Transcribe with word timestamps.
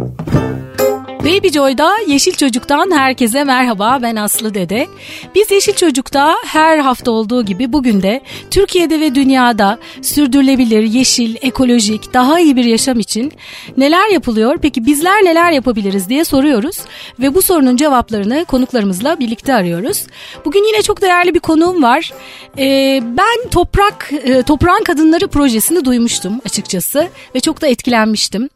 Música 0.00 0.69
Baby 1.30 1.48
Joy'da 1.48 1.92
Yeşil 2.06 2.32
Çocuk'tan 2.32 2.90
herkese 2.90 3.44
merhaba 3.44 3.98
ben 4.02 4.16
Aslı 4.16 4.54
Dede. 4.54 4.86
Biz 5.34 5.50
Yeşil 5.50 5.72
Çocuk'ta 5.72 6.36
her 6.46 6.78
hafta 6.78 7.10
olduğu 7.10 7.44
gibi 7.44 7.72
bugün 7.72 8.02
de 8.02 8.20
Türkiye'de 8.50 9.00
ve 9.00 9.14
dünyada 9.14 9.78
sürdürülebilir, 10.02 10.82
yeşil, 10.82 11.36
ekolojik, 11.42 12.14
daha 12.14 12.40
iyi 12.40 12.56
bir 12.56 12.64
yaşam 12.64 12.98
için 13.00 13.32
neler 13.76 14.10
yapılıyor? 14.10 14.58
Peki 14.62 14.86
bizler 14.86 15.24
neler 15.24 15.52
yapabiliriz 15.52 16.08
diye 16.08 16.24
soruyoruz 16.24 16.76
ve 17.18 17.34
bu 17.34 17.42
sorunun 17.42 17.76
cevaplarını 17.76 18.44
konuklarımızla 18.44 19.18
birlikte 19.18 19.54
arıyoruz. 19.54 20.06
Bugün 20.44 20.64
yine 20.64 20.82
çok 20.82 21.02
değerli 21.02 21.34
bir 21.34 21.40
konuğum 21.40 21.82
var. 21.82 22.12
Ee, 22.58 23.00
ben 23.02 23.50
Toprak 23.50 24.12
e, 24.24 24.42
Toprağın 24.42 24.84
Kadınları 24.84 25.28
projesini 25.28 25.84
duymuştum 25.84 26.40
açıkçası 26.46 27.08
ve 27.34 27.40
çok 27.40 27.60
da 27.60 27.66
etkilenmiştim. 27.66 28.48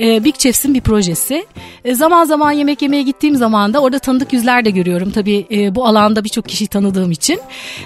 Ee, 0.00 0.24
Big 0.24 0.34
Chefs'in 0.38 0.74
bir 0.74 0.80
projesi. 0.80 1.46
Ee, 1.84 1.94
zaman 1.94 2.19
zaman 2.24 2.52
yemek 2.52 2.82
yemeye 2.82 3.02
gittiğim 3.02 3.36
zaman 3.36 3.74
da 3.74 3.80
orada 3.80 3.98
tanıdık 3.98 4.32
yüzler 4.32 4.64
de 4.64 4.70
görüyorum. 4.70 5.10
Tabii 5.10 5.46
e, 5.50 5.74
bu 5.74 5.86
alanda 5.86 6.24
birçok 6.24 6.48
kişiyi 6.48 6.66
tanıdığım 6.66 7.10
için. 7.10 7.40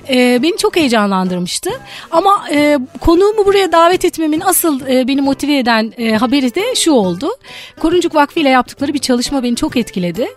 E, 0.09 0.43
beni 0.43 0.57
çok 0.57 0.77
heyecanlandırmıştı. 0.77 1.71
Ama 2.11 2.45
e, 2.51 2.79
konuğumu 3.01 3.47
buraya 3.47 3.73
davet 3.73 4.05
etmemin 4.05 4.41
asıl 4.41 4.81
e, 4.89 5.09
beni 5.09 5.23
motive 5.23 5.59
eden 5.59 5.93
e, 5.99 6.13
haberi 6.13 6.55
de 6.55 6.75
şu 6.75 6.93
oldu. 6.93 7.29
Koruncuk 7.81 8.15
Vakfı 8.15 8.41
ile 8.41 8.49
yaptıkları 8.49 8.95
bir 8.95 8.99
çalışma 8.99 9.43
beni 9.43 9.57
çok 9.57 9.77
etkiledi. 9.77 10.29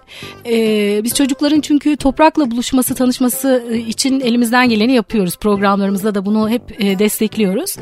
E, 0.45 1.01
biz 1.03 1.15
çocukların 1.15 1.61
çünkü 1.61 1.97
toprakla 1.97 2.51
buluşması, 2.51 2.95
tanışması 2.95 3.63
e, 3.71 3.77
için 3.77 4.19
elimizden 4.19 4.69
geleni 4.69 4.93
yapıyoruz. 4.93 5.37
Programlarımızda 5.37 6.15
da 6.15 6.25
bunu 6.25 6.49
hep 6.49 6.81
e, 6.81 6.99
destekliyoruz. 6.99 7.75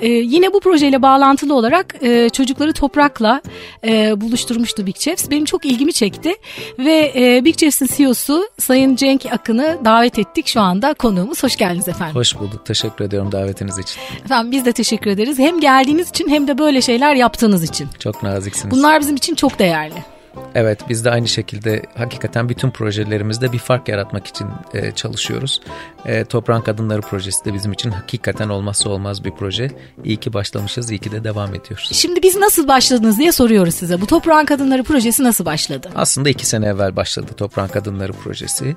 E, 0.00 0.08
yine 0.08 0.52
bu 0.52 0.60
projeyle 0.60 1.02
bağlantılı 1.02 1.54
olarak 1.54 1.94
e, 2.02 2.28
çocukları 2.28 2.72
toprakla 2.72 3.42
e, 3.84 4.20
buluşturmuştu 4.20 4.86
Big 4.86 4.96
Chefs. 4.96 5.30
Benim 5.30 5.45
çok 5.46 5.64
ilgimi 5.64 5.92
çekti 5.92 6.34
ve 6.78 7.12
e, 7.16 7.44
Big 7.44 7.56
Chefs'in 7.56 7.88
CEO'su 7.96 8.48
Sayın 8.58 8.96
Cenk 8.96 9.26
Akın'ı 9.32 9.78
davet 9.84 10.18
ettik 10.18 10.46
şu 10.46 10.60
anda 10.60 10.94
konuğumuz. 10.94 11.42
Hoş 11.42 11.56
geldiniz 11.56 11.88
efendim. 11.88 12.14
Hoş 12.16 12.38
bulduk. 12.38 12.66
Teşekkür 12.66 13.04
ediyorum 13.04 13.32
davetiniz 13.32 13.78
için. 13.78 14.00
Efendim 14.24 14.52
biz 14.52 14.64
de 14.64 14.72
teşekkür 14.72 15.10
ederiz. 15.10 15.38
Hem 15.38 15.60
geldiğiniz 15.60 16.10
için 16.10 16.28
hem 16.28 16.48
de 16.48 16.58
böyle 16.58 16.80
şeyler 16.80 17.14
yaptığınız 17.14 17.64
için. 17.64 17.88
Çok 17.98 18.22
naziksiniz. 18.22 18.76
Bunlar 18.76 19.00
bizim 19.00 19.16
için 19.16 19.34
çok 19.34 19.58
değerli. 19.58 20.15
Evet 20.54 20.80
biz 20.88 21.04
de 21.04 21.10
aynı 21.10 21.28
şekilde 21.28 21.82
hakikaten 21.94 22.48
bütün 22.48 22.70
projelerimizde 22.70 23.52
bir 23.52 23.58
fark 23.58 23.88
yaratmak 23.88 24.26
için 24.26 24.46
e, 24.74 24.92
çalışıyoruz. 24.92 25.60
E, 26.06 26.24
Toprağın 26.24 26.60
Kadınları 26.60 27.00
projesi 27.00 27.44
de 27.44 27.54
bizim 27.54 27.72
için 27.72 27.90
hakikaten 27.90 28.48
olmazsa 28.48 28.90
olmaz 28.90 29.24
bir 29.24 29.30
proje. 29.30 29.70
İyi 30.04 30.16
ki 30.16 30.32
başlamışız, 30.32 30.90
iyi 30.90 30.98
ki 30.98 31.12
de 31.12 31.24
devam 31.24 31.54
ediyoruz. 31.54 31.88
Şimdi 31.92 32.22
biz 32.22 32.36
nasıl 32.36 32.68
başladınız 32.68 33.18
diye 33.18 33.32
soruyoruz 33.32 33.74
size. 33.74 34.00
Bu 34.00 34.06
Toprağın 34.06 34.44
Kadınları 34.44 34.84
projesi 34.84 35.24
nasıl 35.24 35.44
başladı? 35.44 35.90
Aslında 35.94 36.28
iki 36.28 36.46
sene 36.46 36.66
evvel 36.66 36.96
başladı 36.96 37.32
Toprağın 37.36 37.68
Kadınları 37.68 38.12
projesi. 38.12 38.76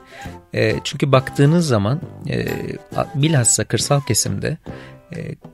E, 0.53 0.75
çünkü 0.83 1.11
baktığınız 1.11 1.67
zaman 1.67 2.01
e, 2.29 2.47
bilhassa 3.16 3.63
kırsal 3.63 4.01
kesimde 4.01 4.57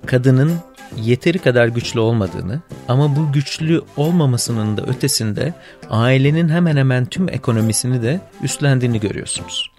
kadının 0.06 0.54
yeteri 1.02 1.40
kadar 1.40 1.68
güçlü 1.68 2.00
olmadığını 2.00 2.62
ama 2.88 3.16
bu 3.16 3.32
güçlü 3.32 3.82
olmamasının 3.98 4.78
da 4.78 4.82
ötesinde 4.86 5.54
ailenin 5.90 6.50
hemen 6.50 6.78
hemen 6.78 7.06
tüm 7.06 7.30
ekonomisini 7.30 8.04
de 8.04 8.22
üstlendiğini 8.44 9.00
görüyorsunuz. 9.00 9.72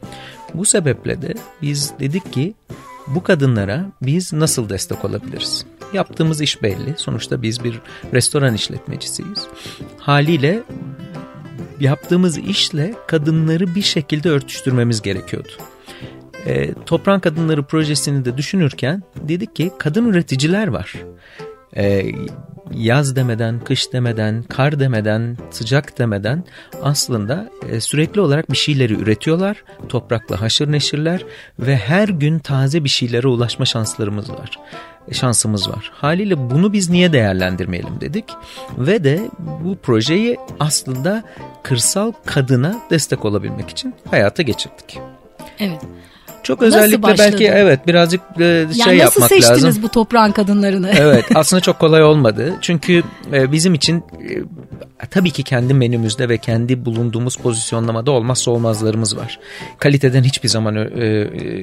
Bu 0.55 0.65
sebeple 0.65 1.23
de 1.23 1.35
biz 1.63 1.93
dedik 2.01 2.33
ki 2.33 2.55
bu 3.07 3.23
kadınlara 3.23 3.87
biz 4.03 4.33
nasıl 4.33 4.69
destek 4.69 5.05
olabiliriz? 5.05 5.67
Yaptığımız 5.93 6.41
iş 6.41 6.63
belli. 6.63 6.95
Sonuçta 6.97 7.43
biz 7.43 7.65
bir 7.65 7.81
restoran 8.13 8.55
işletmecisiyiz. 8.55 9.47
Haliyle 9.99 10.63
yaptığımız 11.81 12.39
işle 12.39 12.95
kadınları 13.09 13.75
bir 13.75 13.83
şekilde 13.83 14.29
örtüştürmemiz 14.29 15.03
gerekiyordu 15.03 15.53
e, 16.47 16.75
Toprağın 16.87 17.21
Kadınları 17.21 17.63
projesini 17.63 18.25
de 18.25 18.37
düşünürken 18.37 19.03
dedik 19.17 19.57
ki 19.57 19.71
kadın 19.79 20.09
üreticiler 20.09 20.69
var. 20.69 20.95
E, 21.77 22.07
yaz 22.75 23.17
demeden, 23.17 23.61
kış 23.61 23.93
demeden, 23.93 24.43
kar 24.43 24.81
demeden, 24.81 25.37
sıcak 25.51 25.99
demeden 25.99 26.45
aslında 26.83 27.51
e, 27.71 27.81
sürekli 27.81 28.21
olarak 28.21 28.53
bir 28.53 28.57
şeyleri 28.57 28.95
üretiyorlar. 28.95 29.65
Toprakla 29.89 30.41
haşır 30.41 30.73
neşirler 30.73 31.25
ve 31.59 31.77
her 31.77 32.09
gün 32.09 32.39
taze 32.39 32.85
bir 32.85 32.89
şeylere 32.89 33.29
ulaşma 33.29 33.65
şanslarımız 33.65 34.31
var 34.31 34.59
şansımız 35.13 35.71
var. 35.71 35.91
Haliyle 35.95 36.51
bunu 36.51 36.73
biz 36.73 36.91
niye 36.91 37.13
değerlendirmeyelim 37.13 38.01
dedik 38.01 38.25
ve 38.79 39.05
de 39.05 39.31
bu 39.65 39.77
projeyi 39.77 40.37
aslında 40.61 41.25
kırsal 41.63 42.13
kadına 42.27 42.77
destek 42.91 43.25
olabilmek 43.25 43.71
için 43.71 43.95
hayata 44.11 44.43
geçirdik. 44.43 44.99
Evet. 45.59 45.81
Çok 46.47 46.63
özellikle 46.63 47.03
belki 47.03 47.45
evet 47.45 47.87
birazcık 47.87 48.21
e, 48.21 48.39
şey 48.39 48.47
yani 48.77 48.97
yapmak 48.97 49.33
lazım. 49.33 49.39
Nasıl 49.39 49.53
seçtiniz 49.53 49.83
bu 49.83 49.89
toprağın 49.89 50.33
kadınlarını? 50.33 50.91
evet 50.99 51.25
aslında 51.35 51.61
çok 51.61 51.79
kolay 51.79 52.03
olmadı. 52.03 52.55
Çünkü 52.61 53.03
e, 53.33 53.53
bizim 53.53 53.75
için 53.75 54.05
e, 55.01 55.07
tabii 55.11 55.31
ki 55.31 55.43
kendi 55.43 55.75
menümüzde 55.75 56.29
ve 56.29 56.39
kendi 56.39 56.85
bulunduğumuz 56.85 57.37
pozisyonlamada 57.37 58.11
olmazsa 58.11 58.51
olmazlarımız 58.51 59.17
var. 59.17 59.39
Kaliteden 59.79 60.23
hiçbir 60.23 60.49
zaman 60.49 60.77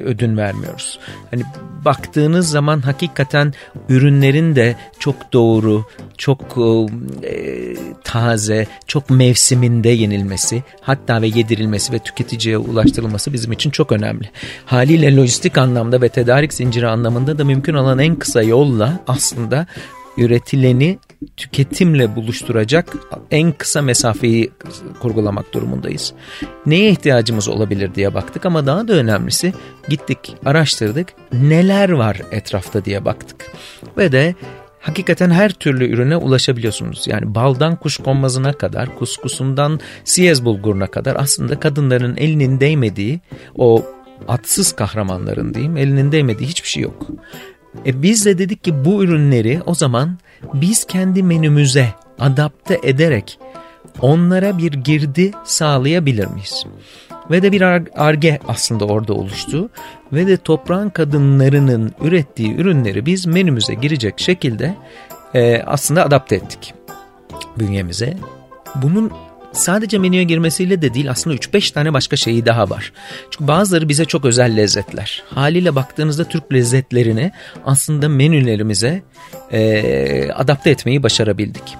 ödün 0.03 0.37
vermiyoruz. 0.37 0.99
Hani 1.31 1.43
baktığınız 1.85 2.49
zaman 2.49 2.81
hakikaten 2.81 3.53
ürünlerin 3.89 4.55
de 4.55 4.75
çok 4.99 5.33
doğru, 5.33 5.85
çok 6.17 6.57
taze, 8.03 8.67
çok 8.87 9.09
mevsiminde 9.09 9.89
yenilmesi, 9.89 10.63
hatta 10.81 11.21
ve 11.21 11.27
yedirilmesi 11.27 11.93
ve 11.93 11.99
tüketiciye 11.99 12.57
ulaştırılması 12.57 13.33
bizim 13.33 13.51
için 13.51 13.69
çok 13.69 13.91
önemli. 13.91 14.29
Haliyle 14.73 15.15
lojistik 15.15 15.57
anlamda 15.57 16.01
ve 16.01 16.09
tedarik 16.09 16.53
zinciri 16.53 16.87
anlamında 16.87 17.37
da 17.37 17.45
mümkün 17.45 17.73
olan 17.73 17.99
en 17.99 18.15
kısa 18.15 18.41
yolla 18.41 18.99
aslında 19.07 19.67
üretileni 20.17 20.99
tüketimle 21.37 22.15
buluşturacak 22.15 22.93
en 23.31 23.51
kısa 23.51 23.81
mesafeyi 23.81 24.51
kurgulamak 24.99 25.53
durumundayız. 25.53 26.13
Neye 26.65 26.89
ihtiyacımız 26.89 27.47
olabilir 27.47 27.95
diye 27.95 28.13
baktık 28.13 28.45
ama 28.45 28.65
daha 28.65 28.87
da 28.87 28.93
önemlisi 28.93 29.53
gittik 29.89 30.35
araştırdık 30.45 31.13
neler 31.33 31.89
var 31.89 32.21
etrafta 32.31 32.85
diye 32.85 33.05
baktık. 33.05 33.51
Ve 33.97 34.11
de 34.11 34.35
hakikaten 34.79 35.31
her 35.31 35.51
türlü 35.51 35.89
ürüne 35.89 36.17
ulaşabiliyorsunuz. 36.17 37.07
Yani 37.07 37.35
baldan 37.35 37.75
kuşkonmazına 37.75 38.53
kadar, 38.53 38.95
kuskusundan 38.95 39.79
siyez 40.03 40.45
bulguruna 40.45 40.87
kadar 40.87 41.15
aslında 41.15 41.59
kadınların 41.59 42.17
elinin 42.17 42.59
değmediği 42.59 43.19
o 43.55 43.85
atsız 44.27 44.71
kahramanların 44.71 45.53
diyeyim 45.53 45.77
elinin 45.77 46.11
değmediği 46.11 46.49
hiçbir 46.49 46.67
şey 46.67 46.83
yok. 46.83 47.07
E 47.85 48.01
biz 48.01 48.25
de 48.25 48.37
dedik 48.37 48.63
ki 48.63 48.85
bu 48.85 49.03
ürünleri 49.03 49.61
o 49.65 49.75
zaman 49.75 50.17
biz 50.53 50.85
kendi 50.85 51.23
menümüze 51.23 51.89
adapte 52.19 52.79
ederek 52.83 53.39
onlara 54.01 54.57
bir 54.57 54.71
girdi 54.71 55.31
sağlayabilir 55.43 56.27
miyiz? 56.27 56.65
Ve 57.31 57.41
de 57.41 57.51
bir 57.51 57.61
arge 57.95 58.39
aslında 58.47 58.85
orada 58.85 59.13
oluştu. 59.13 59.69
Ve 60.13 60.27
de 60.27 60.37
toprağın 60.37 60.89
kadınlarının 60.89 61.91
ürettiği 62.01 62.55
ürünleri 62.55 63.05
biz 63.05 63.25
menümüze 63.25 63.73
girecek 63.73 64.19
şekilde 64.19 64.75
e, 65.33 65.61
aslında 65.65 66.05
adapte 66.05 66.35
ettik 66.35 66.73
bünyemize. 67.57 68.17
Bunun 68.75 69.11
sadece 69.53 69.97
menüye 69.97 70.23
girmesiyle 70.23 70.81
de 70.81 70.93
değil 70.93 71.11
aslında 71.11 71.35
3-5 71.35 71.73
tane 71.73 71.93
başka 71.93 72.15
şeyi 72.15 72.45
daha 72.45 72.69
var. 72.69 72.93
Çünkü 73.31 73.47
bazıları 73.47 73.89
bize 73.89 74.05
çok 74.05 74.25
özel 74.25 74.57
lezzetler. 74.57 75.23
Haliyle 75.29 75.75
baktığınızda 75.75 76.23
Türk 76.23 76.53
lezzetlerini 76.53 77.31
aslında 77.65 78.09
menülerimize 78.09 79.03
e, 79.51 80.31
adapte 80.31 80.69
etmeyi 80.69 81.03
başarabildik. 81.03 81.75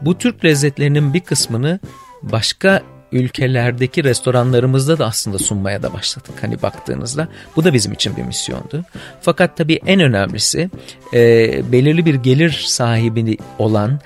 Bu 0.00 0.18
Türk 0.18 0.44
lezzetlerinin 0.44 1.14
bir 1.14 1.20
kısmını 1.20 1.80
başka 2.22 2.82
ülkelerdeki 3.12 4.04
restoranlarımızda 4.04 4.98
da 4.98 5.06
aslında 5.06 5.38
sunmaya 5.38 5.82
da 5.82 5.92
başladık. 5.92 6.34
Hani 6.40 6.62
baktığınızda 6.62 7.28
bu 7.56 7.64
da 7.64 7.72
bizim 7.72 7.92
için 7.92 8.16
bir 8.16 8.22
misyondu. 8.22 8.84
Fakat 9.20 9.56
tabii 9.56 9.80
en 9.86 10.00
önemlisi 10.00 10.70
e, 11.14 11.72
belirli 11.72 12.06
bir 12.06 12.14
gelir 12.14 12.64
sahibi 12.66 13.38
olan 13.58 14.00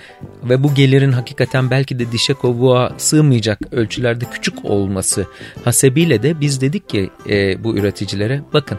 ve 0.44 0.62
bu 0.62 0.74
gelirin 0.74 1.12
hakikaten 1.12 1.70
belki 1.70 1.98
de 1.98 2.12
dişe 2.12 2.34
kovuğa 2.34 2.92
sığmayacak 2.98 3.58
ölçülerde 3.72 4.24
küçük 4.32 4.64
olması 4.64 5.26
hasebiyle 5.64 6.22
de 6.22 6.40
biz 6.40 6.60
dedik 6.60 6.88
ki 6.88 7.10
e, 7.28 7.64
bu 7.64 7.76
üreticilere 7.76 8.42
bakın 8.52 8.78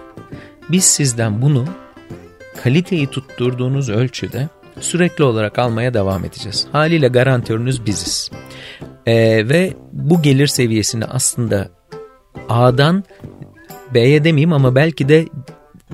biz 0.69 0.83
sizden 0.83 1.41
bunu 1.41 1.65
kaliteyi 2.63 3.07
tutturduğunuz 3.07 3.89
ölçüde 3.89 4.49
sürekli 4.79 5.23
olarak 5.23 5.59
almaya 5.59 5.93
devam 5.93 6.25
edeceğiz. 6.25 6.67
Haliyle 6.71 7.07
garantörünüz 7.07 7.85
biziz. 7.85 8.31
Ee, 9.07 9.49
ve 9.49 9.73
bu 9.91 10.21
gelir 10.21 10.47
seviyesini 10.47 11.05
aslında 11.05 11.69
A'dan 12.49 13.03
B'ye 13.93 14.23
demeyeyim 14.23 14.53
ama 14.53 14.75
belki 14.75 15.09
de 15.09 15.25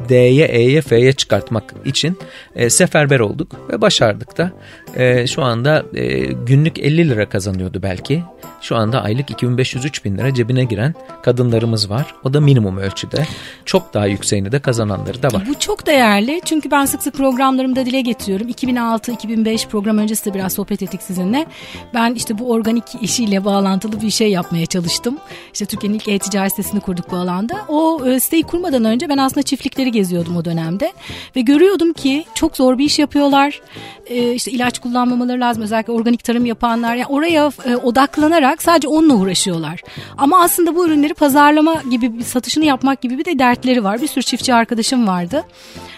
D'ye, 0.10 0.46
E'ye, 0.46 0.82
F'ye 0.82 1.14
çıkartmak 1.14 1.74
için 1.86 2.18
e, 2.56 2.70
seferber 2.70 3.20
olduk 3.20 3.70
ve 3.70 3.82
başardık 3.82 4.38
da. 4.38 4.52
E, 4.98 5.28
şu 5.28 5.44
anda 5.44 5.86
e, 5.94 6.24
günlük 6.26 6.80
50 6.80 7.10
lira 7.10 7.30
kazanıyordu 7.30 7.80
belki. 7.84 8.24
Şu 8.62 8.76
anda 8.76 9.04
aylık 9.04 9.30
2500-3000 9.30 10.18
lira 10.18 10.34
cebine 10.34 10.64
giren 10.64 10.94
kadınlarımız 11.24 11.90
var. 11.90 12.16
O 12.24 12.34
da 12.34 12.42
minimum 12.42 12.78
ölçüde. 12.78 13.28
Çok 13.66 13.94
daha 13.94 14.06
yükseğini 14.06 14.52
de 14.52 14.60
kazananları 14.60 15.24
da 15.24 15.28
var. 15.28 15.44
Bu 15.50 15.60
çok 15.60 15.86
değerli 15.86 16.42
çünkü 16.46 16.72
ben 16.72 16.86
sık 16.86 17.04
sık 17.04 17.14
programlarımda 17.14 17.86
dile 17.86 18.02
getiriyorum. 18.02 18.50
2006-2005 18.50 19.68
program 19.68 19.98
öncesi 19.98 20.26
de 20.26 20.34
biraz 20.34 20.54
sohbet 20.54 20.84
ettik 20.84 21.02
sizinle. 21.02 21.46
Ben 21.94 22.14
işte 22.14 22.40
bu 22.40 22.52
organik 22.52 22.84
işiyle 23.02 23.46
bağlantılı 23.46 24.02
bir 24.02 24.10
şey 24.10 24.32
yapmaya 24.32 24.66
çalıştım. 24.66 25.18
İşte 25.54 25.66
Türkiye'nin 25.66 25.98
ilk 25.98 26.08
e-ticaret 26.08 26.52
sitesini 26.52 26.80
kurduk 26.80 27.12
bu 27.12 27.16
alanda. 27.16 27.66
O 27.68 28.06
e, 28.06 28.20
siteyi 28.20 28.44
kurmadan 28.44 28.86
önce 28.86 29.10
ben 29.10 29.18
aslında 29.18 29.44
çiftlikleri 29.44 29.92
geziyordum 29.92 30.38
o 30.38 30.46
dönemde. 30.46 30.94
Ve 31.36 31.42
görüyordum 31.42 31.94
ki 31.94 32.26
çok 32.36 32.58
zor 32.58 32.78
bir 32.78 32.86
iş 32.86 33.00
yapıyorlar. 33.00 33.62
E, 34.06 34.34
işte 34.34 34.52
ilaç 34.52 34.80
kullanmamaları 34.88 35.40
lazım 35.40 35.64
özellikle 35.64 35.94
organik 35.94 36.24
tarım 36.24 36.46
yapanlar. 36.46 36.96
Yani 36.96 37.08
oraya 37.10 37.52
e, 37.66 37.76
odaklanarak 37.76 38.62
sadece 38.64 38.88
onunla 38.88 39.14
uğraşıyorlar. 39.14 39.82
Ama 40.18 40.42
aslında 40.42 40.76
bu 40.76 40.88
ürünleri 40.88 41.14
pazarlama 41.14 41.82
gibi 41.92 42.24
satışını 42.24 42.66
yapmak 42.66 43.02
gibi 43.02 43.18
bir 43.18 43.26
de 43.26 43.40
dertleri 43.40 43.84
var. 43.84 44.02
Bir 44.02 44.08
sürü 44.08 44.24
çiftçi 44.24 44.54
arkadaşım 44.54 45.08
vardı. 45.08 45.44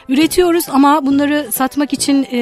Üretiyoruz 0.10 0.66
ama 0.70 1.06
bunları 1.06 1.48
satmak 1.52 1.94
için 1.94 2.28
e, 2.32 2.40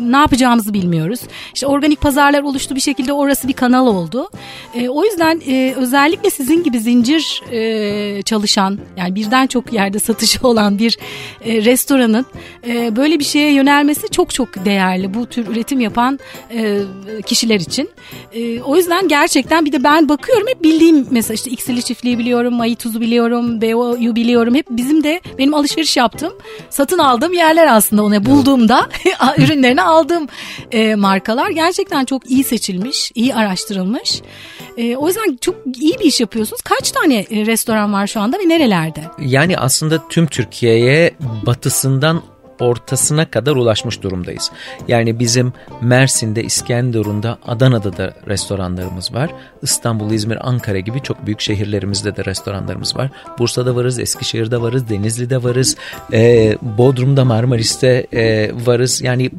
ne 0.00 0.16
yapacağımızı 0.16 0.74
bilmiyoruz. 0.74 1.20
İşte 1.54 1.66
organik 1.66 2.00
pazarlar 2.00 2.42
oluştu 2.42 2.74
bir 2.74 2.80
şekilde 2.80 3.12
orası 3.12 3.48
bir 3.48 3.52
kanal 3.52 3.86
oldu. 3.86 4.30
E, 4.74 4.88
o 4.88 5.04
yüzden 5.04 5.42
e, 5.46 5.74
özellikle 5.76 6.30
sizin 6.30 6.62
gibi 6.62 6.80
zincir 6.80 7.42
e, 7.52 8.22
çalışan 8.22 8.78
yani 8.96 9.14
birden 9.14 9.46
çok 9.46 9.72
yerde 9.72 9.98
satışı 9.98 10.38
olan 10.48 10.78
bir 10.78 10.98
e, 11.44 11.64
restoranın 11.64 12.26
e, 12.66 12.96
böyle 12.96 13.18
bir 13.18 13.24
şeye 13.24 13.52
yönelmesi 13.52 14.08
çok 14.08 14.34
çok 14.34 14.64
değerli 14.64 15.14
bu 15.14 15.26
tür 15.26 15.46
üretim 15.46 15.80
yapan 15.80 16.18
e, 16.54 16.78
kişiler 17.26 17.60
için. 17.60 17.90
E, 18.32 18.60
o 18.60 18.76
yüzden 18.76 19.08
gerçekten 19.08 19.64
bir 19.64 19.72
de 19.72 19.84
ben 19.84 20.08
bakıyorum 20.08 20.46
hep 20.48 20.62
bildiğim 20.62 21.06
mesela 21.10 21.34
işte 21.34 21.50
X'li 21.50 21.82
çiftliği 21.82 22.18
biliyorum, 22.18 22.54
Mayı 22.54 22.76
tuzu 22.76 23.00
biliyorum, 23.00 23.60
BO'yu 23.60 24.16
biliyorum. 24.16 24.54
Hep 24.54 24.66
bizim 24.70 25.04
de 25.04 25.20
benim 25.38 25.54
alışveriş 25.54 25.96
yaptığım 25.96 26.32
satın 26.70 26.99
aldığım 27.00 27.32
yerler 27.32 27.66
aslında 27.66 28.02
onu 28.02 28.26
bulduğumda 28.26 28.88
ürünlerini 29.38 29.82
aldığım 29.82 30.26
e, 30.72 30.94
markalar 30.94 31.50
gerçekten 31.50 32.04
çok 32.04 32.30
iyi 32.30 32.44
seçilmiş, 32.44 33.12
iyi 33.14 33.34
araştırılmış. 33.34 34.22
E, 34.76 34.96
o 34.96 35.08
yüzden 35.08 35.38
çok 35.40 35.54
iyi 35.80 35.98
bir 35.98 36.04
iş 36.04 36.20
yapıyorsunuz. 36.20 36.62
Kaç 36.62 36.90
tane 36.90 37.18
e, 37.18 37.46
restoran 37.46 37.92
var 37.92 38.06
şu 38.06 38.20
anda 38.20 38.38
ve 38.38 38.48
nerelerde? 38.48 39.00
Yani 39.18 39.58
aslında 39.58 40.08
tüm 40.08 40.26
Türkiye'ye 40.26 41.14
batısından 41.46 42.22
ortasına 42.60 43.30
kadar 43.30 43.56
ulaşmış 43.56 44.02
durumdayız. 44.02 44.50
Yani 44.88 45.18
bizim 45.18 45.52
Mersin'de, 45.80 46.44
İskenderun'da, 46.44 47.38
Adana'da 47.46 47.96
da 47.96 48.14
restoranlarımız 48.28 49.14
var. 49.14 49.30
İstanbul, 49.62 50.10
İzmir, 50.10 50.48
Ankara 50.48 50.78
gibi 50.78 51.02
çok 51.02 51.26
büyük 51.26 51.40
şehirlerimizde 51.40 52.16
de 52.16 52.24
restoranlarımız 52.24 52.96
var. 52.96 53.10
Bursa'da 53.38 53.76
varız, 53.76 53.98
Eskişehir'de 53.98 54.60
varız, 54.60 54.88
Denizli'de 54.88 55.42
varız, 55.42 55.76
e, 56.12 56.56
Bodrum'da, 56.62 57.24
Marmaris'te 57.24 58.06
e, 58.12 58.50
varız. 58.66 59.02
Yani 59.02 59.30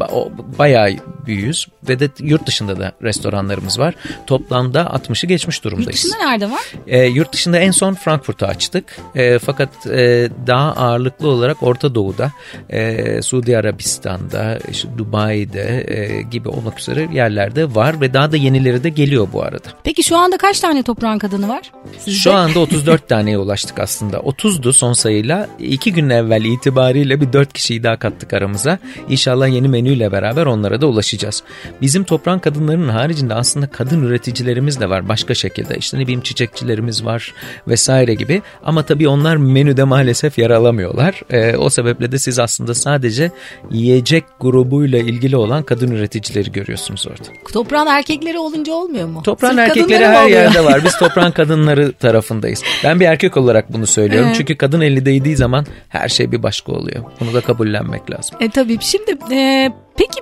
bayağı 0.60 0.90
büyüyüz 1.26 1.68
ve 1.90 2.00
de 2.00 2.10
yurt 2.20 2.48
dışında 2.48 2.80
da 2.80 2.92
restoranlarımız 3.04 3.80
var. 3.80 3.96
Toplamda 4.28 4.82
60'ı 4.82 5.28
geçmiş 5.28 5.64
durumdayız. 5.64 5.88
Yurt 5.88 6.14
dışında 6.14 6.30
nerede 6.30 6.52
var? 6.52 6.62
E, 6.88 7.06
yurt 7.06 7.34
dışında 7.34 7.60
en 7.60 7.72
son 7.72 7.94
Frankfurt'u 7.94 8.46
açtık. 8.46 8.98
E, 9.16 9.40
fakat 9.40 9.88
e, 9.88 10.30
daha 10.48 10.72
ağırlıklı 10.72 11.28
olarak 11.28 11.64
Orta 11.64 11.96
Doğu'da 11.96 12.32
e, 12.70 13.11
Suudi 13.22 13.58
Arabistan'da, 13.58 14.60
işte 14.72 14.88
Dubai'de 14.98 15.86
e, 15.88 16.22
gibi 16.22 16.50
olmak 16.50 16.80
üzere 16.80 17.08
yerlerde 17.14 17.76
var 17.76 18.02
ve 18.02 18.14
daha 18.14 18.32
da 18.32 18.38
yenileri 18.38 18.84
de 18.84 18.90
geliyor 18.90 19.28
bu 19.34 19.44
arada. 19.44 19.68
Peki 19.84 20.04
şu 20.04 20.18
anda 20.18 20.38
kaç 20.38 20.60
tane 20.60 20.84
toprağın 20.84 21.20
kadını 21.20 21.50
var? 21.50 21.72
Sizde? 21.98 22.12
Şu 22.12 22.34
anda 22.34 22.60
34 22.60 23.10
taneye 23.10 23.38
ulaştık 23.38 23.80
aslında. 23.80 24.18
30'du 24.18 24.74
son 24.74 24.94
sayıyla. 24.94 25.48
iki 25.60 25.94
gün 25.94 26.10
evvel 26.10 26.44
itibariyle 26.44 27.22
bir 27.22 27.34
4 27.34 27.54
kişiyi 27.54 27.84
daha 27.84 27.98
kattık 28.00 28.34
aramıza. 28.34 28.78
İnşallah 29.10 29.48
yeni 29.48 29.68
menüyle 29.68 30.12
beraber 30.12 30.46
onlara 30.46 30.82
da 30.82 30.88
ulaşacağız. 30.88 31.44
Bizim 31.82 32.04
toprağın 32.04 32.40
kadınlarının 32.40 32.90
haricinde 32.90 33.34
aslında 33.34 33.68
kadın 33.68 34.04
üreticilerimiz 34.04 34.80
de 34.80 34.90
var 34.90 35.10
başka 35.10 35.34
şekilde. 35.34 35.78
İşte 35.78 35.98
ne 35.98 36.02
bileyim 36.02 36.22
çiçekçilerimiz 36.22 37.06
var 37.06 37.34
vesaire 37.68 38.14
gibi. 38.14 38.42
Ama 38.64 38.84
tabii 38.84 39.08
onlar 39.08 39.36
menüde 39.36 39.84
maalesef 39.84 40.38
yer 40.38 40.50
alamıyorlar. 40.50 41.22
E, 41.30 41.58
o 41.58 41.70
sebeple 41.70 42.12
de 42.12 42.20
siz 42.20 42.40
aslında 42.40 42.74
sadece 42.74 43.01
sadece 43.02 43.32
yiyecek 43.72 44.24
grubuyla 44.40 45.00
ilgili 45.00 45.38
olan 45.38 45.64
kadın 45.64 45.92
üreticileri 45.92 46.52
görüyorsunuz 46.52 47.08
orada. 47.08 47.30
Toprağın 47.54 47.88
erkekleri 47.88 48.40
olunca 48.40 48.74
olmuyor 48.74 49.08
mu? 49.08 49.24
Toprağın 49.24 49.52
Sırf 49.52 49.60
erkekleri 49.60 50.06
her 50.06 50.30
yerde 50.30 50.64
var. 50.64 50.82
Biz 50.86 50.98
toprağın 51.00 51.32
kadınları 51.32 51.94
tarafındayız. 51.94 52.64
Ben 52.84 53.00
bir 53.00 53.06
erkek 53.06 53.38
olarak 53.38 53.74
bunu 53.74 53.88
söylüyorum. 53.88 54.28
Evet. 54.28 54.38
Çünkü 54.38 54.58
kadın 54.58 54.82
eli 54.82 55.06
değdiği 55.06 55.36
zaman 55.36 55.66
her 55.90 56.10
şey 56.10 56.32
bir 56.32 56.44
başka 56.44 56.72
oluyor. 56.72 57.04
Bunu 57.20 57.34
da 57.34 57.42
kabullenmek 57.42 58.12
lazım. 58.12 58.38
E 58.40 58.50
tabii. 58.50 58.78
Şimdi 58.82 59.18
e, 59.32 59.72
Peki 59.98 60.20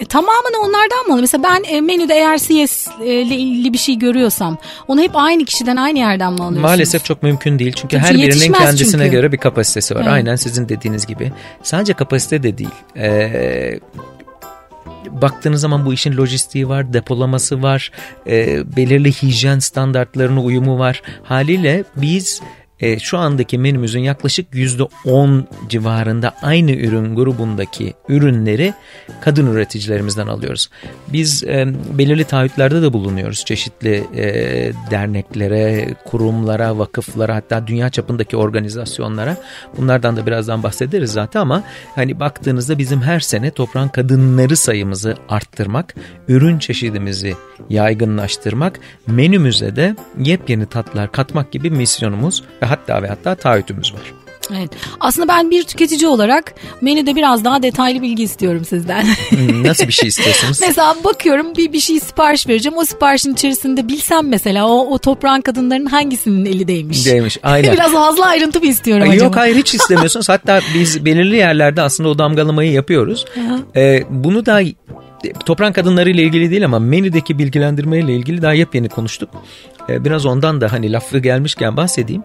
e, 0.00 0.04
tamamını 0.04 0.58
onlardan 0.60 1.06
mı 1.06 1.12
alıyor? 1.12 1.20
Mesela 1.20 1.42
ben 1.42 1.74
e, 1.74 1.80
menüde 1.80 2.14
eğer 2.14 2.38
CS 2.38 2.88
ile 3.00 3.36
ilgili 3.36 3.72
bir 3.72 3.78
şey 3.78 3.98
görüyorsam 3.98 4.58
onu 4.88 5.00
hep 5.00 5.10
aynı 5.14 5.44
kişiden 5.44 5.76
aynı 5.76 5.98
yerden 5.98 6.32
mi 6.32 6.38
alıyorsunuz? 6.38 6.62
Maalesef 6.62 7.04
çok 7.04 7.22
mümkün 7.22 7.58
değil. 7.58 7.72
Çünkü, 7.72 7.96
çünkü 7.96 8.06
her 8.06 8.14
birinin 8.14 8.52
kendisine 8.52 9.02
çünkü. 9.02 9.16
göre 9.16 9.32
bir 9.32 9.38
kapasitesi 9.38 9.94
var. 9.94 10.00
Evet. 10.00 10.12
Aynen 10.12 10.36
sizin 10.36 10.68
dediğiniz 10.68 11.06
gibi. 11.06 11.32
Sadece 11.62 11.92
kapasite 11.92 12.42
de 12.42 12.58
değil. 12.58 12.70
Ee, 12.96 13.80
baktığınız 15.10 15.60
zaman 15.60 15.86
bu 15.86 15.92
işin 15.92 16.16
lojistiği 16.16 16.68
var, 16.68 16.92
depolaması 16.92 17.62
var, 17.62 17.90
e, 18.26 18.62
belirli 18.76 19.12
hijyen 19.12 19.58
standartlarına 19.58 20.42
uyumu 20.42 20.78
var. 20.78 21.02
Haliyle 21.22 21.84
biz 21.96 22.42
e, 22.82 22.98
şu 22.98 23.18
andaki 23.18 23.58
menümüzün 23.58 24.00
yaklaşık 24.00 24.54
%10 24.54 25.42
civarında 25.68 26.34
aynı 26.42 26.72
ürün 26.72 27.14
grubundaki 27.14 27.94
ürünleri 28.08 28.74
kadın 29.20 29.46
üreticilerimizden 29.46 30.26
alıyoruz. 30.26 30.68
Biz 31.08 31.44
e, 31.44 31.66
belirli 31.98 32.24
taahhütlerde 32.24 32.82
de 32.82 32.92
bulunuyoruz. 32.92 33.44
Çeşitli 33.44 34.04
e, 34.16 34.24
derneklere, 34.90 35.94
kurumlara, 36.04 36.78
vakıflara 36.78 37.34
hatta 37.34 37.66
dünya 37.66 37.90
çapındaki 37.90 38.36
organizasyonlara. 38.36 39.36
Bunlardan 39.76 40.16
da 40.16 40.26
birazdan 40.26 40.62
bahsederiz 40.62 41.12
zaten 41.12 41.40
ama 41.40 41.62
hani 41.94 42.20
baktığınızda 42.20 42.78
bizim 42.78 43.02
her 43.02 43.20
sene 43.20 43.50
toprağın 43.50 43.88
kadınları 43.88 44.56
sayımızı 44.56 45.16
arttırmak, 45.28 45.94
ürün 46.28 46.58
çeşidimizi 46.58 47.34
yaygınlaştırmak, 47.70 48.80
menümüze 49.06 49.76
de 49.76 49.96
yepyeni 50.18 50.66
tatlar 50.66 51.12
katmak 51.12 51.52
gibi 51.52 51.70
misyonumuz 51.70 52.44
ve 52.62 52.66
hatta 52.72 53.02
ve 53.02 53.08
hatta 53.08 53.34
taahhütümüz 53.34 53.94
var. 53.94 54.02
Evet. 54.58 54.70
Aslında 55.00 55.28
ben 55.28 55.50
bir 55.50 55.62
tüketici 55.62 56.06
olarak 56.06 56.54
menüde 56.80 57.16
biraz 57.16 57.44
daha 57.44 57.62
detaylı 57.62 58.02
bilgi 58.02 58.22
istiyorum 58.22 58.64
sizden. 58.64 59.02
Hmm, 59.02 59.64
nasıl 59.64 59.88
bir 59.88 59.92
şey 59.92 60.08
istiyorsunuz? 60.08 60.60
mesela 60.60 60.96
bakıyorum 61.04 61.56
bir 61.56 61.72
bir 61.72 61.80
şey 61.80 62.00
sipariş 62.00 62.48
vereceğim. 62.48 62.78
O 62.78 62.84
siparişin 62.84 63.32
içerisinde 63.32 63.88
bilsem 63.88 64.28
mesela 64.28 64.68
o, 64.68 64.94
o 64.94 64.98
toprağın 64.98 65.40
kadınların 65.40 65.86
hangisinin 65.86 66.44
eli 66.44 66.68
değmiş. 66.68 67.06
Değmiş 67.06 67.38
aynen. 67.42 67.72
biraz 67.74 67.92
fazla 67.92 68.26
ayrıntı 68.26 68.60
mı 68.60 68.66
istiyorum 68.66 69.04
Yok 69.04 69.14
acaba? 69.14 69.24
Yok 69.24 69.36
hayır 69.36 69.56
hiç 69.56 69.74
istemiyorsunuz. 69.80 70.28
Hatta 70.28 70.60
biz 70.74 71.04
belirli 71.04 71.36
yerlerde 71.36 71.82
aslında 71.82 72.08
o 72.08 72.18
damgalamayı 72.18 72.72
yapıyoruz. 72.72 73.24
ee, 73.76 74.02
bunu 74.10 74.46
da 74.46 74.60
toprağın 75.46 75.72
kadınları 75.72 76.10
ile 76.10 76.22
ilgili 76.22 76.50
değil 76.50 76.64
ama 76.64 76.78
menüdeki 76.78 77.38
bilgilendirme 77.38 77.98
ile 77.98 78.14
ilgili 78.14 78.42
daha 78.42 78.52
yepyeni 78.52 78.88
konuştuk. 78.88 79.30
Ee, 79.88 80.04
biraz 80.04 80.26
ondan 80.26 80.60
da 80.60 80.72
hani 80.72 80.92
lafı 80.92 81.18
gelmişken 81.18 81.76
bahsedeyim. 81.76 82.22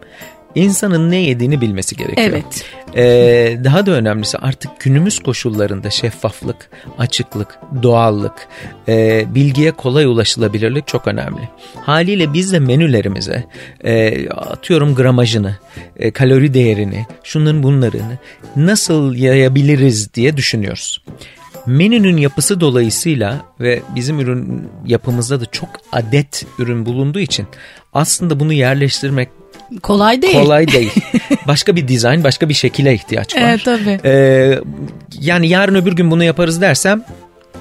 İnsanın 0.57 1.11
ne 1.11 1.17
yediğini 1.17 1.61
bilmesi 1.61 1.95
gerekiyor. 1.95 2.27
Evet. 2.29 2.65
Ee, 2.95 3.57
daha 3.63 3.85
da 3.85 3.91
önemlisi 3.91 4.37
artık 4.37 4.71
günümüz 4.79 5.19
koşullarında 5.19 5.89
şeffaflık, 5.89 6.69
açıklık, 6.97 7.59
doğallık, 7.83 8.47
e, 8.87 9.25
bilgiye 9.35 9.71
kolay 9.71 10.05
ulaşılabilirlik 10.05 10.87
çok 10.87 11.07
önemli. 11.07 11.49
Haliyle 11.81 12.33
biz 12.33 12.53
de 12.53 12.59
menülerimize 12.59 13.43
e, 13.83 14.29
atıyorum 14.29 14.95
gramajını, 14.95 15.57
e, 15.95 16.11
kalori 16.11 16.53
değerini, 16.53 17.05
şunların 17.23 17.63
bunlarını 17.63 18.17
nasıl 18.55 19.15
yayabiliriz 19.15 20.13
diye 20.13 20.37
düşünüyoruz. 20.37 21.03
Menünün 21.65 22.17
yapısı 22.17 22.61
dolayısıyla 22.61 23.45
ve 23.59 23.81
bizim 23.95 24.19
ürün 24.19 24.69
yapımızda 24.85 25.41
da 25.41 25.45
çok 25.45 25.69
adet 25.91 26.45
ürün 26.59 26.85
bulunduğu 26.85 27.19
için 27.19 27.47
aslında 27.93 28.39
bunu 28.39 28.53
yerleştirmek 28.53 29.29
Kolay 29.83 30.21
değil. 30.21 30.33
Kolay 30.33 30.67
değil. 30.67 30.91
başka 31.47 31.75
bir 31.75 31.87
dizayn, 31.87 32.23
başka 32.23 32.49
bir 32.49 32.53
şekile 32.53 32.93
ihtiyaç 32.93 33.35
var. 33.35 33.41
Evet 33.41 33.61
tabii. 33.65 33.99
Ee, 34.05 34.59
yani 35.21 35.47
yarın 35.47 35.75
öbür 35.75 35.93
gün 35.93 36.11
bunu 36.11 36.23
yaparız 36.23 36.61
dersem 36.61 37.03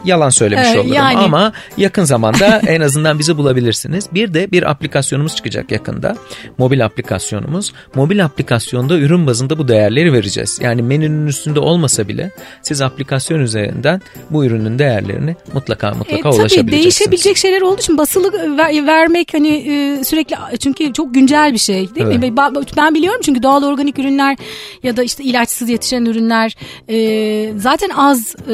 yalan 0.04 0.30
söylemiş 0.30 0.66
Evet, 0.68 0.78
olurum 0.78 0.92
yani. 0.92 1.16
ama 1.18 1.52
yakın 1.76 2.04
zamanda 2.04 2.58
en 2.66 2.80
azından 2.80 3.18
bizi 3.18 3.36
bulabilirsiniz. 3.36 4.08
Bir 4.14 4.34
de 4.34 4.50
bir 4.52 4.70
aplikasyonumuz 4.70 5.36
çıkacak 5.36 5.70
yakında. 5.72 6.16
Mobil 6.58 6.84
aplikasyonumuz. 6.84 7.72
Mobil 7.94 8.24
aplikasyonda 8.24 8.98
ürün 8.98 9.26
bazında 9.26 9.58
bu 9.58 9.68
değerleri 9.68 10.12
vereceğiz. 10.12 10.58
Yani 10.62 10.82
menünün 10.82 11.26
üstünde 11.26 11.60
olmasa 11.60 12.08
bile 12.08 12.30
siz 12.62 12.80
aplikasyon 12.82 13.40
üzerinden 13.40 14.02
bu 14.30 14.44
ürünün 14.44 14.78
değerlerini 14.78 15.36
mutlaka 15.52 15.90
mutlaka 15.94 16.16
E, 16.16 16.22
tabii 16.22 16.34
ulaşabileceksiniz. 16.34 16.72
değişebilecek 16.82 17.36
şeyler 17.36 17.60
olduğu 17.60 17.78
için 17.80 17.98
basılı 17.98 18.58
ver- 18.58 18.86
vermek 18.86 19.34
hani 19.34 19.48
e, 19.48 20.04
sürekli 20.04 20.36
çünkü 20.60 20.92
çok 20.92 21.14
güncel 21.14 21.52
bir 21.52 21.58
şey 21.58 21.94
değil 21.94 22.06
Evet. 22.06 22.18
mi? 22.18 22.36
Ben- 22.36 22.54
Ben 22.76 22.94
biliyorum 22.94 23.20
çünkü 23.24 23.42
doğal 23.42 23.62
organik 23.62 23.98
ürünler 23.98 24.36
ya 24.82 24.96
da 24.96 25.02
işte 25.02 25.24
ilaçsız 25.24 25.68
yetişen 25.68 26.04
ürünler 26.04 26.56
e, 26.88 27.58
zaten 27.58 27.88
az 27.96 28.36
e, 28.48 28.52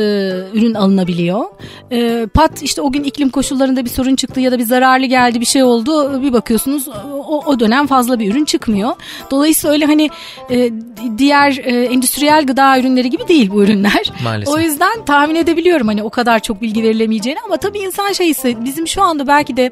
ürün 0.55 0.75
alınabiliyor. 0.75 1.32
E, 1.93 2.27
pat 2.35 2.63
işte 2.63 2.83
o 2.83 2.93
gün 2.93 3.05
iklim 3.05 3.31
koşullarında 3.31 3.85
bir 3.85 3.91
sorun 3.91 4.17
çıktı 4.17 4.41
ya 4.41 4.53
da 4.53 4.59
bir 4.59 4.65
zararlı 4.65 5.07
geldi 5.07 5.41
bir 5.41 5.47
şey 5.47 5.63
oldu 5.63 6.23
bir 6.23 6.33
bakıyorsunuz 6.33 6.89
o, 7.29 7.43
o 7.47 7.61
dönem 7.61 7.87
fazla 7.87 8.19
bir 8.19 8.31
ürün 8.31 8.45
çıkmıyor. 8.45 8.93
Dolayısıyla 9.31 9.75
öyle 9.75 9.87
hani 9.87 10.11
e, 10.51 10.71
diğer 11.19 11.61
e, 11.65 11.85
endüstriyel 11.85 12.47
gıda 12.47 12.79
ürünleri 12.79 13.11
gibi 13.11 13.29
değil 13.29 13.51
bu 13.51 13.63
ürünler. 13.63 14.13
Maalesef. 14.25 14.55
O 14.55 14.59
yüzden 14.59 15.05
tahmin 15.07 15.35
edebiliyorum 15.35 15.89
hani 15.89 16.03
o 16.03 16.11
kadar 16.11 16.39
çok 16.39 16.63
bilgi 16.63 16.83
verilemeyeceğini 16.83 17.41
ama 17.47 17.57
tabii 17.57 17.79
insan 17.79 18.13
şeyse 18.13 18.65
bizim 18.65 18.89
şu 18.89 19.03
anda 19.03 19.27
belki 19.27 19.57
de 19.57 19.71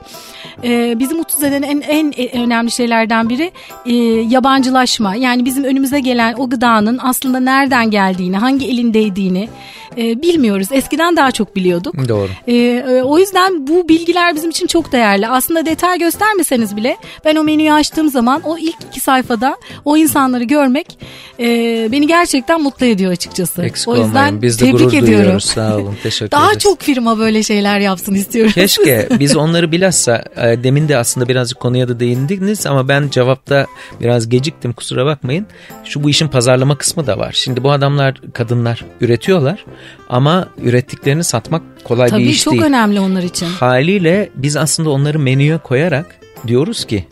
e, 0.65 0.99
bizi 0.99 1.15
mutsuz 1.15 1.43
eden 1.43 1.63
en, 1.63 1.81
en 1.81 2.13
önemli 2.45 2.71
şeylerden 2.71 3.29
biri 3.29 3.53
e, 3.87 3.95
yabancılaşma. 4.21 5.15
Yani 5.15 5.45
bizim 5.45 5.65
önümüze 5.65 6.01
gelen 6.01 6.35
o 6.39 6.51
gıdanın 6.51 6.99
aslında 7.03 7.41
nereden 7.41 7.91
geldiğini, 7.91 8.37
hangi 8.37 8.69
elindeydiğini 8.69 9.49
e, 9.97 10.23
bilmiyoruz. 10.23 10.69
Eskiden 10.73 11.17
daha 11.17 11.31
çok 11.31 11.40
biliyorduk. 11.57 12.09
Doğru. 12.09 12.29
E, 12.47 12.55
e, 12.55 13.03
o 13.03 13.19
yüzden 13.19 13.67
bu 13.67 13.89
bilgiler 13.89 14.35
bizim 14.35 14.51
için 14.51 14.67
çok 14.67 14.93
değerli. 14.93 15.29
Aslında 15.29 15.67
detay 15.67 15.99
göstermeseniz 15.99 16.77
bile 16.77 16.97
ben 17.25 17.37
o 17.37 17.45
menüyü 17.45 17.73
açtığım 17.73 18.09
zaman 18.11 18.43
o 18.45 18.59
ilk 18.59 18.77
iki 18.91 19.01
sayfada 19.01 19.57
o 19.85 19.97
insanları 19.97 20.45
görmek 20.45 20.99
e, 21.41 21.47
beni 21.93 22.07
gerçekten 22.07 22.63
mutlu 22.63 22.87
ediyor 22.87 23.13
açıkçası. 23.13 23.63
Eksik 23.63 23.89
o 23.89 23.97
yüzden 23.97 24.09
olmayın. 24.09 24.43
Biz 24.43 24.61
de 24.61 24.65
tebrik 24.65 24.79
gurur 24.79 24.89
ediyorum. 24.89 25.07
duyuyoruz. 25.07 25.45
Sağ 25.45 25.77
olun. 25.77 25.97
Teşekkür 26.03 26.31
Daha 26.31 26.47
ederiz. 26.47 26.63
çok 26.63 26.81
firma 26.83 27.19
böyle 27.19 27.43
şeyler 27.43 27.81
yapsın 27.81 28.15
istiyoruz. 28.15 28.55
Keşke 28.55 29.09
biz 29.21 29.37
onları 29.37 29.73
bilhassa 29.73 30.25
e, 30.37 30.63
demin 30.65 30.89
de 30.89 30.97
aslında 30.97 31.29
birazcık 31.29 31.61
konuya 31.61 31.89
da 31.89 32.01
değindiniz 32.01 32.67
ama 32.67 32.89
ben 32.89 33.09
cevapta 33.11 33.67
biraz 34.01 34.29
geciktim 34.29 34.73
kusura 34.73 35.07
bakmayın. 35.07 35.47
Şu 35.85 36.03
bu 36.03 36.11
işin 36.11 36.29
pazarlama 36.29 36.79
kısmı 36.79 37.07
da 37.07 37.19
var. 37.19 37.33
Şimdi 37.33 37.63
bu 37.65 37.73
adamlar 37.73 38.21
kadınlar 38.35 38.85
üretiyorlar 39.01 39.65
ama 40.09 40.49
ürettiklerini 40.63 41.25
satmak 41.31 41.63
kolay 41.85 42.07
bir 42.07 42.11
Tabii 42.11 42.23
iş 42.23 42.43
çok 42.43 42.53
değil. 42.53 42.65
önemli 42.65 43.01
onlar 43.01 43.23
için. 43.23 43.47
Haliyle 43.47 44.31
biz 44.35 44.57
aslında 44.57 44.91
onları 44.91 45.19
menüye 45.19 45.59
koyarak 45.59 46.21
diyoruz 46.47 46.85
ki 46.85 47.07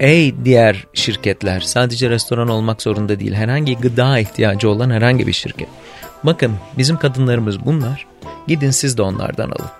Ey 0.00 0.34
diğer 0.44 0.86
şirketler 0.94 1.60
sadece 1.60 2.10
restoran 2.10 2.48
olmak 2.48 2.82
zorunda 2.82 3.20
değil 3.20 3.34
herhangi 3.34 3.76
gıda 3.76 4.18
ihtiyacı 4.18 4.70
olan 4.70 4.90
herhangi 4.90 5.26
bir 5.26 5.32
şirket. 5.32 5.68
Bakın 6.24 6.52
bizim 6.78 6.96
kadınlarımız 6.96 7.64
bunlar 7.66 8.06
gidin 8.48 8.70
siz 8.70 8.98
de 8.98 9.02
onlardan 9.02 9.50
alın. 9.50 9.70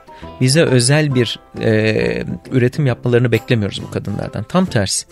Bize 0.40 0.62
özel 0.62 1.14
bir 1.14 1.38
e, 1.60 2.24
üretim 2.50 2.86
yapmalarını 2.86 3.32
beklemiyoruz 3.32 3.82
bu 3.82 3.90
kadınlardan. 3.90 4.42
Tam 4.42 4.66
tersi 4.66 5.06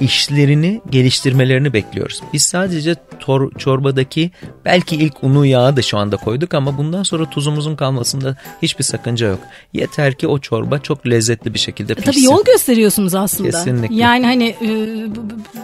işlerini 0.00 0.80
geliştirmelerini 0.90 1.72
bekliyoruz. 1.72 2.20
Biz 2.32 2.42
sadece 2.42 2.94
tor, 3.20 3.52
çorbadaki 3.58 4.30
belki 4.64 4.96
ilk 4.96 5.24
unu 5.24 5.46
yağı 5.46 5.76
da 5.76 5.82
şu 5.82 5.98
anda 5.98 6.16
koyduk 6.16 6.54
ama 6.54 6.78
bundan 6.78 7.02
sonra 7.02 7.30
tuzumuzun 7.30 7.76
kalmasında 7.76 8.36
hiçbir 8.62 8.84
sakınca 8.84 9.26
yok. 9.26 9.38
Yeter 9.72 10.14
ki 10.14 10.26
o 10.26 10.38
çorba 10.38 10.78
çok 10.78 11.06
lezzetli 11.06 11.54
bir 11.54 11.58
şekilde 11.58 11.94
pişsin. 11.94 12.12
Tabii 12.12 12.22
yol 12.24 12.44
gösteriyorsunuz 12.44 13.14
aslında. 13.14 13.50
Kesinlikle. 13.50 13.96
Yani 13.96 14.26
hani 14.26 14.44
e, 14.44 14.68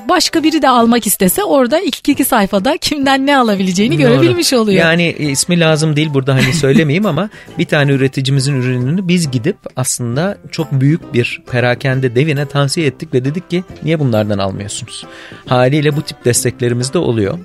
başka 0.09 0.43
biri 0.43 0.63
de 0.63 0.69
almak 0.69 1.07
istese 1.07 1.45
orada 1.45 1.81
iki 1.81 2.13
iki 2.13 2.25
sayfada 2.25 2.77
kimden 2.77 3.27
ne 3.27 3.37
alabileceğini 3.37 3.95
Doğru. 3.95 4.03
görebilmiş 4.03 4.53
oluyor. 4.53 4.79
Yani 4.79 5.03
e, 5.03 5.31
ismi 5.31 5.61
lazım 5.61 5.97
değil 5.97 6.15
burada 6.15 6.35
hani 6.35 6.55
söylemeyeyim 6.55 7.07
ama 7.07 7.31
bir 7.59 7.65
tane 7.65 7.93
üreticimizin 7.93 8.55
ürününü 8.55 9.09
biz 9.09 9.31
gidip 9.31 9.57
aslında 9.77 10.39
çok 10.51 10.73
büyük 10.73 11.15
bir 11.15 11.43
perakende 11.51 12.15
devine 12.15 12.47
tavsiye 12.47 12.87
ettik 12.87 13.15
ve 13.15 13.25
dedik 13.25 13.51
ki 13.51 13.65
niye 13.83 14.01
bunlardan 14.25 14.45
almıyorsunuz? 14.45 15.07
Haliyle 15.47 15.97
bu 15.97 16.03
tip 16.03 16.25
desteklerimiz 16.25 16.95
de 16.95 16.99
oluyor. 16.99 17.39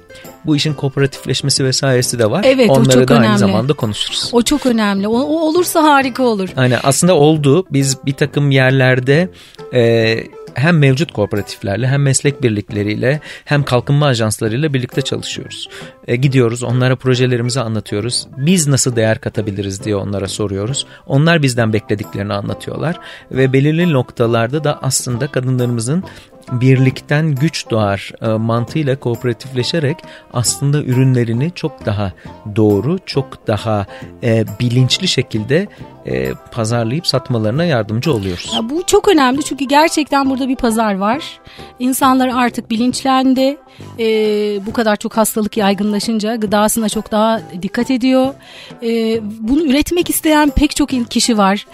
Bu 0.46 0.56
işin 0.56 0.74
kooperatifleşmesi 0.74 1.66
vesairesi 1.66 2.20
de 2.20 2.32
var. 2.32 2.44
Evet, 2.48 2.70
o 2.70 2.74
Onları 2.74 2.92
çok 2.92 3.08
da 3.08 3.14
aynı 3.14 3.26
önemli. 3.26 3.40
zamanda 3.40 3.74
konuşuruz. 3.74 4.30
O 4.34 4.42
çok 4.42 4.66
önemli. 4.66 5.08
O, 5.08 5.20
o 5.20 5.40
olursa 5.40 5.84
harika 5.84 6.24
olur. 6.24 6.50
Aynen 6.58 6.80
aslında 6.84 7.16
oldu. 7.16 7.66
Biz 7.72 7.98
bir 8.06 8.14
takım 8.14 8.52
yerlerde 8.52 9.30
e, 9.74 10.18
hem 10.54 10.78
mevcut 10.80 11.12
kooperatiflerle 11.14 11.88
hem 11.88 12.02
meslek 12.02 12.44
birlikleriyle 12.44 13.22
hem 13.46 13.64
kalkınma 13.64 14.06
ajanslarıyla 14.06 14.74
birlikte 14.74 15.02
çalışıyoruz. 15.02 15.70
E, 16.08 16.16
gidiyoruz 16.16 16.64
onlara 16.64 16.96
projelerimizi 16.96 17.62
anlatıyoruz. 17.62 18.28
Biz 18.38 18.68
nasıl 18.68 18.96
değer 18.96 19.22
katabiliriz 19.22 19.84
diye 19.84 19.96
onlara 19.96 20.28
soruyoruz. 20.28 20.86
Onlar 21.08 21.42
bizden 21.44 21.74
beklediklerini 21.74 22.34
anlatıyorlar. 22.34 23.00
Ve 23.32 23.54
belirli 23.54 23.94
noktalarda 23.94 24.64
da 24.64 24.80
aslında 24.82 25.28
kadınlarımızın 25.28 26.04
birlikten 26.52 27.36
güç 27.36 27.70
doğar 27.70 28.12
e, 28.22 28.28
mantığıyla 28.28 29.00
kooperatifleşerek 29.00 29.98
aslında 30.34 30.84
ürünlerini 30.84 31.52
çok 31.56 31.86
daha 31.86 32.12
doğru, 32.56 33.00
çok 33.06 33.48
daha 33.48 33.86
e, 34.24 34.46
bilinçli 34.60 35.08
şekilde 35.08 35.68
e, 36.06 36.34
pazarlayıp 36.52 37.08
satmalarına 37.08 37.66
yardımcı 37.66 38.14
oluyoruz. 38.14 38.52
Ya 38.56 38.70
bu 38.70 38.84
çok 38.86 39.08
önemli 39.08 39.44
çünkü 39.44 39.66
gerçekten 39.66 40.30
burada 40.30 40.48
bir 40.48 40.56
pazar 40.56 40.98
var. 40.98 41.40
İnsanlar 41.80 42.28
artık 42.28 42.72
bilinçlendi. 42.72 43.58
Ee, 44.00 44.66
bu 44.66 44.74
kadar 44.74 44.96
çok 44.96 45.18
hastalık 45.18 45.58
yaygınlaşınca 45.58 46.36
gıdasına 46.36 46.90
çok 46.90 47.12
daha 47.12 47.42
dikkat 47.62 47.92
ediyor. 47.92 48.34
Ee, 48.84 49.20
bunu 49.40 49.66
üretmek 49.66 50.10
isteyen 50.10 50.50
pek 50.50 50.76
çok 50.76 50.90
kişi 51.10 51.38
var. 51.38 51.66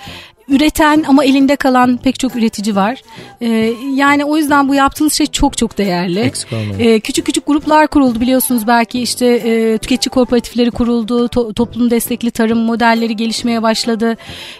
Üreten 0.51 1.03
ama 1.07 1.25
elinde 1.25 1.55
kalan 1.55 1.97
pek 1.97 2.19
çok 2.19 2.35
üretici 2.35 2.75
var. 2.75 3.01
Ee, 3.41 3.73
yani 3.95 4.25
o 4.25 4.37
yüzden 4.37 4.67
bu 4.69 4.75
yaptığınız 4.75 5.13
şey 5.13 5.27
çok 5.27 5.57
çok 5.57 5.77
değerli. 5.77 6.19
Eksik 6.19 6.53
olmayın. 6.53 6.79
Ee, 6.79 6.99
küçük 6.99 7.25
küçük 7.25 7.47
gruplar 7.47 7.87
kuruldu 7.87 8.21
biliyorsunuz 8.21 8.67
belki 8.67 9.01
işte 9.01 9.25
e, 9.25 9.77
tüketici 9.77 10.11
kooperatifleri 10.11 10.71
kuruldu, 10.71 11.25
to- 11.25 11.53
toplum 11.53 11.89
destekli 11.91 12.31
tarım 12.31 12.57
modelleri 12.59 13.15
gelişmeye 13.15 13.61
başladı. 13.61 14.17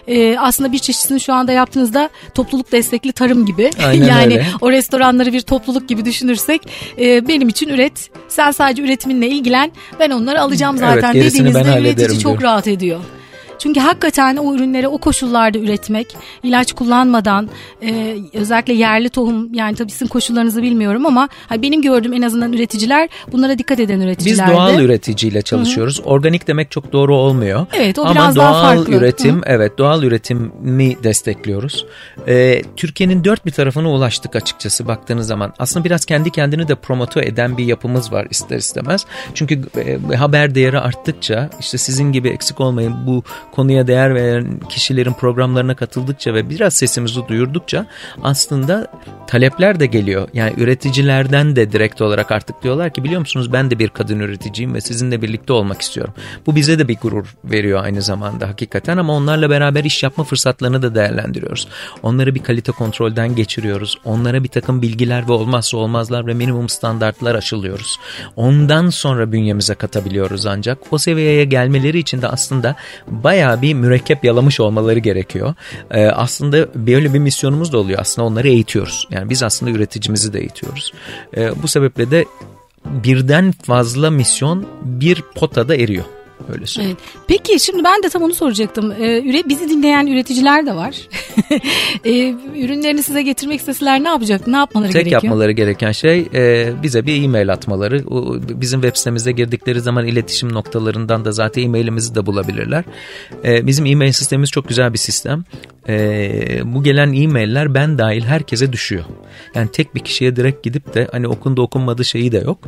Ee, 0.08 0.36
aslında 0.38 0.72
bir 0.72 0.78
çeşitini 0.78 1.20
şu 1.20 1.32
anda 1.32 1.52
yaptığınızda 1.52 2.10
topluluk 2.34 2.72
destekli 2.72 3.12
tarım 3.12 3.46
gibi. 3.46 3.70
Aynen 3.86 4.06
yani 4.08 4.34
öyle. 4.34 4.46
o 4.60 4.70
restoranları 4.70 5.32
bir 5.32 5.40
topluluk 5.40 5.88
gibi 5.88 6.04
düşünürsek 6.04 6.62
e, 6.98 7.28
benim 7.28 7.48
için 7.48 7.68
üret, 7.68 8.10
sen 8.28 8.50
sadece 8.50 8.82
üretiminle 8.82 9.28
ilgilen, 9.28 9.72
ben 10.00 10.10
onları 10.10 10.40
alacağım 10.40 10.76
Evet, 10.78 10.88
zaten 10.88 11.14
ben 11.14 11.22
dediğinizde 11.22 11.80
üretici 11.80 12.08
çok 12.08 12.22
diyorum. 12.22 12.42
rahat 12.42 12.66
ediyor. 12.68 13.00
Çünkü 13.62 13.80
hakikaten 13.80 14.36
o 14.36 14.54
ürünleri 14.54 14.88
o 14.88 14.98
koşullarda 14.98 15.58
üretmek, 15.58 16.16
ilaç 16.42 16.72
kullanmadan, 16.72 17.48
e, 17.82 18.16
özellikle 18.34 18.72
yerli 18.72 19.08
tohum 19.08 19.54
yani 19.54 19.74
tabii 19.76 19.90
sizin 19.90 20.06
koşullarınızı 20.06 20.62
bilmiyorum 20.62 21.06
ama 21.06 21.28
ha, 21.48 21.62
benim 21.62 21.82
gördüğüm 21.82 22.12
en 22.12 22.22
azından 22.22 22.52
üreticiler 22.52 23.08
bunlara 23.32 23.58
dikkat 23.58 23.80
eden 23.80 23.98
Biz 23.98 24.04
üreticilerdi. 24.06 24.52
doğal 24.52 24.80
üreticiyle 24.80 25.42
çalışıyoruz. 25.42 26.00
Organik 26.04 26.46
demek 26.48 26.70
çok 26.70 26.92
doğru 26.92 27.16
olmuyor. 27.16 27.66
Evet, 27.72 27.98
o 27.98 28.02
Ama 28.02 28.14
biraz 28.14 28.36
daha 28.36 28.52
doğal 28.52 28.76
farklı. 28.76 28.94
üretim, 28.94 29.40
evet 29.46 29.78
doğal 29.78 30.02
üretimi 30.02 31.02
destekliyoruz. 31.02 31.86
Ee, 32.28 32.62
Türkiye'nin 32.76 33.24
dört 33.24 33.46
bir 33.46 33.50
tarafına 33.50 33.90
ulaştık 33.90 34.36
açıkçası 34.36 34.88
baktığınız 34.88 35.26
zaman. 35.26 35.52
Aslında 35.58 35.84
biraz 35.84 36.04
kendi 36.04 36.30
kendini 36.30 36.68
de 36.68 36.74
promote 36.74 37.20
eden 37.20 37.58
bir 37.58 37.64
yapımız 37.64 38.12
var 38.12 38.26
ister 38.30 38.56
istemez. 38.56 39.06
Çünkü 39.34 39.60
e, 40.12 40.16
haber 40.16 40.54
değeri 40.54 40.78
arttıkça 40.80 41.50
işte 41.60 41.78
sizin 41.78 42.12
gibi 42.12 42.28
eksik 42.28 42.60
olmayın 42.60 42.94
bu 43.06 43.22
konuya 43.52 43.86
değer 43.86 44.14
veren 44.14 44.60
kişilerin 44.68 45.12
programlarına 45.12 45.74
katıldıkça 45.74 46.34
ve 46.34 46.50
biraz 46.50 46.74
sesimizi 46.74 47.28
duyurdukça 47.28 47.86
aslında 48.22 48.86
talepler 49.26 49.80
de 49.80 49.86
geliyor. 49.86 50.28
Yani 50.34 50.52
üreticilerden 50.56 51.56
de 51.56 51.72
direkt 51.72 52.00
olarak 52.00 52.32
artık 52.32 52.62
diyorlar 52.62 52.92
ki 52.92 53.04
biliyor 53.04 53.20
musunuz 53.20 53.52
ben 53.52 53.70
de 53.70 53.78
bir 53.78 53.88
kadın 53.88 54.20
üreticiyim 54.20 54.74
ve 54.74 54.80
sizinle 54.80 55.22
birlikte 55.22 55.52
olmak 55.52 55.82
istiyorum. 55.82 56.14
Bu 56.46 56.56
bize 56.56 56.78
de 56.78 56.88
bir 56.88 56.96
gurur 56.96 57.34
veriyor 57.44 57.84
aynı 57.84 58.02
zamanda 58.02 58.48
hakikaten 58.48 58.96
ama 58.96 59.12
onlarla 59.12 59.50
beraber 59.50 59.84
iş 59.84 60.02
yapma 60.02 60.24
fırsatlarını 60.24 60.82
da 60.82 60.94
değerlendiriyoruz. 60.94 61.68
Onları 62.02 62.34
bir 62.34 62.42
kalite 62.42 62.72
kontrolden 62.72 63.36
geçiriyoruz. 63.36 63.98
Onlara 64.04 64.44
bir 64.44 64.48
takım 64.48 64.82
bilgiler 64.82 65.28
ve 65.28 65.32
olmazsa 65.32 65.76
olmazlar 65.76 66.26
ve 66.26 66.34
minimum 66.34 66.68
standartlar 66.68 67.34
aşılıyoruz. 67.34 67.98
Ondan 68.36 68.90
sonra 68.90 69.32
bünyemize 69.32 69.74
katabiliyoruz 69.74 70.46
ancak 70.46 70.78
o 70.90 70.98
seviyeye 70.98 71.44
gelmeleri 71.44 71.98
için 71.98 72.22
de 72.22 72.28
aslında 72.28 72.76
bayağı 73.06 73.41
bir 73.62 73.74
mürekkep 73.74 74.24
yalamış 74.24 74.60
olmaları 74.60 74.98
gerekiyor. 74.98 75.54
Ee, 75.90 76.06
aslında 76.06 76.68
böyle 76.74 77.14
bir 77.14 77.18
misyonumuz 77.18 77.72
da 77.72 77.78
oluyor. 77.78 77.98
Aslında 78.00 78.28
onları 78.28 78.48
eğitiyoruz. 78.48 79.08
Yani 79.10 79.30
biz 79.30 79.42
aslında 79.42 79.72
üreticimizi 79.72 80.32
de 80.32 80.40
eğitiyoruz. 80.40 80.92
Ee, 81.36 81.62
bu 81.62 81.68
sebeple 81.68 82.10
de 82.10 82.24
birden 82.86 83.52
fazla 83.52 84.10
misyon 84.10 84.66
bir 84.82 85.22
potada 85.34 85.76
eriyor. 85.76 86.04
Öyle 86.52 86.66
söyleyeyim. 86.66 86.96
Evet. 87.00 87.24
Peki 87.28 87.60
şimdi 87.60 87.84
ben 87.84 88.02
de 88.02 88.08
tam 88.08 88.22
onu 88.22 88.34
soracaktım. 88.34 88.92
Ee, 88.92 89.42
bizi 89.48 89.68
dinleyen 89.68 90.06
üreticiler 90.06 90.66
de 90.66 90.74
var. 90.74 90.96
ee, 92.04 92.34
ürünlerini 92.56 93.02
size 93.02 93.22
getirmek 93.22 93.60
isteseler 93.60 94.04
ne 94.04 94.08
yapacak? 94.08 94.46
Ne 94.46 94.56
yapmaları 94.56 94.92
Tek 94.92 94.94
gerekiyor? 94.94 95.20
Tek 95.20 95.24
yapmaları 95.24 95.52
gereken 95.52 95.92
şey 95.92 96.28
e, 96.34 96.72
bize 96.82 97.06
bir 97.06 97.24
e-mail 97.24 97.52
atmaları. 97.52 98.04
O, 98.08 98.36
bizim 98.48 98.80
web 98.80 98.96
sitemize 98.96 99.32
girdikleri 99.32 99.80
zaman 99.80 100.06
iletişim 100.06 100.52
noktalarından 100.52 101.24
da 101.24 101.32
zaten 101.32 101.62
e-mailimizi 101.62 102.14
de 102.14 102.26
bulabilirler. 102.26 102.84
E, 103.44 103.66
bizim 103.66 103.86
e-mail 103.86 104.12
sistemimiz 104.12 104.50
çok 104.50 104.68
güzel 104.68 104.92
bir 104.92 104.98
sistem. 104.98 105.44
E, 105.88 106.60
bu 106.64 106.82
gelen 106.82 107.12
e-mailler 107.12 107.74
ben 107.74 107.98
dahil 107.98 108.22
herkese 108.22 108.72
düşüyor. 108.72 109.04
Yani 109.54 109.68
tek 109.72 109.94
bir 109.94 110.00
kişiye 110.00 110.36
direkt 110.36 110.62
gidip 110.62 110.94
de 110.94 111.08
hani 111.12 111.28
okundu 111.28 111.62
okunmadı 111.62 112.04
şeyi 112.04 112.32
de 112.32 112.38
yok. 112.38 112.58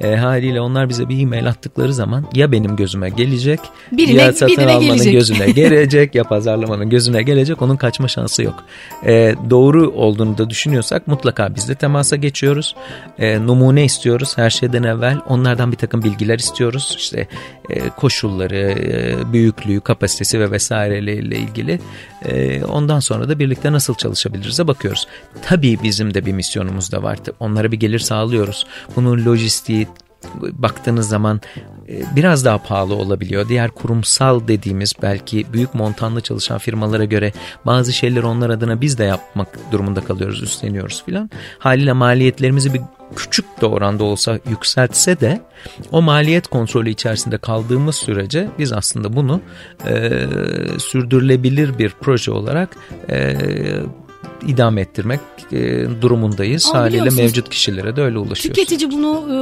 E, 0.00 0.16
haliyle 0.16 0.60
onlar 0.60 0.88
bize 0.88 1.08
bir 1.08 1.22
e-mail 1.22 1.48
attıkları 1.48 1.94
zaman 1.94 2.26
ya 2.34 2.52
benim 2.52 2.76
gözüme 2.76 3.08
gelecek 3.24 3.60
birine, 3.92 4.22
ya 4.22 4.32
satın 4.32 4.56
birine 4.56 4.72
almanın 4.72 4.96
gelecek. 4.96 5.12
gözüne 5.12 5.50
gelecek 5.50 6.14
ya 6.14 6.24
pazarlamanın 6.24 6.90
gözüne 6.90 7.22
gelecek 7.22 7.62
onun 7.62 7.76
kaçma 7.76 8.08
şansı 8.08 8.42
yok. 8.42 8.64
E, 9.06 9.34
doğru 9.50 9.90
olduğunu 9.90 10.38
da 10.38 10.50
düşünüyorsak 10.50 11.06
mutlaka 11.06 11.54
biz 11.54 11.68
de 11.68 11.74
temasa 11.74 12.16
geçiyoruz. 12.16 12.76
E, 13.18 13.46
numune 13.46 13.84
istiyoruz 13.84 14.38
her 14.38 14.50
şeyden 14.50 14.82
evvel. 14.82 15.18
Onlardan 15.28 15.72
bir 15.72 15.76
takım 15.76 16.02
bilgiler 16.02 16.38
istiyoruz. 16.38 16.94
İşte 16.98 17.28
e, 17.70 17.88
koşulları, 17.90 18.56
e, 18.56 19.32
büyüklüğü, 19.32 19.80
kapasitesi 19.80 20.40
ve 20.40 20.50
vesaireyle 20.50 21.16
ilgili. 21.16 21.80
E, 22.24 22.64
ondan 22.64 23.00
sonra 23.00 23.28
da 23.28 23.38
birlikte 23.38 23.72
nasıl 23.72 23.94
çalışabiliriz'e 23.94 24.66
bakıyoruz. 24.66 25.06
Tabii 25.42 25.78
bizim 25.82 26.14
de 26.14 26.26
bir 26.26 26.32
misyonumuz 26.32 26.92
da 26.92 27.02
var. 27.02 27.18
Onlara 27.40 27.72
bir 27.72 27.76
gelir 27.76 27.98
sağlıyoruz. 27.98 28.66
Bunun 28.96 29.24
lojistiği, 29.24 29.88
baktığınız 30.42 31.08
zaman 31.08 31.40
biraz 31.88 32.44
daha 32.44 32.58
pahalı 32.58 32.94
olabiliyor. 32.94 33.48
Diğer 33.48 33.70
kurumsal 33.70 34.48
dediğimiz 34.48 34.92
belki 35.02 35.46
büyük 35.52 35.74
montanlı 35.74 36.20
çalışan 36.20 36.58
firmalara 36.58 37.04
göre 37.04 37.32
bazı 37.66 37.92
şeyleri 37.92 38.26
onlar 38.26 38.50
adına 38.50 38.80
biz 38.80 38.98
de 38.98 39.04
yapmak 39.04 39.72
durumunda 39.72 40.00
kalıyoruz, 40.00 40.42
üstleniyoruz 40.42 41.04
filan. 41.06 41.30
Haliyle 41.58 41.92
maliyetlerimizi 41.92 42.74
bir 42.74 42.80
küçük 43.16 43.60
de 43.60 43.66
oranda 43.66 44.04
olsa 44.04 44.38
yükseltse 44.50 45.20
de 45.20 45.40
o 45.92 46.02
maliyet 46.02 46.46
kontrolü 46.46 46.90
içerisinde 46.90 47.38
kaldığımız 47.38 47.94
sürece 47.94 48.48
biz 48.58 48.72
aslında 48.72 49.16
bunu 49.16 49.40
e, 49.86 50.10
sürdürülebilir 50.78 51.78
bir 51.78 51.94
proje 52.00 52.30
olarak 52.30 52.76
e, 53.10 53.36
idame 54.46 54.80
ettirmek 54.80 55.20
e, 55.52 55.86
durumundayız. 56.02 56.66
Ama 56.70 56.80
Haliyle 56.80 57.10
mevcut 57.10 57.48
kişilere 57.48 57.96
de 57.96 58.02
öyle 58.02 58.18
ulaşıyoruz. 58.18 58.42
Tüketici 58.42 58.90
bunu 58.90 59.24
e, 59.30 59.38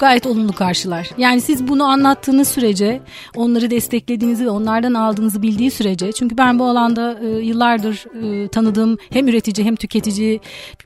gayet 0.00 0.26
olumlu 0.26 0.52
karşılar. 0.52 1.10
Yani 1.18 1.40
siz 1.40 1.68
bunu 1.68 1.84
anlattığınız 1.84 2.48
sürece, 2.48 3.00
onları 3.36 3.70
desteklediğinizi 3.70 4.44
ve 4.44 4.50
onlardan 4.50 4.94
aldığınızı 4.94 5.42
bildiği 5.42 5.70
sürece 5.70 6.12
çünkü 6.12 6.38
ben 6.38 6.58
bu 6.58 6.64
alanda 6.64 7.18
e, 7.22 7.26
yıllardır 7.26 8.04
e, 8.22 8.48
tanıdığım 8.48 8.98
hem 9.10 9.28
üretici 9.28 9.66
hem 9.66 9.76
tüketici 9.76 10.40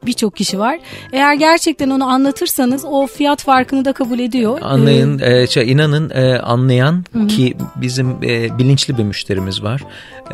birçok 0.07 0.37
kişi 0.37 0.59
var. 0.59 0.79
Eğer 1.13 1.35
gerçekten 1.35 1.91
onu 1.91 2.05
anlatırsanız 2.05 2.85
o 2.85 3.07
fiyat 3.07 3.43
farkını 3.43 3.85
da 3.85 3.93
kabul 3.93 4.19
ediyor. 4.19 4.59
Anlayın, 4.63 5.19
e, 5.19 5.47
şey, 5.47 5.73
inanın 5.73 6.11
e, 6.11 6.39
anlayan 6.39 7.05
Hı-hı. 7.13 7.27
ki 7.27 7.57
bizim 7.77 8.11
e, 8.11 8.59
bilinçli 8.59 8.99
bir 8.99 9.05
müşterimiz 9.05 9.63
var. 9.63 9.85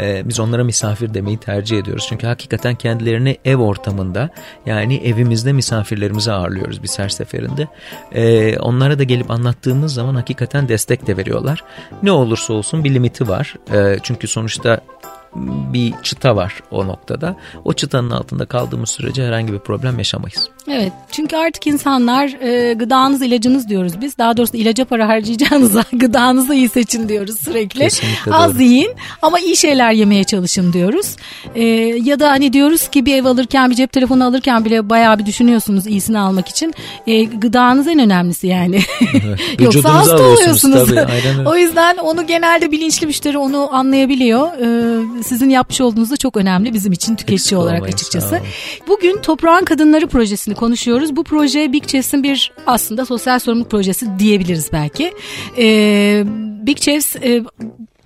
E, 0.00 0.28
biz 0.28 0.40
onlara 0.40 0.64
misafir 0.64 1.14
demeyi 1.14 1.38
tercih 1.38 1.78
ediyoruz. 1.78 2.06
Çünkü 2.08 2.26
hakikaten 2.26 2.74
kendilerini 2.74 3.36
ev 3.44 3.56
ortamında 3.56 4.30
yani 4.66 4.96
evimizde 4.96 5.52
misafirlerimizi 5.52 6.32
ağırlıyoruz 6.32 6.82
biz 6.82 6.98
her 6.98 7.08
seferinde. 7.08 7.68
E, 8.12 8.56
onlara 8.70 8.98
da 8.98 9.02
gelip 9.02 9.30
anlattığımız 9.30 9.94
zaman 9.94 10.14
hakikaten 10.14 10.68
destek 10.68 11.06
de 11.06 11.16
veriyorlar. 11.16 11.64
Ne 12.02 12.12
olursa 12.12 12.52
olsun 12.52 12.84
bir 12.84 12.94
limiti 12.94 13.28
var. 13.28 13.54
E, 13.72 13.98
çünkü 14.02 14.28
sonuçta 14.28 14.80
bir 15.72 15.94
çıta 16.02 16.36
var 16.36 16.54
o 16.70 16.86
noktada. 16.86 17.36
O 17.64 17.72
çıtanın 17.72 18.10
altında 18.10 18.46
kaldığımız 18.46 18.90
sürece 18.90 19.26
herhangi 19.26 19.52
bir 19.52 19.58
problem 19.58 19.98
yaşamayız. 19.98 20.48
Evet 20.68 20.92
çünkü 21.12 21.36
artık 21.36 21.66
insanlar 21.66 22.26
e, 22.42 22.74
gıdanız 22.74 23.22
ilacınız 23.22 23.68
diyoruz 23.68 23.92
biz. 24.00 24.18
Daha 24.18 24.36
doğrusu 24.36 24.56
ilaca 24.56 24.84
para 24.84 25.08
harcayacağınıza 25.08 25.84
gıdanızı 25.92 26.54
iyi 26.54 26.68
seçin 26.68 27.08
diyoruz 27.08 27.40
sürekli. 27.40 27.80
Kesinlikle 27.80 28.32
Az 28.32 28.54
doğru. 28.54 28.62
yiyin 28.62 28.90
ama 29.22 29.40
iyi 29.40 29.56
şeyler 29.56 29.92
yemeye 29.92 30.24
çalışın 30.24 30.72
diyoruz. 30.72 31.16
E, 31.54 31.64
ya 32.02 32.20
da 32.20 32.30
hani 32.30 32.52
diyoruz 32.52 32.88
ki 32.88 33.06
bir 33.06 33.14
ev 33.14 33.24
alırken 33.24 33.70
bir 33.70 33.74
cep 33.74 33.92
telefonu 33.92 34.24
alırken 34.24 34.64
bile 34.64 34.90
bayağı 34.90 35.18
bir 35.18 35.26
düşünüyorsunuz 35.26 35.86
iyisini 35.86 36.18
almak 36.18 36.48
için. 36.48 36.74
E, 37.06 37.24
gıdanız 37.24 37.88
en 37.88 37.98
önemlisi 37.98 38.46
yani. 38.46 38.80
Yoksa 39.58 39.94
hasta 39.94 40.22
oluyorsunuz. 40.22 40.88
Tabii, 40.88 41.48
o 41.48 41.56
yüzden 41.56 41.96
onu 41.96 42.26
genelde 42.26 42.72
bilinçli 42.72 43.06
müşteri 43.06 43.38
onu 43.38 43.74
anlayabiliyor. 43.74 44.46
E, 44.46 45.19
sizin 45.22 45.50
yapmış 45.50 45.80
olduğunuz 45.80 46.10
da 46.10 46.16
çok 46.16 46.36
önemli 46.36 46.74
bizim 46.74 46.92
için 46.92 47.16
tüketici 47.16 47.34
Eksik 47.34 47.58
olarak 47.58 47.78
olmayın, 47.78 47.94
açıkçası. 47.94 48.40
Bugün 48.88 49.16
Toprağın 49.16 49.64
Kadınları 49.64 50.06
projesini 50.06 50.54
konuşuyoruz. 50.54 51.16
Bu 51.16 51.24
proje 51.24 51.72
Big 51.72 51.86
Chefs'in 51.86 52.22
bir 52.22 52.52
aslında 52.66 53.06
sosyal 53.06 53.38
sorumluluk 53.38 53.70
projesi 53.70 54.18
diyebiliriz 54.18 54.70
belki. 54.72 55.12
Ee, 55.58 56.24
Big 56.66 56.78
Chefs 56.78 57.16
e, 57.16 57.44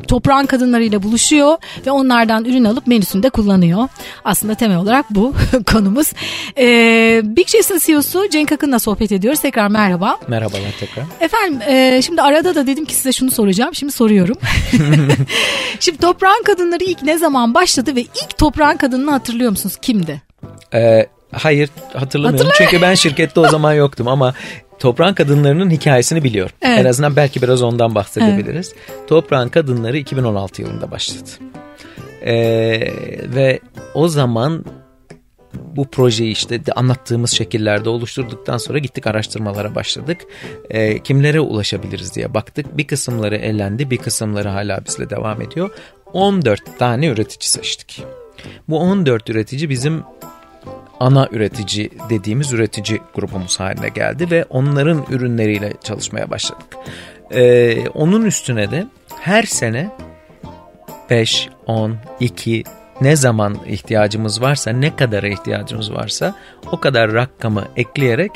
toprağın 0.08 0.46
kadınlarıyla 0.46 1.02
buluşuyor 1.02 1.56
ve 1.86 1.90
onlardan 1.90 2.44
ürün 2.44 2.64
alıp 2.64 2.86
menüsünde 2.86 3.30
kullanıyor. 3.30 3.88
Aslında 4.24 4.54
temel 4.54 4.76
olarak 4.76 5.06
bu 5.10 5.34
konumuz. 5.72 6.12
Ee, 6.58 7.20
Big 7.24 7.46
Chefs'in 7.46 7.78
CEO'su 7.78 8.28
Cenk 8.30 8.52
Akın'la 8.52 8.78
sohbet 8.78 9.12
ediyoruz. 9.12 9.40
Tekrar 9.40 9.68
merhaba. 9.68 10.18
Merhabalar 10.28 10.74
tekrar. 10.80 11.04
Efendim 11.20 11.60
e, 11.68 12.02
şimdi 12.02 12.22
arada 12.22 12.54
da 12.54 12.66
dedim 12.66 12.84
ki 12.84 12.94
size 12.94 13.12
şunu 13.12 13.30
soracağım. 13.30 13.74
Şimdi 13.74 13.92
soruyorum. 13.92 14.36
şimdi 15.80 15.98
toprağın 15.98 16.42
kadınları 16.42 16.84
ilk 16.84 17.02
ne 17.02 17.18
zaman 17.18 17.54
başladı 17.54 17.96
ve 17.96 18.00
ilk 18.00 18.38
toprağın 18.38 18.76
kadınını 18.76 19.10
hatırlıyor 19.10 19.50
musunuz? 19.50 19.76
Kimdi? 19.82 20.22
Ee, 20.74 21.06
hayır 21.32 21.70
hatırlamıyorum 21.94 22.50
çünkü 22.58 22.82
ben 22.82 22.94
şirkette 22.94 23.40
o 23.40 23.48
zaman 23.48 23.74
yoktum 23.74 24.08
ama 24.08 24.34
Toprağın 24.78 25.14
Kadınları'nın 25.14 25.70
hikayesini 25.70 26.24
biliyorum. 26.24 26.56
Evet. 26.62 26.80
En 26.80 26.84
azından 26.84 27.16
belki 27.16 27.42
biraz 27.42 27.62
ondan 27.62 27.94
bahsedebiliriz. 27.94 28.74
Toprağın 29.06 29.48
Kadınları 29.48 29.98
2016 29.98 30.62
yılında 30.62 30.90
başladı. 30.90 31.30
Ee, 32.26 32.34
ve 33.34 33.60
o 33.94 34.08
zaman 34.08 34.64
bu 35.54 35.90
projeyi 35.90 36.32
işte 36.32 36.60
anlattığımız 36.76 37.30
şekillerde 37.30 37.88
oluşturduktan 37.88 38.58
sonra 38.58 38.78
gittik 38.78 39.06
araştırmalara 39.06 39.74
başladık. 39.74 40.20
Ee, 40.70 40.98
kimlere 40.98 41.40
ulaşabiliriz 41.40 42.14
diye 42.14 42.34
baktık. 42.34 42.78
Bir 42.78 42.86
kısımları 42.86 43.36
elendi, 43.36 43.90
bir 43.90 43.98
kısımları 43.98 44.48
hala 44.48 44.84
bizle 44.86 45.10
devam 45.10 45.42
ediyor. 45.42 45.70
14 46.12 46.78
tane 46.78 47.06
üretici 47.06 47.50
seçtik. 47.50 48.04
Bu 48.68 48.78
14 48.78 49.30
üretici 49.30 49.68
bizim 49.68 50.02
ana 51.04 51.28
üretici 51.32 51.90
dediğimiz 52.10 52.52
üretici 52.52 53.00
grubumuz 53.14 53.60
haline 53.60 53.88
geldi 53.88 54.30
ve 54.30 54.44
onların 54.50 55.04
ürünleriyle 55.10 55.72
çalışmaya 55.82 56.30
başladık. 56.30 56.66
Ee, 57.30 57.88
onun 57.88 58.24
üstüne 58.24 58.70
de 58.70 58.86
her 59.20 59.42
sene 59.42 59.90
5, 61.10 61.48
10, 61.66 61.96
2 62.20 62.64
ne 63.00 63.16
zaman 63.16 63.56
ihtiyacımız 63.66 64.42
varsa 64.42 64.70
ne 64.70 64.96
kadara 64.96 65.28
ihtiyacımız 65.28 65.92
varsa 65.92 66.34
o 66.72 66.80
kadar 66.80 67.12
rakamı 67.12 67.64
ekleyerek 67.76 68.32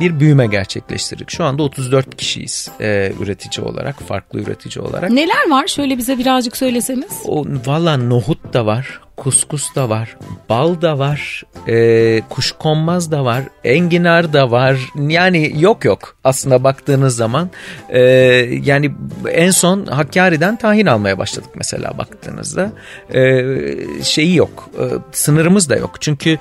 bir 0.00 0.20
büyüme 0.20 0.46
gerçekleştirdik. 0.46 1.30
Şu 1.30 1.44
anda 1.44 1.62
34 1.62 2.16
kişiyiz 2.16 2.70
e, 2.80 3.12
üretici 3.20 3.66
olarak, 3.66 4.02
farklı 4.02 4.40
üretici 4.40 4.84
olarak. 4.84 5.10
Neler 5.10 5.50
var? 5.50 5.66
Şöyle 5.66 5.98
bize 5.98 6.18
birazcık 6.18 6.56
söyleseniz. 6.56 7.22
O 7.24 7.44
valla 7.66 7.96
nohut 7.96 8.54
da 8.54 8.66
var, 8.66 9.00
kuskus 9.16 9.74
da 9.74 9.88
var, 9.88 10.16
bal 10.48 10.80
da 10.80 10.98
var, 10.98 11.42
e, 11.68 12.20
kuşkonmaz 12.28 13.10
da 13.10 13.24
var, 13.24 13.42
enginar 13.64 14.32
da 14.32 14.50
var. 14.50 14.78
Yani 14.96 15.52
yok 15.56 15.84
yok 15.84 16.16
aslında 16.24 16.64
baktığınız 16.64 17.16
zaman. 17.16 17.50
E, 17.88 18.00
yani 18.62 18.94
en 19.30 19.50
son 19.50 19.86
Hakkari'den 19.86 20.56
tahin 20.56 20.86
almaya 20.86 21.18
başladık 21.18 21.50
mesela 21.54 21.98
baktığınızda. 21.98 22.72
E, 23.14 23.44
şeyi 24.02 24.36
yok, 24.36 24.70
e, 24.78 24.84
sınırımız 25.12 25.70
da 25.70 25.76
yok. 25.76 25.96
Çünkü 26.00 26.38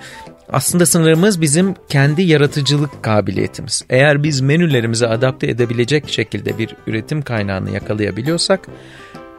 aslında 0.49 0.85
sınırımız 0.85 1.41
bizim 1.41 1.75
kendi 1.89 2.21
yaratıcılık 2.21 3.03
kabiliyetimiz. 3.03 3.85
Eğer 3.89 4.23
biz 4.23 4.41
menülerimizi 4.41 5.07
adapte 5.07 5.47
edebilecek 5.47 6.09
şekilde 6.09 6.57
bir 6.57 6.75
üretim 6.87 7.21
kaynağını 7.21 7.71
yakalayabiliyorsak 7.71 8.67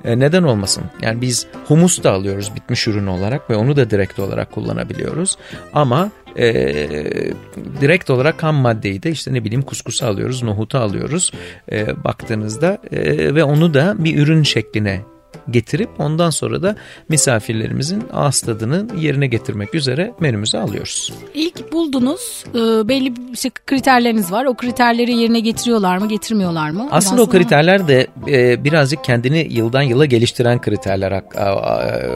e, 0.04 0.18
neden 0.18 0.42
olmasın? 0.42 0.84
Yani 1.02 1.20
biz 1.20 1.46
humus 1.68 2.02
da 2.02 2.12
alıyoruz 2.12 2.52
bitmiş 2.56 2.88
ürün 2.88 3.06
olarak 3.06 3.50
ve 3.50 3.56
onu 3.56 3.76
da 3.76 3.90
direkt 3.90 4.18
olarak 4.18 4.52
kullanabiliyoruz. 4.52 5.36
Ama 5.72 6.10
e, 6.38 6.52
direkt 7.80 8.10
olarak 8.10 8.42
ham 8.42 8.54
maddeyi 8.54 9.02
de 9.02 9.10
işte 9.10 9.34
ne 9.34 9.44
bileyim 9.44 9.62
kuskusu 9.62 10.06
alıyoruz, 10.06 10.42
nohutu 10.42 10.78
alıyoruz 10.78 11.32
e, 11.72 12.04
baktığınızda 12.04 12.78
e, 12.92 13.34
ve 13.34 13.44
onu 13.44 13.74
da 13.74 13.94
bir 13.98 14.18
ürün 14.18 14.42
şekline 14.42 15.02
getirip 15.50 15.90
ondan 15.98 16.30
sonra 16.30 16.62
da 16.62 16.76
misafirlerimizin 17.08 18.04
ağız 18.12 18.40
tadını 18.40 18.86
yerine 18.98 19.26
getirmek 19.26 19.74
üzere 19.74 20.12
menümüze 20.20 20.58
alıyoruz. 20.58 21.12
İlk 21.34 21.72
buldunuz 21.72 22.44
e, 22.54 22.88
belli 22.88 23.36
şey, 23.36 23.50
kriterleriniz 23.66 24.32
var. 24.32 24.44
O 24.44 24.54
kriterleri 24.54 25.14
yerine 25.14 25.40
getiriyorlar 25.40 25.98
mı 25.98 26.08
getirmiyorlar 26.08 26.70
mı? 26.70 26.88
Aslında 26.90 27.16
Biraz 27.16 27.28
o 27.28 27.30
kriterler 27.30 27.88
de 27.88 28.06
e, 28.28 28.64
birazcık 28.64 29.04
kendini 29.04 29.48
yıldan 29.50 29.82
yıla 29.82 30.04
geliştiren 30.04 30.60
kriterler 30.60 31.22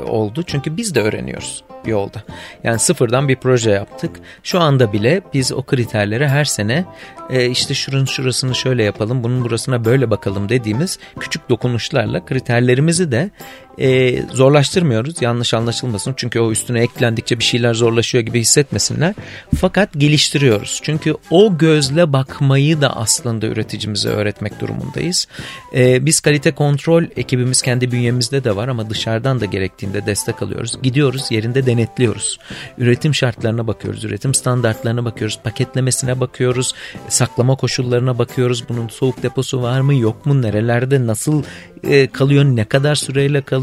oldu. 0.08 0.42
Çünkü 0.46 0.76
biz 0.76 0.94
de 0.94 1.00
öğreniyoruz 1.00 1.64
yolda. 1.86 2.22
Yani 2.64 2.78
sıfırdan 2.78 3.28
bir 3.28 3.36
proje 3.36 3.70
yaptık. 3.70 4.10
Şu 4.42 4.60
anda 4.60 4.92
bile 4.92 5.22
biz 5.34 5.52
o 5.52 5.62
kriterlere 5.62 6.28
her 6.28 6.44
sene 6.44 6.84
e, 7.30 7.46
işte 7.46 7.74
şurun 7.74 8.04
şurasını 8.04 8.54
şöyle 8.54 8.82
yapalım, 8.82 9.24
bunun 9.24 9.44
burasına 9.44 9.84
böyle 9.84 10.10
bakalım 10.10 10.48
dediğimiz 10.48 10.98
küçük 11.20 11.48
dokunuşlarla 11.48 12.24
kriterlerimizi 12.24 13.12
de 13.12 13.30
e, 13.78 14.22
zorlaştırmıyoruz. 14.32 15.22
Yanlış 15.22 15.54
anlaşılmasın 15.54 16.14
çünkü 16.16 16.40
o 16.40 16.50
üstüne 16.50 16.80
eklendikçe 16.80 17.38
bir 17.38 17.44
şeyler 17.44 17.74
zorlaşıyor 17.74 18.24
gibi 18.24 18.40
hissetmesinler. 18.40 19.14
Fakat 19.60 19.88
geliştiriyoruz. 19.96 20.80
Çünkü 20.82 21.14
o 21.30 21.58
gözle 21.58 22.12
bakmayı 22.12 22.80
da 22.80 22.96
aslında 22.96 23.46
üreticimize 23.46 24.08
öğretmek 24.08 24.60
durumundayız. 24.60 25.28
E, 25.74 26.06
biz 26.06 26.20
kalite 26.20 26.54
kontrol 26.54 27.04
ekibimiz 27.16 27.62
kendi 27.62 27.92
bünyemizde 27.92 28.44
de 28.44 28.56
var 28.56 28.68
ama 28.68 28.90
dışarıdan 28.90 29.40
da 29.40 29.44
gerektiğinde 29.44 30.06
destek 30.06 30.42
alıyoruz. 30.42 30.82
Gidiyoruz 30.82 31.30
yerinde 31.30 31.66
denetliyoruz. 31.66 32.38
Üretim 32.78 33.14
şartlarına 33.14 33.66
bakıyoruz, 33.66 34.04
üretim 34.04 34.34
standartlarına 34.34 35.04
bakıyoruz, 35.04 35.38
paketlemesine 35.44 36.20
bakıyoruz, 36.20 36.74
saklama 37.08 37.56
koşullarına 37.56 38.18
bakıyoruz. 38.18 38.68
Bunun 38.68 38.88
soğuk 38.88 39.22
deposu 39.22 39.62
var 39.62 39.80
mı 39.80 39.94
yok 39.94 40.26
mu, 40.26 40.42
nerelerde 40.42 41.06
nasıl 41.06 41.42
e, 41.82 42.06
kalıyor, 42.06 42.44
ne 42.44 42.64
kadar 42.64 42.94
süreyle 42.94 43.42
kalıyor. 43.42 43.59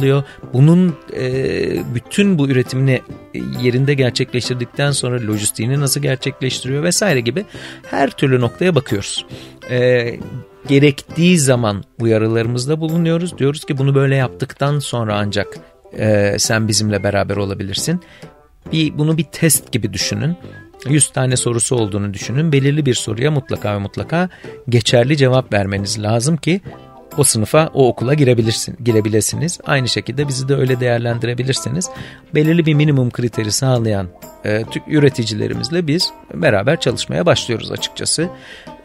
Bunun 0.53 0.95
e, 1.15 1.25
bütün 1.95 2.39
bu 2.39 2.49
üretimini 2.49 3.01
yerinde 3.61 3.93
gerçekleştirdikten 3.93 4.91
sonra 4.91 5.27
lojistiğini 5.27 5.79
nasıl 5.79 6.01
gerçekleştiriyor 6.01 6.83
vesaire 6.83 7.19
gibi 7.19 7.45
her 7.91 8.09
türlü 8.09 8.41
noktaya 8.41 8.75
bakıyoruz. 8.75 9.25
E, 9.69 10.19
gerektiği 10.67 11.39
zaman 11.39 11.83
uyarılarımızda 11.99 12.79
bulunuyoruz. 12.79 13.37
Diyoruz 13.37 13.65
ki 13.65 13.77
bunu 13.77 13.95
böyle 13.95 14.15
yaptıktan 14.15 14.79
sonra 14.79 15.15
ancak 15.17 15.57
e, 15.97 16.35
sen 16.39 16.67
bizimle 16.67 17.03
beraber 17.03 17.37
olabilirsin. 17.37 18.01
Bir, 18.71 18.97
bunu 18.97 19.17
bir 19.17 19.23
test 19.23 19.71
gibi 19.71 19.93
düşünün. 19.93 20.37
100 20.89 21.07
tane 21.07 21.37
sorusu 21.37 21.75
olduğunu 21.75 22.13
düşünün. 22.13 22.51
Belirli 22.51 22.85
bir 22.85 22.93
soruya 22.93 23.31
mutlaka 23.31 23.73
ve 23.73 23.77
mutlaka 23.77 24.29
geçerli 24.69 25.17
cevap 25.17 25.53
vermeniz 25.53 26.03
lazım 26.03 26.37
ki 26.37 26.61
o 27.17 27.23
sınıfa, 27.23 27.69
o 27.73 27.87
okula 27.87 28.13
girebilirsin, 28.13 28.77
girebilirsiniz. 28.83 29.59
Aynı 29.65 29.89
şekilde 29.89 30.27
bizi 30.27 30.49
de 30.49 30.55
öyle 30.55 30.79
değerlendirebilirsiniz. 30.79 31.89
Belirli 32.35 32.65
bir 32.65 32.73
minimum 32.73 33.11
kriteri 33.11 33.51
sağlayan 33.51 34.07
e, 34.45 34.63
üreticilerimizle 34.87 35.87
biz 35.87 36.11
beraber 36.33 36.79
çalışmaya 36.79 37.25
başlıyoruz 37.25 37.71
açıkçası. 37.71 38.29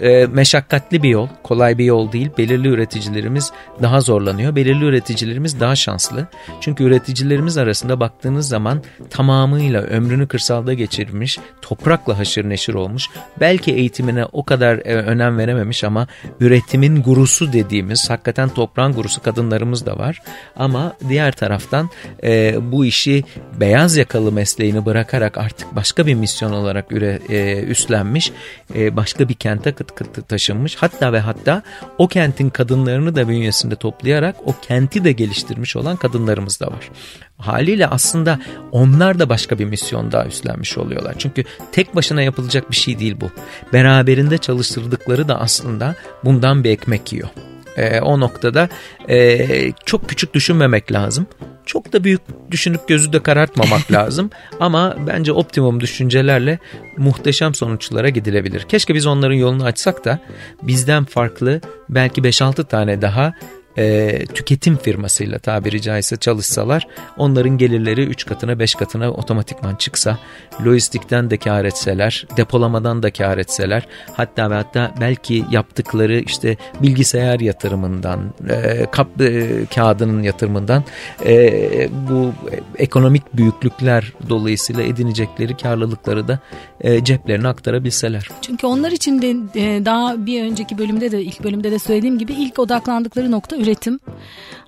E, 0.00 0.26
meşakkatli 0.26 1.02
bir 1.02 1.08
yol, 1.08 1.28
kolay 1.42 1.78
bir 1.78 1.84
yol 1.84 2.12
değil. 2.12 2.30
Belirli 2.38 2.68
üreticilerimiz 2.68 3.52
daha 3.82 4.00
zorlanıyor. 4.00 4.56
Belirli 4.56 4.84
üreticilerimiz 4.84 5.60
daha 5.60 5.76
şanslı. 5.76 6.26
Çünkü 6.60 6.84
üreticilerimiz 6.84 7.58
arasında 7.58 8.00
baktığınız 8.00 8.48
zaman 8.48 8.82
tamamıyla 9.10 9.82
ömrünü 9.82 10.28
kırsalda 10.28 10.74
geçirmiş, 10.74 11.38
toprakla 11.62 12.18
haşır 12.18 12.48
neşir 12.48 12.74
olmuş. 12.74 13.08
Belki 13.40 13.72
eğitimine 13.72 14.24
o 14.32 14.44
kadar 14.44 14.76
e, 14.76 14.94
önem 14.94 15.38
verememiş 15.38 15.84
ama 15.84 16.06
üretimin 16.40 17.02
gurusu 17.02 17.52
dediğimiz, 17.52 18.10
hakikaten 18.10 18.48
toprağın 18.48 18.92
gurusu 18.92 19.22
kadınlarımız 19.22 19.86
da 19.86 19.98
var. 19.98 20.22
Ama 20.56 20.96
diğer 21.08 21.32
taraftan 21.32 21.90
e, 22.24 22.56
bu 22.72 22.84
işi 22.84 23.24
beyaz 23.60 23.96
yakalı 23.96 24.32
mesleğini 24.32 24.86
bırakarak 24.86 25.38
artık 25.38 25.76
başka 25.76 26.06
bir 26.06 26.14
misyon 26.14 26.52
olarak 26.52 26.92
üre, 26.92 27.18
e, 27.28 27.62
üstlenmiş, 27.62 28.32
e, 28.74 28.96
başka 28.96 29.28
bir 29.28 29.34
kente 29.34 29.72
kıt 29.88 30.12
kıt 30.12 30.28
taşınmış. 30.28 30.76
Hatta 30.76 31.12
ve 31.12 31.20
hatta 31.20 31.62
o 31.98 32.08
kentin 32.08 32.50
kadınlarını 32.50 33.16
da 33.16 33.28
bünyesinde 33.28 33.76
toplayarak 33.76 34.36
o 34.44 34.54
kenti 34.62 35.04
de 35.04 35.12
geliştirmiş 35.12 35.76
olan 35.76 35.96
kadınlarımız 35.96 36.60
da 36.60 36.66
var. 36.66 36.90
Haliyle 37.38 37.86
aslında 37.86 38.38
onlar 38.72 39.18
da 39.18 39.28
başka 39.28 39.58
bir 39.58 39.64
misyon 39.64 40.12
daha 40.12 40.26
üstlenmiş 40.26 40.78
oluyorlar. 40.78 41.14
Çünkü 41.18 41.44
tek 41.72 41.94
başına 41.94 42.22
yapılacak 42.22 42.70
bir 42.70 42.76
şey 42.76 42.98
değil 42.98 43.16
bu. 43.20 43.30
Beraberinde 43.72 44.38
çalıştırdıkları 44.38 45.28
da 45.28 45.40
aslında 45.40 45.94
bundan 46.24 46.64
bir 46.64 46.70
ekmek 46.70 47.12
yiyor. 47.12 47.28
E, 47.76 48.00
o 48.00 48.20
noktada 48.20 48.68
e, 49.08 49.72
çok 49.86 50.08
küçük 50.08 50.34
düşünmemek 50.34 50.92
lazım. 50.92 51.26
Çok 51.66 51.92
da 51.92 52.04
büyük 52.04 52.20
düşünüp 52.50 52.88
gözü 52.88 53.12
de 53.12 53.22
karartmamak 53.22 53.92
lazım. 53.92 54.30
Ama 54.60 54.96
bence 55.06 55.32
optimum 55.32 55.80
düşüncelerle 55.80 56.58
muhteşem 56.96 57.54
sonuçlara 57.54 58.08
gidilebilir. 58.08 58.62
Keşke 58.62 58.94
biz 58.94 59.06
onların 59.06 59.34
yolunu 59.34 59.64
açsak 59.64 60.04
da 60.04 60.18
bizden 60.62 61.04
farklı 61.04 61.60
belki 61.88 62.20
5-6 62.20 62.64
tane 62.64 63.02
daha 63.02 63.32
e, 63.76 64.18
tüketim 64.26 64.76
firmasıyla 64.76 65.38
tabiri 65.38 65.82
caizse 65.82 66.16
çalışsalar 66.16 66.86
onların 67.16 67.58
gelirleri 67.58 68.04
3 68.04 68.26
katına 68.26 68.58
5 68.58 68.74
katına 68.74 69.10
otomatikman 69.10 69.74
çıksa 69.74 70.18
lojistikten 70.66 71.30
de 71.30 71.36
kar 71.36 71.64
etseler 71.64 72.26
depolamadan 72.36 73.02
da 73.02 73.10
kar 73.10 73.38
etseler 73.38 73.86
hatta 74.12 74.50
ve 74.50 74.54
hatta 74.54 74.94
belki 75.00 75.44
yaptıkları 75.50 76.18
işte 76.18 76.56
bilgisayar 76.82 77.40
yatırımından 77.40 78.20
e, 78.48 78.86
kap 78.90 79.20
e, 79.20 79.66
kağıdının 79.74 80.22
yatırımından 80.22 80.84
e, 81.26 81.88
bu 82.10 82.32
ekonomik 82.78 83.36
büyüklükler 83.36 84.12
dolayısıyla 84.28 84.82
edinecekleri 84.82 85.56
karlılıkları 85.56 86.28
da 86.28 86.38
e, 86.80 87.04
ceplerine 87.04 87.48
aktarabilseler. 87.48 88.28
Çünkü 88.42 88.66
onlar 88.66 88.92
için 88.92 89.22
de 89.22 89.30
e, 89.60 89.84
daha 89.84 90.26
bir 90.26 90.42
önceki 90.42 90.78
bölümde 90.78 91.12
de 91.12 91.22
ilk 91.22 91.44
bölümde 91.44 91.70
de 91.70 91.78
söylediğim 91.78 92.18
gibi 92.18 92.32
ilk 92.32 92.58
odaklandıkları 92.58 93.30
nokta 93.30 93.56
üretim. 93.62 94.00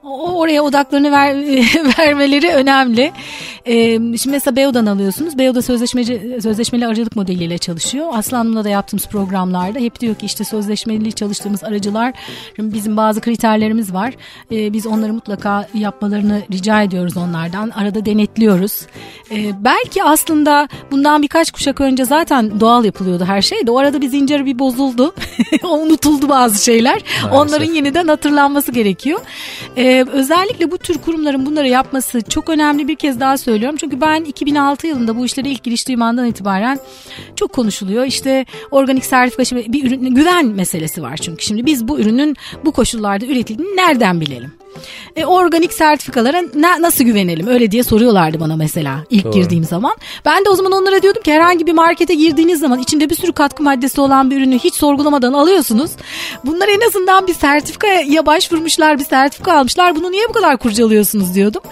Oraya 0.04 0.62
odaklarını 0.62 1.12
ver, 1.12 1.36
vermeleri 1.98 2.48
önemli. 2.48 3.12
Ee, 3.66 3.92
şimdi 3.94 4.28
mesela 4.30 4.56
Beo'dan 4.56 4.86
alıyorsunuz. 4.86 5.38
Beo'da 5.38 5.62
sözleşmeci, 5.62 6.38
sözleşmeli 6.42 6.86
aracılık 6.86 7.16
modeliyle 7.16 7.58
çalışıyor. 7.58 8.06
Aslanım'la 8.12 8.64
da 8.64 8.68
yaptığımız 8.68 9.06
programlarda 9.06 9.78
hep 9.78 10.00
diyor 10.00 10.14
ki 10.14 10.26
işte 10.26 10.44
sözleşmeli 10.44 11.12
çalıştığımız 11.12 11.64
aracılar 11.64 12.12
bizim 12.58 12.96
bazı 12.96 13.20
kriterlerimiz 13.20 13.94
var. 13.94 14.14
Ee, 14.52 14.72
biz 14.72 14.86
onları 14.86 15.12
mutlaka 15.12 15.68
yapmalarını 15.74 16.42
rica 16.52 16.82
ediyoruz 16.82 17.16
onlardan. 17.16 17.70
Arada 17.70 18.06
denetliyoruz. 18.06 18.86
Ee, 19.30 19.64
belki 19.64 20.04
aslında 20.04 20.68
bundan 20.90 21.22
birkaç 21.22 21.50
kuşak 21.50 21.80
önce 21.80 22.04
zaten 22.04 22.60
doğal 22.60 22.84
yapılıyordu 22.84 23.24
her 23.24 23.42
şey 23.42 23.66
de. 23.66 23.70
O 23.70 23.78
arada 23.78 24.00
bir 24.00 24.08
zincir 24.08 24.46
bir 24.46 24.58
bozuldu. 24.58 25.14
Unutuldu 25.62 26.28
bazı 26.28 26.64
şeyler. 26.64 27.02
Maalesef. 27.22 27.32
Onların 27.32 27.74
yeniden 27.74 28.08
hatırlanması 28.08 28.72
gerekiyor. 28.72 29.20
Ee, 29.76 29.93
özellikle 30.02 30.70
bu 30.70 30.78
tür 30.78 30.98
kurumların 30.98 31.46
bunları 31.46 31.68
yapması 31.68 32.22
çok 32.22 32.48
önemli 32.48 32.88
bir 32.88 32.96
kez 32.96 33.20
daha 33.20 33.38
söylüyorum. 33.38 33.76
Çünkü 33.80 34.00
ben 34.00 34.24
2006 34.24 34.86
yılında 34.86 35.16
bu 35.16 35.24
işlere 35.24 35.48
ilk 35.48 35.62
giriştiğim 35.62 36.02
andan 36.02 36.26
itibaren 36.26 36.78
çok 37.36 37.52
konuşuluyor. 37.52 38.04
İşte 38.04 38.46
organik 38.70 39.04
sertifika 39.04 39.44
şimdi 39.44 39.72
bir 39.72 39.86
ürün 39.86 40.14
güven 40.14 40.46
meselesi 40.46 41.02
var 41.02 41.16
çünkü. 41.16 41.44
Şimdi 41.44 41.66
biz 41.66 41.88
bu 41.88 42.00
ürünün 42.00 42.36
bu 42.64 42.72
koşullarda 42.72 43.26
üretildiğini 43.26 43.76
nereden 43.76 44.20
bilelim? 44.20 44.52
E, 45.16 45.24
organik 45.24 45.72
sertifikalara 45.72 46.42
na, 46.54 46.82
nasıl 46.82 47.04
güvenelim 47.04 47.46
öyle 47.46 47.70
diye 47.70 47.82
soruyorlardı 47.82 48.40
bana 48.40 48.56
mesela 48.56 49.04
ilk 49.10 49.24
Doğru. 49.24 49.32
girdiğim 49.32 49.64
zaman. 49.64 49.96
Ben 50.24 50.44
de 50.44 50.48
o 50.48 50.54
zaman 50.54 50.72
onlara 50.72 51.02
diyordum 51.02 51.22
ki 51.22 51.32
herhangi 51.32 51.66
bir 51.66 51.72
markete 51.72 52.14
girdiğiniz 52.14 52.60
zaman 52.60 52.78
içinde 52.78 53.10
bir 53.10 53.14
sürü 53.14 53.32
katkı 53.32 53.62
maddesi 53.62 54.00
olan 54.00 54.30
bir 54.30 54.36
ürünü 54.36 54.58
hiç 54.58 54.74
sorgulamadan 54.74 55.32
alıyorsunuz. 55.32 55.90
Bunlar 56.44 56.68
en 56.68 56.88
azından 56.88 57.26
bir 57.26 57.34
sertifikaya 57.34 58.26
başvurmuşlar 58.26 58.98
bir 58.98 59.04
sertifika 59.04 59.52
almışlar 59.52 59.96
bunu 59.96 60.12
niye 60.12 60.28
bu 60.28 60.32
kadar 60.32 60.56
kurcalıyorsunuz 60.56 61.34
diyordum. 61.34 61.62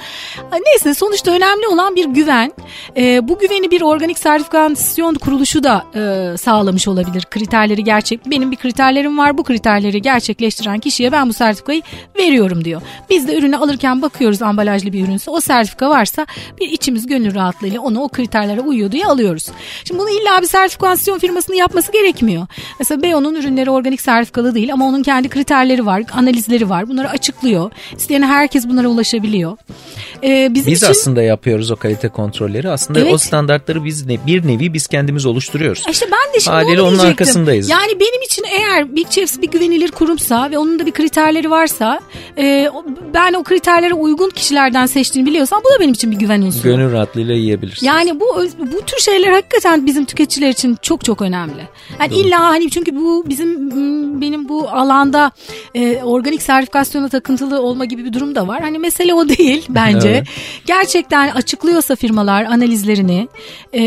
Neyse 0.66 0.94
sonuçta 0.94 1.30
önemli 1.30 1.66
olan 1.66 1.96
bir 1.96 2.04
güven. 2.04 2.52
E, 2.96 3.28
bu 3.28 3.38
güveni 3.38 3.70
bir 3.70 3.82
organik 3.82 4.18
sertifikasyon 4.18 5.14
kuruluşu 5.14 5.64
da 5.64 5.84
e, 5.94 6.36
sağlamış 6.36 6.88
olabilir. 6.88 7.26
Kriterleri 7.30 7.84
gerçek 7.84 8.30
benim 8.30 8.50
bir 8.50 8.56
kriterlerim 8.56 9.18
var 9.18 9.38
bu 9.38 9.44
kriterleri 9.44 10.02
gerçekleştiren 10.02 10.78
kişiye 10.78 11.12
ben 11.12 11.28
bu 11.28 11.32
sertifikayı 11.32 11.82
veriyorum 12.18 12.64
diyor. 12.64 12.82
Biz 13.10 13.28
de 13.28 13.38
ürünü 13.38 13.56
alırken 13.56 14.02
bakıyoruz 14.02 14.42
ambalajlı 14.42 14.92
bir 14.92 15.04
ürünse 15.04 15.30
o 15.30 15.40
sertifika 15.40 15.90
varsa 15.90 16.26
bir 16.60 16.68
içimiz 16.68 17.06
gönül 17.06 17.34
rahatlığıyla 17.34 17.80
onu 17.80 18.00
o 18.00 18.08
kriterlere 18.08 18.60
uyuyor 18.60 18.92
diye 18.92 19.06
alıyoruz. 19.06 19.48
Şimdi 19.84 20.00
bunu 20.00 20.10
illa 20.10 20.42
bir 20.42 20.46
sertifikasyon 20.46 21.18
firmasının 21.18 21.56
yapması 21.56 21.92
gerekmiyor. 21.92 22.46
Mesela 22.78 23.02
Beyo'nun 23.02 23.34
ürünleri 23.34 23.70
organik 23.70 24.00
sertifikalı 24.00 24.54
değil 24.54 24.72
ama 24.72 24.86
onun 24.86 25.02
kendi 25.02 25.28
kriterleri 25.28 25.86
var, 25.86 26.02
analizleri 26.12 26.68
var. 26.68 26.88
Bunları 26.88 27.10
açıklıyor. 27.10 27.70
İsteyen 27.96 28.22
herkes 28.22 28.68
bunlara 28.68 28.88
ulaşabiliyor. 28.88 29.56
Ee, 30.24 30.54
bizim 30.54 30.72
biz 30.72 30.82
için... 30.82 30.90
aslında 30.90 31.22
yapıyoruz 31.22 31.70
o 31.70 31.76
kalite 31.76 32.08
kontrolleri. 32.08 32.70
Aslında 32.70 33.00
evet. 33.00 33.12
o 33.12 33.18
standartları 33.18 33.84
biz 33.84 34.06
ne, 34.06 34.26
bir 34.26 34.46
nevi 34.46 34.74
biz 34.74 34.86
kendimiz 34.86 35.26
oluşturuyoruz. 35.26 35.84
İşte 35.90 36.06
ben 36.06 36.34
de 36.34 36.40
şimdi 36.40 36.54
Haliyle 36.54 36.82
onun 36.82 36.98
arkasındayız. 36.98 37.70
Yani 37.70 38.00
benim 38.00 38.22
için 38.22 38.44
eğer 38.58 38.96
Big 38.96 39.06
Chefs 39.10 39.38
bir 39.38 39.50
güvenilir 39.50 39.90
kurumsa 39.90 40.50
ve 40.50 40.58
onun 40.58 40.78
da 40.78 40.86
bir 40.86 40.92
kriterleri 40.92 41.50
varsa 41.50 42.00
e, 42.38 42.70
ben 43.14 43.32
o 43.32 43.42
kriterlere 43.42 43.94
uygun 43.94 44.30
kişilerden 44.30 44.86
seçtiğini 44.86 45.28
biliyorsam 45.28 45.60
bu 45.64 45.74
da 45.74 45.80
benim 45.80 45.92
için 45.92 46.10
bir 46.10 46.16
güven 46.16 46.42
unsuru. 46.42 46.62
Gönül 46.62 46.92
rahatlığıyla 46.92 47.34
yiyebilirsin. 47.34 47.86
Yani 47.86 48.20
bu 48.20 48.44
bu 48.58 48.80
tür 48.86 48.98
şeyler 48.98 49.32
hakikaten 49.32 49.86
bizim 49.86 50.04
tüketiciler 50.04 50.48
için 50.48 50.76
çok 50.82 51.04
çok 51.04 51.22
önemli. 51.22 51.68
Yani 52.00 52.10
Doğru. 52.10 52.18
illa 52.18 52.40
hani 52.40 52.70
çünkü 52.70 52.96
bu 52.96 53.24
bizim 53.28 53.70
benim 54.20 54.48
bu 54.48 54.68
alanda 54.68 55.30
e, 55.74 56.02
organik 56.02 56.42
sertifikasyona 56.42 57.08
takıntılı 57.08 57.62
olma 57.62 57.84
gibi 57.84 58.04
bir 58.04 58.12
durum 58.12 58.34
da 58.34 58.48
var. 58.48 58.60
Hani 58.60 58.78
mesele 58.78 59.14
o 59.14 59.28
değil 59.28 59.66
bence. 59.68 60.08
evet. 60.08 60.26
Gerçekten 60.66 61.28
açıklıyorsa 61.28 61.96
firmalar 61.96 62.44
analizlerini 62.44 63.28
e, 63.72 63.82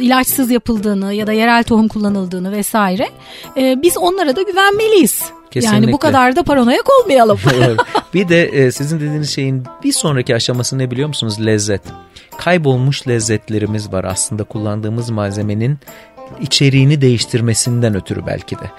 ilaçsız 0.00 0.50
yapıldığını 0.50 1.14
ya 1.14 1.26
da 1.26 1.32
yerel 1.32 1.64
tohum 1.64 1.88
kullanıldığını 1.88 2.52
vesaire 2.52 3.08
e, 3.56 3.82
biz 3.82 3.96
onlara 3.96 4.36
da 4.36 4.42
güvenmeliyiz. 4.42 5.22
Kesinlikle. 5.52 5.76
Yani 5.76 5.92
bu 5.92 5.98
kadar 5.98 6.36
da 6.36 6.42
paranoyak 6.42 6.86
olmayalım. 7.00 7.38
bir 8.14 8.28
de 8.28 8.44
e, 8.44 8.72
sizin 8.72 9.00
dediğiniz 9.00 9.30
şeyin 9.30 9.64
bir 9.84 9.92
sonraki 9.92 10.34
aşaması 10.34 10.78
ne 10.78 10.90
biliyor 10.90 11.08
musunuz? 11.08 11.46
Lezzet. 11.46 11.82
Kaybolmuş 12.38 13.08
lezzetlerimiz 13.08 13.92
var 13.92 14.04
aslında 14.04 14.44
kullandığımız 14.44 15.10
malzemenin 15.10 15.78
içeriğini 16.40 17.00
değiştirmesinden 17.00 17.94
ötürü 17.94 18.26
belki 18.26 18.56
de. 18.56 18.70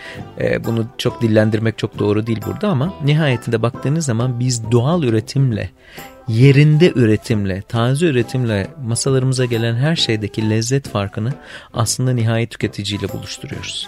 E, 0.42 0.64
bunu 0.64 0.86
çok 0.98 1.22
dillendirmek 1.22 1.78
çok 1.78 2.00
doğru 2.00 2.28
değil 2.28 2.42
burada 2.46 2.68
ama 2.68 2.94
nihayetinde 3.04 3.62
baktığınız 3.62 4.06
zaman 4.06 4.40
biz 4.40 4.72
doğal 4.72 5.04
üretimle 5.04 5.70
yerinde 6.28 6.92
üretimle, 6.96 7.62
taze 7.62 8.06
üretimle 8.06 8.68
masalarımıza 8.86 9.46
gelen 9.46 9.76
her 9.76 9.96
şeydeki 9.96 10.50
lezzet 10.50 10.90
farkını 10.90 11.34
aslında 11.74 12.14
nihayet 12.14 12.52
tüketiciyle 12.52 13.10
buluşturuyoruz. 13.10 13.88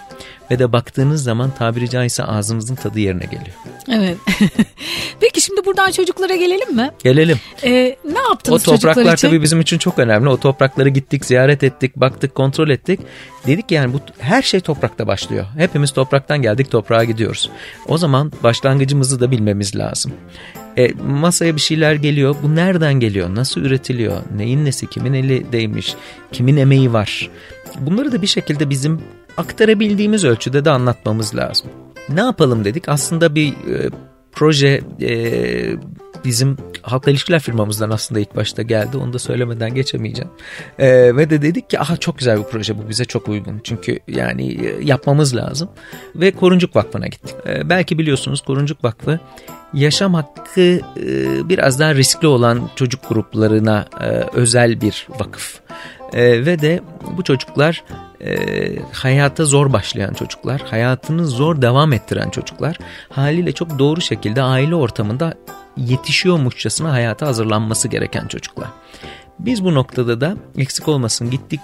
Ve 0.50 0.58
de 0.58 0.72
baktığınız 0.72 1.22
zaman 1.22 1.50
tabiri 1.50 1.90
caizse 1.90 2.24
ağzımızın 2.24 2.74
tadı 2.74 3.00
yerine 3.00 3.24
geliyor. 3.24 3.56
Evet. 3.88 4.16
Peki 5.20 5.40
şimdi 5.40 5.64
buradan 5.64 5.90
çocuklara 5.90 6.36
gelelim 6.36 6.76
mi? 6.76 6.90
Gelelim. 7.04 7.40
Ee, 7.64 7.96
ne 8.12 8.18
yaptınız 8.28 8.68
O 8.68 8.72
topraklar 8.72 9.16
tabii 9.16 9.42
bizim 9.42 9.60
için 9.60 9.78
çok 9.78 9.98
önemli. 9.98 10.28
O 10.28 10.36
toprakları 10.36 10.88
gittik, 10.88 11.24
ziyaret 11.24 11.62
ettik, 11.62 11.96
baktık, 11.96 12.34
kontrol 12.34 12.68
ettik. 12.68 13.00
Dedik 13.46 13.70
yani 13.70 13.92
bu 13.92 14.00
her 14.18 14.42
şey 14.42 14.60
toprakta 14.60 15.06
başlıyor. 15.06 15.46
Hepimiz 15.56 15.90
topraktan 15.90 16.42
geldik, 16.42 16.70
toprağa 16.70 17.04
gidiyoruz. 17.04 17.50
O 17.88 17.98
zaman 17.98 18.32
başlangıcımızı 18.42 19.20
da 19.20 19.30
bilmemiz 19.30 19.76
lazım. 19.76 20.12
E, 20.78 20.92
masaya 20.92 21.56
bir 21.56 21.60
şeyler 21.60 21.94
geliyor. 21.94 22.36
Bu 22.42 22.54
nereden 22.54 22.94
geliyor? 22.94 23.34
Nasıl 23.34 23.60
üretiliyor? 23.60 24.16
Neyin 24.36 24.64
nesi? 24.64 24.86
Kimin 24.86 25.12
eli 25.12 25.52
değmiş? 25.52 25.94
Kimin 26.32 26.56
emeği 26.56 26.92
var? 26.92 27.30
Bunları 27.80 28.12
da 28.12 28.22
bir 28.22 28.26
şekilde 28.26 28.70
bizim 28.70 29.00
aktarabildiğimiz 29.36 30.24
ölçüde 30.24 30.64
de 30.64 30.70
anlatmamız 30.70 31.36
lazım. 31.36 31.66
Ne 32.08 32.20
yapalım 32.20 32.64
dedik? 32.64 32.88
Aslında 32.88 33.34
bir 33.34 33.48
e, 33.48 33.90
proje 34.32 34.80
e, 35.00 35.10
bizim 36.24 36.56
halkla 36.82 37.10
ilişkiler 37.10 37.40
firmamızdan 37.40 37.90
aslında 37.90 38.20
ilk 38.20 38.36
başta 38.36 38.62
geldi. 38.62 38.96
Onu 38.96 39.12
da 39.12 39.18
söylemeden 39.18 39.74
geçemeyeceğim. 39.74 40.30
E, 40.78 41.16
ve 41.16 41.30
de 41.30 41.42
dedik 41.42 41.70
ki 41.70 41.80
aha 41.80 41.96
çok 41.96 42.18
güzel 42.18 42.38
bir 42.38 42.44
proje 42.44 42.78
bu 42.78 42.88
bize 42.88 43.04
çok 43.04 43.28
uygun. 43.28 43.60
Çünkü 43.64 43.98
yani 44.08 44.66
e, 44.66 44.84
yapmamız 44.84 45.36
lazım. 45.36 45.68
Ve 46.14 46.30
Koruncuk 46.30 46.76
Vakfı'na 46.76 47.06
gittik. 47.06 47.36
E, 47.46 47.70
belki 47.70 47.98
biliyorsunuz 47.98 48.40
Koruncuk 48.40 48.84
Vakfı 48.84 49.20
yaşam 49.74 50.14
hakkı 50.14 50.60
e, 50.60 51.48
biraz 51.48 51.80
daha 51.80 51.94
riskli 51.94 52.26
olan 52.26 52.70
çocuk 52.76 53.08
gruplarına 53.08 53.86
e, 54.00 54.06
özel 54.34 54.80
bir 54.80 55.06
vakıf. 55.18 55.60
E, 56.12 56.46
ve 56.46 56.58
de 56.58 56.80
bu 57.16 57.24
çocuklar 57.24 57.84
hayata 58.92 59.44
zor 59.44 59.72
başlayan 59.72 60.14
çocuklar, 60.14 60.60
hayatını 60.60 61.26
zor 61.26 61.62
devam 61.62 61.92
ettiren 61.92 62.30
çocuklar 62.30 62.78
haliyle 63.08 63.52
çok 63.52 63.78
doğru 63.78 64.00
şekilde 64.00 64.42
aile 64.42 64.74
ortamında 64.74 65.34
yetişiyormuşçasına 65.76 66.92
hayata 66.92 67.26
hazırlanması 67.26 67.88
gereken 67.88 68.26
çocuklar. 68.26 68.68
Biz 69.38 69.64
bu 69.64 69.74
noktada 69.74 70.20
da 70.20 70.36
eksik 70.56 70.88
olmasın 70.88 71.30
gittik 71.30 71.60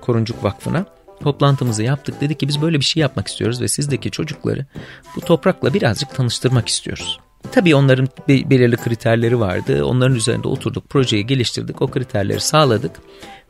Koruncuk 0.00 0.44
Vakfı'na 0.44 0.86
toplantımızı 1.22 1.82
yaptık. 1.82 2.20
Dedik 2.20 2.40
ki 2.40 2.48
biz 2.48 2.62
böyle 2.62 2.78
bir 2.78 2.84
şey 2.84 3.00
yapmak 3.00 3.28
istiyoruz 3.28 3.60
ve 3.60 3.68
sizdeki 3.68 4.10
çocukları 4.10 4.66
bu 5.16 5.20
toprakla 5.20 5.74
birazcık 5.74 6.14
tanıştırmak 6.14 6.68
istiyoruz. 6.68 7.20
Tabii 7.52 7.74
onların 7.74 8.08
belirli 8.28 8.76
kriterleri 8.76 9.40
vardı. 9.40 9.84
Onların 9.84 10.16
üzerinde 10.16 10.48
oturduk, 10.48 10.90
projeyi 10.90 11.26
geliştirdik, 11.26 11.82
o 11.82 11.86
kriterleri 11.86 12.40
sağladık. 12.40 12.92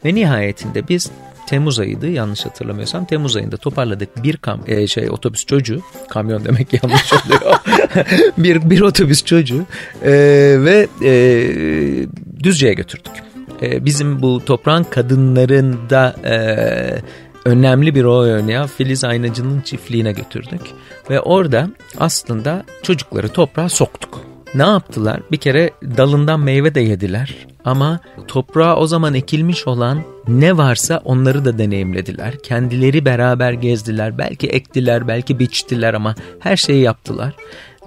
Ve 0.04 0.14
nihayetinde 0.14 0.88
biz 0.88 1.10
Temmuz 1.46 1.78
ayıydı 1.78 2.08
yanlış 2.08 2.46
hatırlamıyorsam. 2.46 3.04
Temmuz 3.04 3.36
ayında 3.36 3.56
toparladık 3.56 4.22
bir 4.22 4.36
kam 4.36 4.60
e, 4.66 4.86
şey 4.86 5.10
otobüs 5.10 5.46
çocuğu. 5.46 5.80
Kamyon 6.08 6.44
demek 6.44 6.72
yanlış 6.72 7.12
oluyor. 7.12 7.56
bir, 8.38 8.70
bir 8.70 8.80
otobüs 8.80 9.24
çocuğu 9.24 9.66
e, 10.02 10.12
ve 10.58 10.88
e, 11.04 11.12
Düzce'ye 12.42 12.74
götürdük. 12.74 13.12
E, 13.62 13.84
bizim 13.84 14.22
bu 14.22 14.44
toprağın 14.44 14.84
kadınlarında 14.84 16.16
e, 16.24 16.36
önemli 17.46 17.94
bir 17.94 18.02
rol 18.04 18.18
oynayan 18.18 18.66
Filiz 18.66 19.04
Aynacı'nın 19.04 19.60
çiftliğine 19.60 20.12
götürdük. 20.12 20.60
Ve 21.10 21.20
orada 21.20 21.68
aslında 21.98 22.64
çocukları 22.82 23.28
toprağa 23.28 23.68
soktuk. 23.68 24.20
Ne 24.54 24.62
yaptılar? 24.62 25.20
Bir 25.32 25.36
kere 25.36 25.70
dalından 25.96 26.40
meyve 26.40 26.74
de 26.74 26.80
yediler 26.80 27.34
ama 27.64 28.00
toprağa 28.28 28.76
o 28.76 28.86
zaman 28.86 29.14
ekilmiş 29.14 29.66
olan 29.66 30.02
ne 30.28 30.56
varsa 30.56 31.00
onları 31.04 31.44
da 31.44 31.58
deneyimlediler. 31.58 32.38
Kendileri 32.42 33.04
beraber 33.04 33.52
gezdiler, 33.52 34.18
belki 34.18 34.46
ektiler, 34.46 35.08
belki 35.08 35.38
biçtiler 35.38 35.94
ama 35.94 36.14
her 36.40 36.56
şeyi 36.56 36.82
yaptılar 36.82 37.34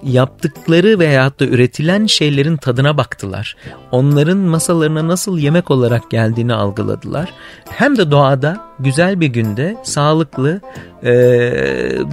yaptıkları 0.02 0.98
veyahut 0.98 1.40
da 1.40 1.44
üretilen 1.44 2.06
şeylerin 2.06 2.56
tadına 2.56 2.96
baktılar. 2.96 3.56
Onların 3.92 4.38
masalarına 4.38 5.08
nasıl 5.08 5.38
yemek 5.38 5.70
olarak 5.70 6.10
geldiğini 6.10 6.54
algıladılar. 6.54 7.32
Hem 7.70 7.98
de 7.98 8.10
doğada 8.10 8.69
güzel 8.82 9.20
bir 9.20 9.26
günde 9.26 9.76
sağlıklı 9.82 10.60
e, 11.04 11.12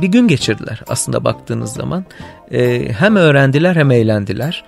bir 0.01 0.08
gün 0.08 0.27
geçirdiler 0.27 0.82
aslında 0.88 1.23
baktığınız 1.23 1.73
zaman. 1.73 2.06
E, 2.51 2.91
hem 2.93 3.15
öğrendiler 3.15 3.75
hem 3.75 3.91
eğlendiler. 3.91 4.63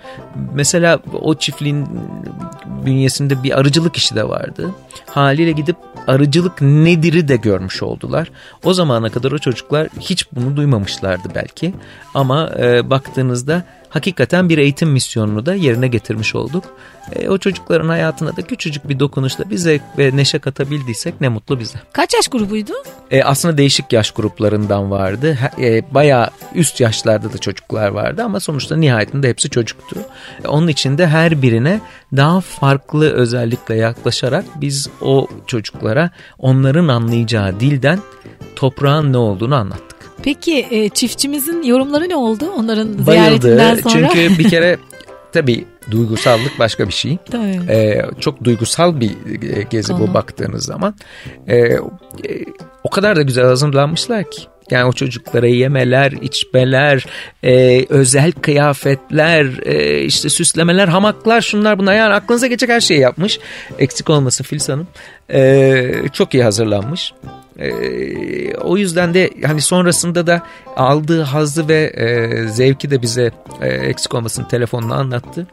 Mesela 0.53 0.99
o 1.21 1.35
çiftliğin 1.35 1.87
bünyesinde 2.85 3.43
bir 3.43 3.59
arıcılık 3.59 3.97
işi 3.97 4.15
de 4.15 4.29
vardı. 4.29 4.69
Haliyle 5.05 5.51
gidip 5.51 5.75
arıcılık 6.07 6.61
nedir'i 6.61 7.27
de 7.27 7.35
görmüş 7.35 7.83
oldular. 7.83 8.31
O 8.63 8.73
zamana 8.73 9.09
kadar 9.09 9.31
o 9.31 9.37
çocuklar 9.37 9.87
hiç 9.99 10.31
bunu 10.31 10.57
duymamışlardı 10.57 11.27
belki. 11.35 11.73
Ama 12.13 12.49
e, 12.59 12.89
baktığınızda 12.89 13.63
hakikaten 13.89 14.49
bir 14.49 14.57
eğitim 14.57 14.89
misyonunu 14.89 15.45
da 15.45 15.53
yerine 15.53 15.87
getirmiş 15.87 16.35
olduk. 16.35 16.63
E, 17.15 17.29
o 17.29 17.37
çocukların 17.37 17.89
hayatına 17.89 18.37
da 18.37 18.41
küçücük 18.41 18.89
bir 18.89 18.99
dokunuşla 18.99 19.49
bir 19.49 19.57
zevk 19.57 19.81
ve 19.97 20.17
neşe 20.17 20.39
katabildiysek 20.39 21.21
ne 21.21 21.29
mutlu 21.29 21.59
bize. 21.59 21.79
Kaç 21.93 22.13
yaş 22.13 22.27
grubuydu? 22.27 22.73
E, 23.11 23.23
aslında 23.23 23.57
değişik 23.57 23.93
yaş 23.93 24.11
gruplarından 24.11 24.91
vardı. 24.91 25.37
E, 25.61 25.93
bayağı 25.93 26.29
üst 26.55 26.79
yaşlarda 26.79 27.33
da 27.33 27.37
çocuklar 27.37 27.89
vardı 27.89 28.23
ama 28.23 28.39
sonuçta 28.39 28.75
nihayetinde 28.75 29.29
hepsi 29.29 29.49
çocuktu. 29.49 29.99
E, 30.43 30.47
onun 30.47 30.67
için 30.67 30.97
de 30.97 31.07
her 31.07 31.41
birine 31.41 31.81
daha 32.15 32.41
farklı 32.41 33.13
özellikle 33.13 33.75
yaklaşarak 33.75 34.45
biz 34.55 34.87
o 35.01 35.27
çocuklara 35.47 36.09
onların 36.37 36.87
anlayacağı 36.87 37.59
dilden 37.59 37.99
toprağın 38.55 39.13
ne 39.13 39.17
olduğunu 39.17 39.55
anlattık. 39.55 39.88
Peki 40.23 40.67
e, 40.71 40.89
çiftçimizin 40.89 41.63
yorumları 41.63 42.09
ne 42.09 42.15
oldu 42.15 42.51
onların 42.57 43.05
Bayıldı. 43.05 43.11
ziyaretinden 43.11 43.75
sonra? 43.75 44.09
Çünkü 44.13 44.39
bir 44.39 44.49
kere 44.49 44.77
tabii 45.33 45.65
duygusallık 45.91 46.59
başka 46.59 46.87
bir 46.87 46.93
şey. 46.93 47.17
Tabii. 47.31 47.71
Ee, 47.71 48.05
çok 48.19 48.43
duygusal 48.43 48.99
bir 48.99 49.09
e, 49.57 49.63
gezi 49.69 49.93
Konu. 49.93 50.07
bu 50.07 50.13
baktığınız 50.13 50.65
zaman. 50.65 50.95
Ee, 51.49 51.77
o 52.83 52.89
kadar 52.89 53.15
da 53.15 53.21
güzel 53.21 53.45
hazırlanmışlar 53.45 54.31
ki. 54.31 54.41
Yani 54.71 54.85
o 54.85 54.93
çocuklara 54.93 55.47
yemeler, 55.47 56.11
içmeler, 56.11 57.05
e, 57.43 57.85
özel 57.89 58.31
kıyafetler, 58.31 59.65
e, 59.65 60.01
işte 60.01 60.29
süslemeler, 60.29 60.87
hamaklar, 60.87 61.41
şunlar 61.41 61.79
bunlar. 61.79 61.93
Yani 61.93 62.13
aklınıza 62.13 62.47
geçecek 62.47 62.75
her 62.75 62.81
şeyi 62.81 62.99
yapmış. 62.99 63.39
Eksik 63.79 64.09
olmasın 64.09 64.43
Filiz 64.43 64.69
Hanım. 64.69 64.87
E, 65.33 65.91
çok 66.13 66.33
iyi 66.33 66.43
hazırlanmış. 66.43 67.13
E, 67.59 68.55
o 68.55 68.77
yüzden 68.77 69.13
de 69.13 69.29
hani 69.45 69.61
sonrasında 69.61 70.27
da 70.27 70.41
aldığı 70.75 71.21
hazzı 71.21 71.67
ve 71.67 71.83
e, 71.83 72.47
zevki 72.47 72.91
de 72.91 73.01
bize 73.01 73.31
e, 73.61 73.67
eksik 73.67 74.15
olmasın 74.15 74.43
telefonla 74.43 74.95
anlattı. 74.95 75.47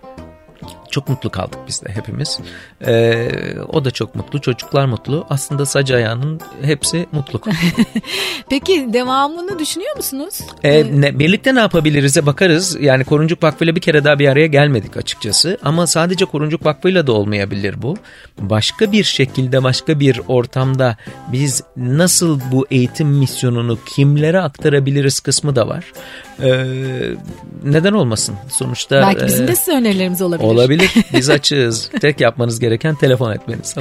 Çok 0.91 1.09
mutlu 1.09 1.31
kaldık 1.31 1.59
biz 1.69 1.83
de 1.85 1.89
hepimiz. 1.89 2.39
Ee, 2.87 3.29
o 3.73 3.85
da 3.85 3.91
çok 3.91 4.15
mutlu, 4.15 4.41
çocuklar 4.41 4.87
mutlu. 4.87 5.27
Aslında 5.31 5.67
sac 5.67 5.91
ayağının 5.91 6.41
hepsi 6.63 7.07
mutluluk. 7.13 7.49
Peki 8.51 8.89
devamını 8.93 9.59
düşünüyor 9.59 9.97
musunuz? 9.97 10.41
Ee, 10.65 11.01
ne, 11.01 11.19
birlikte 11.19 11.55
ne 11.55 11.61
yapabiliriz'e 11.61 12.27
bakarız. 12.27 12.77
Yani 12.81 13.05
Koruncuk 13.05 13.43
Vakfı 13.43 13.65
ile 13.65 13.77
bir 13.77 13.81
kere 13.81 14.05
daha 14.05 14.19
bir 14.19 14.29
araya 14.29 14.47
gelmedik 14.47 14.97
açıkçası. 14.97 15.59
Ama 15.63 15.87
sadece 15.87 16.25
Koruncuk 16.25 16.67
Vakfı 16.67 16.89
ile 16.89 17.07
de 17.07 17.11
olmayabilir 17.11 17.83
bu. 17.83 17.97
Başka 18.39 18.93
bir 18.93 19.05
şekilde, 19.05 19.63
başka 19.63 20.01
bir 20.01 20.21
ortamda 20.29 20.97
biz 21.33 21.63
nasıl 21.77 22.41
bu 22.53 22.67
eğitim 22.71 23.09
misyonunu 23.09 23.79
kimlere 23.87 24.41
aktarabiliriz 24.41 25.21
kısmı 25.21 25.57
da 25.57 25.69
var. 25.69 25.85
Ee, 26.43 26.65
neden 27.65 27.93
olmasın? 27.93 28.35
Sonuçta 28.49 29.01
belki 29.01 29.27
bizim 29.27 29.49
de 29.49 29.57
size 29.57 29.73
önerilerimiz 29.73 30.23
olabilir. 30.23 30.49
Olabilir. 30.49 30.76
Biz 31.13 31.31
açığız. 31.31 31.91
Tek 32.01 32.21
yapmanız 32.21 32.61
gereken 32.61 32.95
telefon 32.95 33.33
etmeniz. 33.33 33.75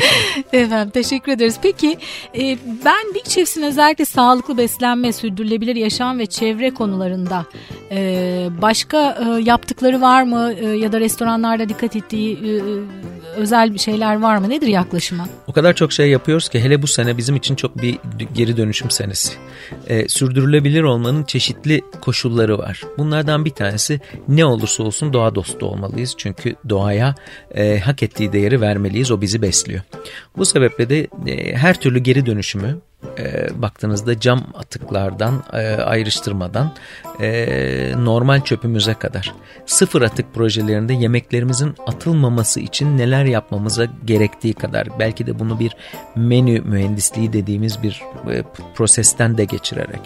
Efendim 0.54 0.90
teşekkür 0.90 1.32
ederiz. 1.32 1.56
Peki 1.62 1.98
e, 2.38 2.58
ben 2.86 3.14
Big 3.16 3.26
Chefs'in 3.26 3.64
özellikle 3.64 4.06
sağlıklı 4.06 4.58
beslenme, 4.58 5.14
sürdürülebilir 5.14 5.76
yaşam 5.76 6.20
ve 6.20 6.26
çevre 6.26 6.74
konularında 6.74 7.46
e, 7.92 8.48
başka 8.62 9.12
e, 9.12 9.42
yaptıkları 9.42 10.02
var 10.02 10.24
mı 10.24 10.54
e, 10.60 10.66
ya 10.66 10.92
da 10.92 11.00
restoranlarda 11.00 11.70
dikkat 11.70 11.96
ettiği 11.96 12.34
e, 12.34 12.52
özel 13.36 13.78
şeyler 13.78 14.22
var 14.22 14.38
mı? 14.38 14.50
Nedir 14.50 14.68
yaklaşımı? 14.68 15.26
O 15.48 15.54
kadar 15.54 15.74
çok 15.74 15.94
şey 15.94 16.10
yapıyoruz 16.10 16.50
ki 16.50 16.60
hele 16.60 16.82
bu 16.82 16.88
sene 16.88 17.18
bizim 17.18 17.36
için 17.36 17.56
çok 17.56 17.82
bir 17.82 18.00
geri 18.34 18.58
dönüşüm 18.58 18.92
senesi. 18.92 19.34
E, 19.88 20.10
sürdürülebilir 20.10 20.84
olmanın 20.84 21.24
çeşitli 21.24 21.82
koşulları 22.02 22.58
var. 22.58 22.82
Bunlardan 22.98 23.46
bir 23.46 23.50
tanesi 23.50 24.02
ne 24.28 24.46
olursa 24.46 24.84
olsun 24.84 25.14
doğa 25.14 25.36
dostu 25.36 25.66
olmalıyız. 25.66 26.16
Çünkü 26.18 26.56
doğaya 26.70 27.16
e, 27.56 27.80
hak 27.80 28.04
ettiği 28.04 28.34
değeri 28.34 28.62
vermeliyiz. 28.62 29.12
O 29.12 29.22
bizi 29.22 29.42
besliyor. 29.42 29.82
Bu 30.38 30.46
sebeple 30.46 30.90
de 30.90 31.08
e, 31.28 31.56
her 31.56 31.80
türlü 31.80 32.00
geri 32.00 32.26
dönüşümü 32.26 32.80
e, 33.20 33.48
baktığınızda 33.62 34.20
cam 34.20 34.44
atıklardan 34.54 35.44
e, 35.54 35.76
ayrıştırmadan 35.76 36.74
e, 37.22 37.94
normal 37.98 38.42
çöpümüze 38.42 38.94
kadar. 38.94 39.34
Sıfır 39.66 40.02
atık 40.02 40.34
projelerinde 40.34 40.94
yemeklerimizin 40.94 41.76
atılmaması 41.88 42.60
için 42.60 42.98
neler 42.98 43.26
yapmamıza 43.26 43.88
gerektiği 44.06 44.54
kadar. 44.54 44.88
Belki 45.00 45.28
de 45.28 45.40
bunu 45.40 45.60
bir 45.60 45.76
menü 46.16 46.62
mühendisliği 46.62 47.34
dediğimiz 47.34 47.84
bir 47.84 48.02
e, 48.32 48.44
prosesten 48.76 49.38
de 49.38 49.46
geçirerek. 49.46 50.02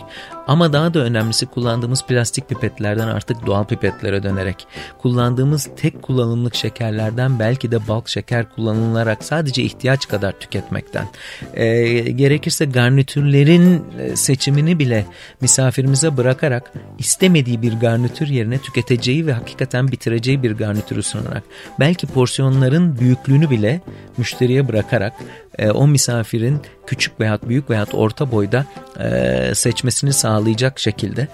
Ama 0.47 0.73
daha 0.73 0.93
da 0.93 0.99
önemlisi 0.99 1.45
kullandığımız 1.45 2.05
plastik 2.05 2.49
pipetlerden 2.49 3.07
artık 3.07 3.45
doğal 3.45 3.65
pipetlere 3.65 4.23
dönerek. 4.23 4.67
Kullandığımız 5.01 5.69
tek 5.77 6.01
kullanımlık 6.01 6.55
şekerlerden 6.55 7.39
belki 7.39 7.71
de 7.71 7.87
balk 7.87 8.09
şeker 8.09 8.45
kullanılarak 8.55 9.23
sadece 9.23 9.63
ihtiyaç 9.63 10.07
kadar 10.07 10.31
tüketmekten. 10.31 11.07
E, 11.53 11.91
gerekirse 12.11 12.65
garnitürlerin 12.79 13.83
e, 13.99 14.15
seçimini 14.15 14.79
bile 14.79 15.05
misafirimize 15.41 16.17
bırakarak 16.17 16.73
istemediği 16.99 17.61
bir 17.61 17.73
garnitür 17.73 18.27
yerine 18.27 18.57
tüketeceği 18.57 19.27
ve 19.27 19.33
hakikaten 19.33 19.91
bitireceği 19.91 20.43
bir 20.43 20.51
garnitürü 20.51 21.03
sunarak 21.03 21.43
belki 21.79 22.07
porsiyonların 22.07 22.99
büyüklüğünü 22.99 23.49
bile 23.49 23.81
müşteriye 24.17 24.67
bırakarak 24.67 25.13
e, 25.57 25.71
o 25.71 25.87
misafirin 25.87 26.61
küçük 26.87 27.19
veya 27.19 27.39
büyük 27.43 27.69
veya 27.69 27.85
orta 27.93 28.31
boyda 28.31 28.65
e, 28.99 29.55
seçmesini 29.55 30.13
sağlayacak 30.13 30.79
şekilde 30.79 31.27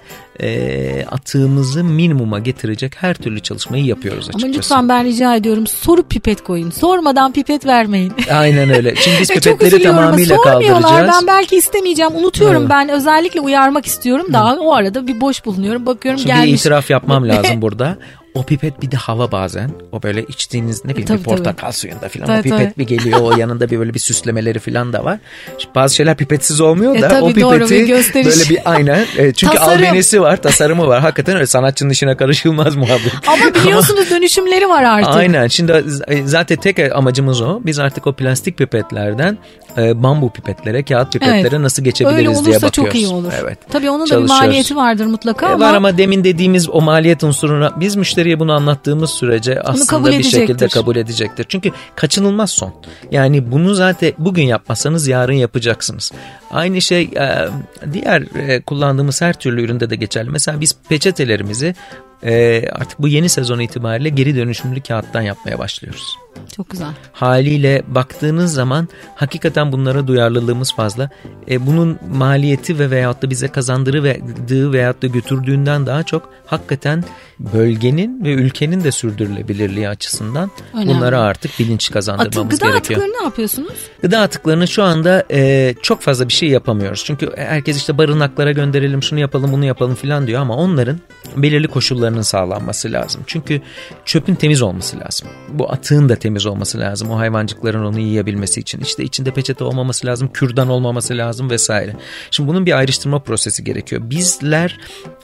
atığımızı 1.10 1.84
minimuma 1.84 2.38
getirecek 2.38 2.92
her 2.96 3.14
türlü 3.14 3.40
çalışmayı 3.40 3.84
yapıyoruz 3.84 4.28
açıkçası. 4.28 4.46
Ama 4.46 4.56
lütfen 4.56 4.88
ben 4.88 5.04
rica 5.04 5.36
ediyorum 5.36 5.66
sorup 5.66 6.10
pipet 6.10 6.44
koyun. 6.44 6.70
Sormadan 6.70 7.32
pipet 7.32 7.66
vermeyin. 7.66 8.12
Aynen 8.30 8.70
öyle. 8.70 8.96
Şimdi 8.96 9.16
biz 9.20 9.28
pipetleri 9.34 9.82
tamamıyla 9.82 10.40
kaldıracağız. 10.40 11.10
Ben 11.10 11.26
belki 11.36 11.56
istemeyeceğim. 11.56 12.14
Unutuyorum 12.14 12.60
evet. 12.60 12.70
ben 12.70 12.88
özellikle 12.88 13.40
uyarmak 13.40 13.86
istiyorum. 13.86 14.26
Daha 14.32 14.56
Hı. 14.56 14.60
o 14.60 14.74
arada 14.74 15.06
bir 15.06 15.20
boş 15.20 15.44
bulunuyorum. 15.44 15.86
Bakıyorum 15.86 16.18
Şimdi 16.18 16.32
gelmiş. 16.32 16.52
bir 16.52 16.58
itiraf 16.58 16.90
yapmam 16.90 17.28
lazım 17.28 17.62
burada. 17.62 17.98
O 18.36 18.42
pipet 18.42 18.82
bir 18.82 18.90
de 18.90 18.96
hava 18.96 19.32
bazen. 19.32 19.70
O 19.92 20.02
böyle 20.02 20.22
içtiğiniz 20.22 20.84
ne 20.84 20.90
bileyim 20.90 21.06
tabii, 21.06 21.22
portakal 21.22 21.66
tabii. 21.66 21.72
suyunda 21.72 22.08
falan 22.08 22.26
tabii, 22.26 22.38
o 22.38 22.42
pipet 22.42 22.74
tabii. 22.74 22.88
bir 22.88 22.96
geliyor. 22.96 23.20
o 23.20 23.36
yanında 23.36 23.70
bir 23.70 23.78
böyle 23.78 23.94
bir 23.94 23.98
süslemeleri 23.98 24.58
falan 24.58 24.92
da 24.92 25.04
var. 25.04 25.18
Şimdi 25.58 25.74
bazı 25.74 25.94
şeyler 25.94 26.16
pipetsiz 26.16 26.60
olmuyor 26.60 26.96
e, 26.96 27.02
da 27.02 27.18
e, 27.18 27.22
o 27.22 27.28
pipeti 27.28 27.40
doğru, 27.40 27.54
bir 27.54 27.88
böyle 28.14 28.50
bir 28.50 28.58
aynen. 28.64 29.06
E, 29.16 29.32
çünkü 29.32 29.56
Tasarım. 29.56 29.84
albenisi 29.84 30.20
var, 30.20 30.36
tasarımı 30.42 30.86
var. 30.86 31.00
Hakikaten 31.00 31.34
öyle 31.36 31.46
sanatçının 31.46 31.90
işine 31.90 32.16
karışılmaz 32.16 32.76
muhabbet. 32.76 33.12
Ama 33.26 33.54
biliyorsunuz 33.54 34.10
dönüşümleri 34.10 34.68
var 34.68 34.82
artık. 34.82 35.14
Aynen. 35.14 35.46
Şimdi 35.46 35.84
zaten 36.24 36.56
tek 36.56 36.96
amacımız 36.96 37.40
o. 37.40 37.60
Biz 37.64 37.78
artık 37.78 38.06
o 38.06 38.12
plastik 38.12 38.58
pipetlerden 38.58 39.38
e, 39.78 40.02
bambu 40.02 40.30
pipetlere, 40.30 40.82
kağıt 40.82 41.12
pipetlere 41.12 41.40
evet. 41.40 41.60
nasıl 41.60 41.84
geçebiliriz 41.84 42.16
diye 42.20 42.28
bakıyoruz. 42.28 42.46
Öyle 42.46 42.56
olursa 42.56 42.70
çok 42.70 42.94
iyi 42.94 43.08
olur. 43.08 43.32
Evet. 43.42 43.58
Tabii 43.70 43.90
onun 43.90 44.10
da 44.10 44.22
bir 44.22 44.28
maliyeti 44.28 44.76
vardır 44.76 45.06
mutlaka 45.06 45.46
e, 45.46 45.52
ama. 45.52 45.66
Var 45.66 45.74
ama 45.74 45.98
demin 45.98 46.24
dediğimiz 46.24 46.68
o 46.68 46.80
maliyet 46.80 47.24
unsuruna 47.24 47.80
biz 47.80 47.96
müşteriye 48.26 48.40
bunu 48.40 48.52
anlattığımız 48.52 49.10
sürece 49.10 49.60
aslında 49.60 50.10
bir 50.10 50.22
şekilde 50.22 50.68
kabul 50.68 50.96
edecektir. 50.96 51.46
Çünkü 51.48 51.70
kaçınılmaz 51.96 52.50
son. 52.50 52.74
Yani 53.10 53.50
bunu 53.52 53.74
zaten 53.74 54.12
bugün 54.18 54.42
yapmazsanız 54.42 55.08
yarın 55.08 55.32
yapacaksınız. 55.32 56.12
Aynı 56.50 56.80
şey 56.80 57.02
e, 57.02 57.48
diğer 57.92 58.22
e, 58.22 58.60
kullandığımız 58.62 59.22
her 59.22 59.32
türlü 59.32 59.62
üründe 59.62 59.90
de 59.90 59.96
geçerli. 59.96 60.30
Mesela 60.30 60.60
biz 60.60 60.76
peçetelerimizi 60.88 61.74
e, 62.22 62.64
artık 62.72 62.98
bu 62.98 63.08
yeni 63.08 63.28
sezon 63.28 63.58
itibariyle 63.58 64.08
geri 64.08 64.36
dönüşümlü 64.36 64.80
kağıttan 64.80 65.22
yapmaya 65.22 65.58
başlıyoruz. 65.58 66.16
Çok 66.56 66.70
güzel. 66.70 66.88
Haliyle 67.12 67.82
baktığınız 67.86 68.52
zaman 68.52 68.88
hakikaten 69.14 69.72
bunlara 69.72 70.06
duyarlılığımız 70.06 70.74
fazla. 70.74 71.10
E, 71.50 71.66
bunun 71.66 71.98
maliyeti 72.14 72.78
ve 72.78 72.90
veyahut 72.90 73.22
da 73.22 73.30
bize 73.30 73.48
kazandırdığı 73.48 74.72
veyahut 74.72 75.02
da 75.02 75.06
götürdüğünden 75.06 75.86
daha 75.86 76.02
çok 76.02 76.32
hakikaten 76.46 77.04
bölgenin 77.38 78.24
ve 78.24 78.32
ülkenin 78.32 78.84
de 78.84 78.92
sürdürülebilirliği 78.92 79.88
açısından 79.88 80.50
Önemli. 80.74 80.88
bunlara 80.88 81.20
artık 81.20 81.58
bilinç 81.58 81.90
kazandırmamız 81.90 82.54
Atı, 82.54 82.64
gıda 82.64 82.70
gerekiyor. 82.70 83.00
Gıda 83.00 83.06
atıklarını 83.06 83.20
ne 83.20 83.24
yapıyorsunuz? 83.24 83.74
Gıda 84.02 84.20
atıklarını 84.20 84.68
şu 84.68 84.82
anda 84.82 85.24
e, 85.30 85.74
çok 85.82 86.00
fazla 86.00 86.28
bir 86.28 86.32
şey 86.32 86.48
yapamıyoruz. 86.48 87.04
Çünkü 87.04 87.32
herkes 87.36 87.76
işte 87.76 87.98
barınaklara 87.98 88.52
gönderelim 88.52 89.02
şunu 89.02 89.18
yapalım 89.20 89.52
bunu 89.52 89.64
yapalım 89.64 89.94
filan 89.94 90.26
diyor 90.26 90.40
ama 90.40 90.56
onların 90.56 90.98
belirli 91.36 91.68
koşullarının 92.06 92.22
sağlanması 92.22 92.92
lazım. 92.92 93.22
Çünkü 93.26 93.60
çöpün 94.04 94.34
temiz 94.34 94.62
olması 94.62 94.96
lazım. 95.00 95.28
Bu 95.48 95.72
atığın 95.72 96.08
da 96.08 96.16
temiz 96.16 96.46
olması 96.46 96.78
lazım. 96.78 97.10
O 97.10 97.18
hayvancıkların 97.18 97.84
onu 97.84 97.98
yiyebilmesi 97.98 98.60
için. 98.60 98.80
İşte 98.80 99.04
içinde 99.04 99.30
peçete 99.30 99.64
olmaması 99.64 100.06
lazım, 100.06 100.30
kürdan 100.32 100.68
olmaması 100.68 101.16
lazım 101.16 101.50
vesaire. 101.50 101.96
Şimdi 102.30 102.48
bunun 102.48 102.66
bir 102.66 102.72
ayrıştırma 102.72 103.18
prosesi 103.18 103.64
gerekiyor. 103.64 104.02
Bizler 104.04 104.78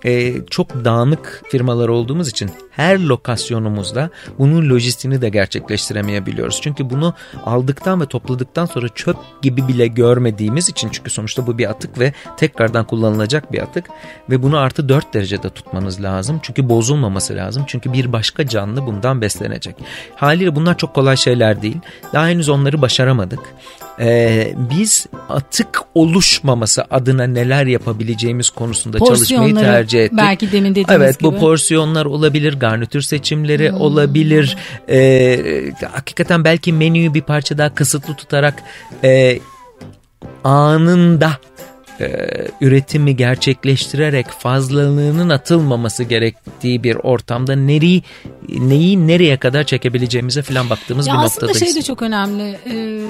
e, 0.04 0.34
çok 0.50 0.84
dağınık 0.84 1.42
firmalar 1.50 1.88
olduğumuz 1.88 2.28
için 2.28 2.50
her 2.72 2.98
lokasyonumuzda 2.98 4.10
bunun 4.38 4.68
lojistiğini 4.68 5.20
de 5.22 5.28
gerçekleştiremeyebiliyoruz. 5.28 6.60
Çünkü 6.62 6.90
bunu 6.90 7.14
aldıktan 7.44 8.00
ve 8.00 8.06
topladıktan 8.06 8.66
sonra 8.66 8.88
çöp 8.88 9.16
gibi 9.42 9.68
bile 9.68 9.86
görmediğimiz 9.86 10.68
için 10.68 10.88
çünkü 10.92 11.10
sonuçta 11.10 11.46
bu 11.46 11.58
bir 11.58 11.70
atık 11.70 11.98
ve 11.98 12.12
tekrardan 12.36 12.86
kullanılacak 12.86 13.52
bir 13.52 13.62
atık 13.62 13.84
ve 14.30 14.42
bunu 14.42 14.58
artı 14.58 14.88
4 14.88 15.14
derecede 15.14 15.50
tutmanız 15.50 16.02
lazım. 16.02 16.40
Çünkü 16.42 16.68
bozulmaması 16.72 17.36
lazım. 17.36 17.64
Çünkü 17.66 17.92
bir 17.92 18.12
başka 18.12 18.46
canlı 18.46 18.86
bundan 18.86 19.20
beslenecek. 19.20 19.76
Haliyle 20.16 20.54
bunlar 20.54 20.78
çok 20.78 20.94
kolay 20.94 21.16
şeyler 21.16 21.62
değil. 21.62 21.78
Daha 22.12 22.28
henüz 22.28 22.48
onları 22.48 22.82
başaramadık 22.82 23.40
e, 24.00 24.52
biz 24.70 25.06
atık 25.28 25.80
oluşmaması 25.94 26.84
adına 26.90 27.24
neler 27.24 27.66
yapabileceğimiz 27.66 28.50
konusunda 28.50 28.98
çalışmayı 28.98 29.54
tercih 29.54 30.04
ettik. 30.04 30.18
Belki 30.18 30.52
demin 30.52 30.70
dediğiniz 30.70 30.90
evet, 30.90 31.18
gibi. 31.18 31.28
Evet 31.28 31.36
bu 31.36 31.40
porsiyonlar 31.40 32.04
olabilir, 32.04 32.60
garnitür 32.60 33.00
seçimleri 33.00 33.70
hmm. 33.70 33.80
olabilir. 33.80 34.56
E, 34.88 35.38
hakikaten 35.92 36.44
belki 36.44 36.72
menüyü 36.72 37.14
bir 37.14 37.22
parça 37.22 37.58
daha 37.58 37.74
kısıtlı 37.74 38.14
tutarak 38.14 38.62
e, 39.04 39.38
anında 40.44 41.30
e, 42.02 42.28
üretimi 42.60 43.16
gerçekleştirerek 43.16 44.26
fazlalığının 44.26 45.30
atılmaması 45.30 46.04
gerektiği 46.04 46.82
bir 46.82 46.94
ortamda 46.94 47.56
nereyi 47.56 48.02
neyi 48.48 49.06
nereye 49.06 49.36
kadar 49.36 49.64
çekebileceğimize 49.64 50.42
falan 50.42 50.70
baktığımız 50.70 51.06
ya 51.06 51.14
bir 51.14 51.18
noktadayız. 51.18 51.56
Aslında 51.56 51.72
şey 51.72 51.82
de 51.82 51.82
çok 51.82 52.02
önemli. 52.02 52.58
Ee, 52.66 53.00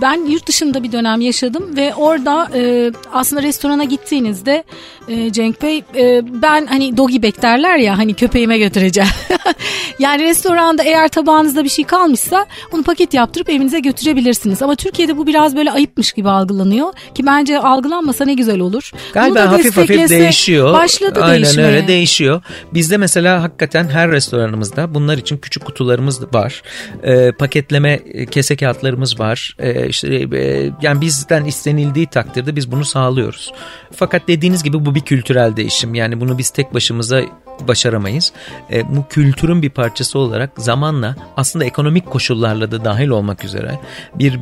ben 0.00 0.30
yurt 0.30 0.46
dışında 0.48 0.82
bir 0.82 0.92
dönem 0.92 1.20
yaşadım 1.20 1.76
ve 1.76 1.94
orada 1.94 2.48
e, 2.54 2.92
aslında 3.12 3.42
restorana 3.42 3.84
gittiğinizde 3.84 4.64
e, 5.08 5.32
Cenk 5.32 5.62
Bey 5.62 5.82
e, 5.96 6.22
ben 6.42 6.66
hani 6.66 6.96
doggy 6.96 7.22
bag 7.22 7.42
derler 7.42 7.76
ya 7.76 7.98
hani 7.98 8.14
köpeğime 8.14 8.58
götüreceğim. 8.58 9.10
yani 9.98 10.22
restoranda 10.22 10.82
eğer 10.82 11.08
tabağınızda 11.08 11.64
bir 11.64 11.68
şey 11.68 11.84
kalmışsa 11.84 12.46
onu 12.72 12.82
paket 12.82 13.14
yaptırıp 13.14 13.50
evinize 13.50 13.80
götürebilirsiniz. 13.80 14.62
Ama 14.62 14.74
Türkiye'de 14.76 15.16
bu 15.16 15.26
biraz 15.26 15.56
böyle 15.56 15.70
ayıpmış 15.70 16.12
gibi 16.12 16.30
algılanıyor 16.30 16.92
ki 17.14 17.26
bence 17.26 17.58
algılanmasın 17.58 18.15
yapılsa 18.16 18.24
ne 18.24 18.34
güzel 18.34 18.60
olur. 18.60 18.92
Galiba 19.14 19.34
Bunu 19.34 19.44
da 19.44 19.52
hafif 19.52 19.76
hafif 19.76 20.10
değişiyor. 20.10 20.72
Başladı 20.72 21.20
Aynen 21.22 21.42
değişmeye. 21.42 21.68
öyle 21.68 21.88
değişiyor. 21.88 22.42
Bizde 22.74 22.96
mesela 22.96 23.42
hakikaten 23.42 23.88
her 23.88 24.10
restoranımızda 24.10 24.94
bunlar 24.94 25.18
için 25.18 25.38
küçük 25.38 25.64
kutularımız 25.64 26.34
var. 26.34 26.62
Ee, 27.02 27.32
paketleme 27.32 27.92
e, 27.92 28.26
kese 28.26 28.56
kağıtlarımız 28.56 29.20
var. 29.20 29.56
Ee, 29.58 29.88
işte 29.88 30.14
e, 30.14 30.70
yani 30.82 31.00
bizden 31.00 31.44
istenildiği 31.44 32.06
takdirde 32.06 32.56
biz 32.56 32.72
bunu 32.72 32.84
sağlıyoruz. 32.84 33.52
Fakat 33.92 34.28
dediğiniz 34.28 34.62
gibi 34.62 34.86
bu 34.86 34.94
bir 34.94 35.00
kültürel 35.00 35.56
değişim. 35.56 35.94
Yani 35.94 36.20
bunu 36.20 36.38
biz 36.38 36.50
tek 36.50 36.74
başımıza 36.74 37.22
başaramayız. 37.60 38.32
E, 38.72 38.96
bu 38.96 39.08
kültürün 39.08 39.62
bir 39.62 39.70
parçası 39.70 40.18
olarak 40.18 40.50
zamanla 40.56 41.16
aslında 41.36 41.64
ekonomik 41.64 42.06
koşullarla 42.06 42.70
da 42.70 42.84
dahil 42.84 43.08
olmak 43.08 43.44
üzere 43.44 43.78
bir 44.14 44.40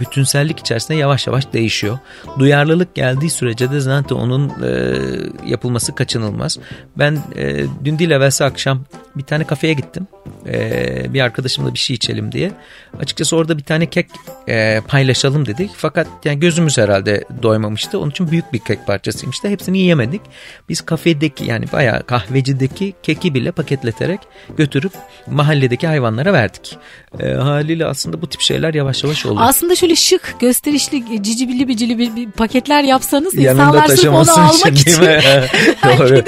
bütünsellik 0.00 0.58
içerisinde 0.58 0.98
yavaş 0.98 1.26
yavaş 1.26 1.52
değişiyor. 1.52 1.98
Duyarlılık 2.38 2.94
geldiği 2.94 3.30
sürece 3.30 3.70
de 3.70 3.80
zaten 3.80 4.16
onun 4.16 4.48
e, 4.48 4.98
yapılması 5.46 5.94
kaçınılmaz. 5.94 6.58
Ben 6.98 7.18
e, 7.36 7.64
dün 7.84 7.98
değil 7.98 8.10
evvelsi 8.10 8.44
akşam 8.44 8.80
bir 9.16 9.22
tane 9.22 9.44
kafeye 9.44 9.72
gittim. 9.72 10.06
E, 10.46 11.14
bir 11.14 11.20
arkadaşımla 11.20 11.74
bir 11.74 11.78
şey 11.78 11.96
içelim 11.96 12.32
diye. 12.32 12.52
Açıkçası 13.00 13.36
orada 13.36 13.58
bir 13.58 13.62
tane 13.62 13.86
kek 13.86 14.06
e, 14.48 14.80
paylaşalım 14.88 15.46
dedik. 15.46 15.70
Fakat 15.76 16.06
yani 16.24 16.40
gözümüz 16.40 16.78
herhalde 16.78 17.24
doymamıştı. 17.42 17.98
Onun 17.98 18.10
için 18.10 18.30
büyük 18.30 18.52
bir 18.52 18.58
kek 18.58 18.86
parçasıymış 18.86 19.44
da 19.44 19.48
hepsini 19.48 19.78
yiyemedik. 19.78 20.20
Biz 20.68 20.80
kafedeki 20.80 21.44
yani 21.44 21.66
bayağı 21.72 22.02
kahvecideki 22.02 22.94
keki 23.02 23.34
bile 23.34 23.52
paketleterek 23.52 24.20
götürüp 24.56 24.92
mahalledeki 25.26 25.86
hayvanlara 25.86 26.32
verdik. 26.32 26.78
E, 27.20 27.28
haliyle 27.32 27.86
aslında 27.86 28.22
bu 28.22 28.26
tip 28.26 28.40
şeyler 28.40 28.74
yavaş 28.74 29.04
yavaş 29.04 29.26
oluyor. 29.26 29.48
Aslında 29.48 29.76
şöyle 29.76 29.96
şık, 29.96 30.36
gösterişli, 30.40 31.22
cicibili 31.22 31.68
bicili 31.68 31.98
bir, 31.98 32.16
bir 32.16 32.30
paketler 32.30 32.82
yapsanız 32.82 33.34
Yanında 33.34 33.62
insanlar 33.62 33.88
sırf 33.88 34.14
onu 34.14 34.40
almak 34.40 34.72
için, 34.80 35.02
belki 35.84 36.14
de 36.14 36.24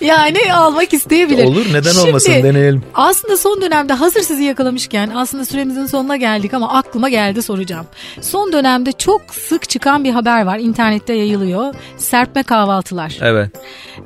yani 0.00 0.52
almak 0.52 0.92
isteyebilir. 0.92 1.44
Olur 1.44 1.66
neden 1.72 1.92
Şimdi, 1.92 2.08
olmasın 2.08 2.27
deneyelim. 2.28 2.82
Aslında 2.94 3.36
son 3.36 3.62
dönemde 3.62 3.92
hazır 3.92 4.20
sizi 4.20 4.44
yakalamışken 4.44 5.10
aslında 5.14 5.44
süremizin 5.44 5.86
sonuna 5.86 6.16
geldik 6.16 6.54
ama 6.54 6.72
aklıma 6.72 7.08
geldi 7.08 7.42
soracağım. 7.42 7.86
Son 8.20 8.52
dönemde 8.52 8.92
çok 8.92 9.22
sık 9.30 9.68
çıkan 9.68 10.04
bir 10.04 10.10
haber 10.10 10.42
var 10.46 10.58
internette 10.58 11.14
yayılıyor. 11.14 11.74
Serpme 11.96 12.42
kahvaltılar. 12.42 13.18
Evet. 13.20 13.50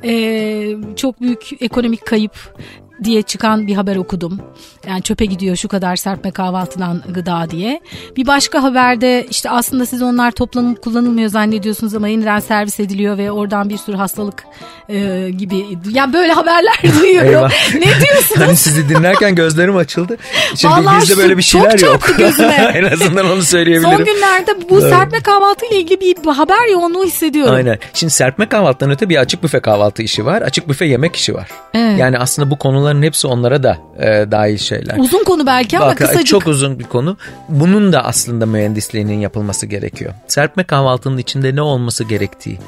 Ee, 0.03 0.75
çok 0.95 1.21
büyük 1.21 1.61
ekonomik 1.61 2.05
kayıp 2.05 2.57
diye 3.03 3.21
çıkan 3.21 3.67
bir 3.67 3.75
haber 3.75 3.95
okudum. 3.95 4.39
Yani 4.87 5.01
çöpe 5.01 5.25
gidiyor 5.25 5.55
şu 5.55 5.67
kadar 5.67 5.95
serpme 5.95 6.31
kahvaltıdan 6.31 7.03
gıda 7.09 7.47
diye. 7.49 7.81
Bir 8.17 8.27
başka 8.27 8.63
haberde 8.63 9.25
işte 9.29 9.49
aslında 9.49 9.85
siz 9.85 10.01
onlar 10.01 10.31
toplanıp 10.31 10.81
kullanılmıyor 10.81 11.29
zannediyorsunuz 11.29 11.95
ama 11.95 12.07
yeniden 12.07 12.39
servis 12.39 12.79
ediliyor 12.79 13.17
ve 13.17 13.31
oradan 13.31 13.69
bir 13.69 13.77
sürü 13.77 13.97
hastalık 13.97 14.43
e, 14.89 15.29
gibi. 15.37 15.65
Yani 15.91 16.13
böyle 16.13 16.33
haberler 16.33 16.75
duyuyorum. 17.01 17.51
Ne 17.73 17.85
diyorsunuz? 17.85 18.33
Hani 18.43 18.57
sizi 18.57 18.89
dinlerken 18.89 19.35
gözlerim 19.35 19.77
açıldı. 19.77 20.17
Şimdi 20.55 20.73
Vallahi 20.73 21.01
bizde 21.01 21.17
böyle 21.17 21.37
bir 21.37 21.43
şeyler 21.43 21.77
çok 21.77 22.09
yok. 22.09 22.17
gözüme. 22.17 22.53
en 22.75 22.83
azından 22.83 23.31
onu 23.31 23.43
söyleyebilirim. 23.43 23.97
Son 23.97 24.05
günlerde 24.05 24.69
bu 24.69 24.81
serpme 24.81 25.19
kahvaltı 25.19 25.65
ile 25.65 25.79
ilgili 25.79 25.99
bir 26.01 26.31
haber 26.31 26.71
yoğunluğu 26.71 27.05
hissediyorum. 27.05 27.55
Aynen. 27.55 27.79
Şimdi 27.93 28.13
serpme 28.13 28.49
kahvaltıdan 28.49 28.91
öte 28.91 29.09
bir 29.09 29.17
açık 29.17 29.43
büfe 29.43 29.59
kahvaltı 29.59 30.03
işi 30.03 30.25
var. 30.25 30.41
Açık 30.41 30.69
büfe 30.69 30.85
yemek 30.85 31.15
işi 31.15 31.33
var. 31.33 31.49
Evet. 31.73 31.99
Yani 31.99 32.17
aslında 32.19 32.51
bu 32.51 32.57
konuların 32.93 33.03
hepsi 33.03 33.27
onlara 33.27 33.63
da 33.63 33.77
e, 33.99 34.31
dahil 34.31 34.57
şeyler. 34.57 34.97
Uzun 34.97 35.23
konu 35.23 35.45
belki 35.45 35.77
ama 35.77 35.87
Bak, 35.87 35.97
kısacık. 35.97 36.25
Çok 36.25 36.47
uzun 36.47 36.79
bir 36.79 36.83
konu. 36.83 37.17
Bunun 37.49 37.93
da 37.93 38.05
aslında 38.05 38.45
mühendisliğinin 38.45 39.19
yapılması 39.19 39.65
gerekiyor. 39.65 40.13
Serpme 40.27 40.63
kahvaltının 40.63 41.17
içinde 41.17 41.55
ne 41.55 41.61
olması 41.61 42.03
gerektiği, 42.03 42.59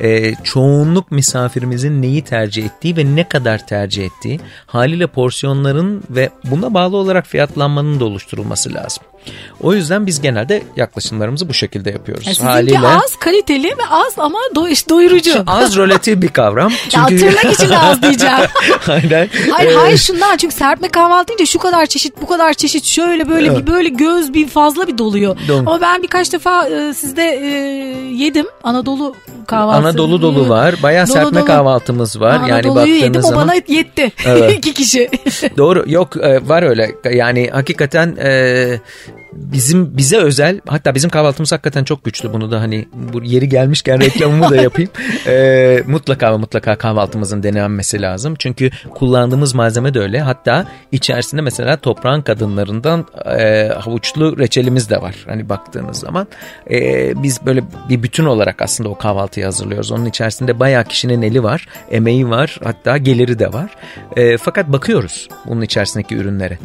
e, 0.00 0.34
çoğunluk 0.34 1.10
misafirimizin 1.10 2.02
neyi 2.02 2.22
tercih 2.22 2.64
ettiği 2.64 2.96
ve 2.96 3.04
ne 3.04 3.28
kadar 3.28 3.66
tercih 3.66 4.04
ettiği, 4.04 4.40
haliyle 4.66 5.06
porsiyonların 5.06 6.02
ve 6.10 6.30
buna 6.44 6.74
bağlı 6.74 6.96
olarak 6.96 7.26
fiyatlanmanın 7.26 8.00
da 8.00 8.04
oluşturulması 8.04 8.74
lazım. 8.74 9.04
O 9.62 9.74
yüzden 9.74 10.06
biz 10.06 10.20
genelde 10.20 10.62
yaklaşımlarımızı 10.76 11.48
bu 11.48 11.54
şekilde 11.54 11.90
yapıyoruz. 11.90 12.26
Yani 12.26 12.36
haliyle 12.50 12.78
az 12.78 13.16
kaliteli 13.16 13.66
ve 13.68 13.86
az 13.90 14.14
ama 14.16 14.38
do- 14.54 14.88
doyurucu. 14.88 15.44
az 15.46 15.76
relatif 15.76 16.22
bir 16.22 16.28
kavram. 16.28 16.72
Ya 16.96 17.06
tırnak 17.06 17.52
içinde 17.52 17.78
az 17.78 18.02
diyeceğim. 18.02 18.34
Aynen. 18.88 19.28
Hayır 19.50 19.70
Ee, 19.70 19.74
hayır 19.74 19.98
şundan 19.98 20.36
çünkü 20.36 20.54
serpme 20.54 20.88
kahvaltı 20.88 21.28
deyince 21.28 21.46
şu 21.46 21.58
kadar 21.58 21.86
çeşit 21.86 22.22
bu 22.22 22.26
kadar 22.26 22.54
çeşit 22.54 22.84
şöyle 22.84 23.28
böyle 23.28 23.56
bir 23.56 23.66
böyle 23.66 23.88
göz 23.88 24.34
bir 24.34 24.48
fazla 24.48 24.86
bir 24.86 24.98
doluyor. 24.98 25.36
Dolu. 25.48 25.58
Ama 25.58 25.80
ben 25.80 26.02
birkaç 26.02 26.32
defa 26.32 26.68
e, 26.68 26.94
sizde 26.94 27.22
e, 27.24 27.46
yedim 28.14 28.46
Anadolu 28.64 29.16
kahvaltısı. 29.46 29.88
Anadolu 29.88 30.22
dolu 30.22 30.48
var. 30.48 30.74
Bayağı 30.82 31.06
Dolu 31.06 31.12
serpme 31.14 31.38
dolu. 31.40 31.46
kahvaltımız 31.46 32.20
var. 32.20 32.32
yani 32.32 32.52
Anadolu'yu 32.52 32.94
yedim 32.94 33.06
baktığınız 33.08 33.24
o 33.26 33.28
zaman 33.28 33.48
bana 33.48 33.54
yetti. 33.68 34.12
Evet. 34.26 34.52
İki 34.58 34.74
kişi. 34.74 35.10
Doğru 35.56 35.84
yok 35.86 36.16
e, 36.16 36.48
var 36.48 36.62
öyle 36.62 36.90
yani 37.12 37.50
hakikaten 37.52 38.16
e, 38.22 38.80
bizim 39.32 39.96
bize 39.96 40.16
özel 40.16 40.60
hatta 40.66 40.94
bizim 40.94 41.10
kahvaltımız 41.10 41.52
hakikaten 41.52 41.84
çok 41.84 42.04
güçlü. 42.04 42.32
Bunu 42.32 42.50
da 42.50 42.60
hani 42.60 42.88
bu 42.92 43.22
yeri 43.22 43.48
gelmişken 43.48 44.00
reklamımı 44.00 44.50
da 44.50 44.56
yapayım. 44.56 44.90
E, 45.26 45.82
mutlaka 45.86 46.32
ve 46.32 46.36
mutlaka 46.36 46.76
kahvaltımızın 46.76 47.42
denenmesi 47.42 48.02
lazım. 48.02 48.34
Çünkü 48.38 48.70
kullandığımız 48.94 49.54
malzeme 49.54 49.94
de 49.94 50.00
öyle. 50.00 50.20
Hatta 50.20 50.66
içerisinde 50.92 51.42
mesela 51.42 51.76
toprağın 51.76 52.22
kadınlarından 52.22 53.06
e, 53.38 53.68
havuçlu 53.68 54.38
reçelimiz 54.38 54.90
de 54.90 55.02
var. 55.02 55.14
Hani 55.26 55.48
baktığınız 55.48 55.98
zaman. 55.98 56.26
E, 56.70 57.22
biz 57.22 57.46
böyle 57.46 57.62
bir 57.88 58.02
bütün 58.02 58.24
olarak 58.24 58.62
aslında 58.62 58.88
o 58.88 58.98
kahvaltıyı 58.98 59.46
hazırlıyoruz. 59.46 59.92
Onun 59.92 60.06
içerisinde 60.06 60.60
bayağı 60.60 60.84
kişinin 60.84 61.22
eli 61.22 61.42
var 61.42 61.68
emeği 61.90 62.30
var 62.30 62.58
hatta 62.64 62.96
geliri 62.96 63.38
de 63.38 63.52
var. 63.52 63.70
E, 64.16 64.36
fakat 64.36 64.68
bakıyoruz 64.68 65.28
bunun 65.46 65.62
içerisindeki 65.62 66.16
ürünlere 66.16 66.58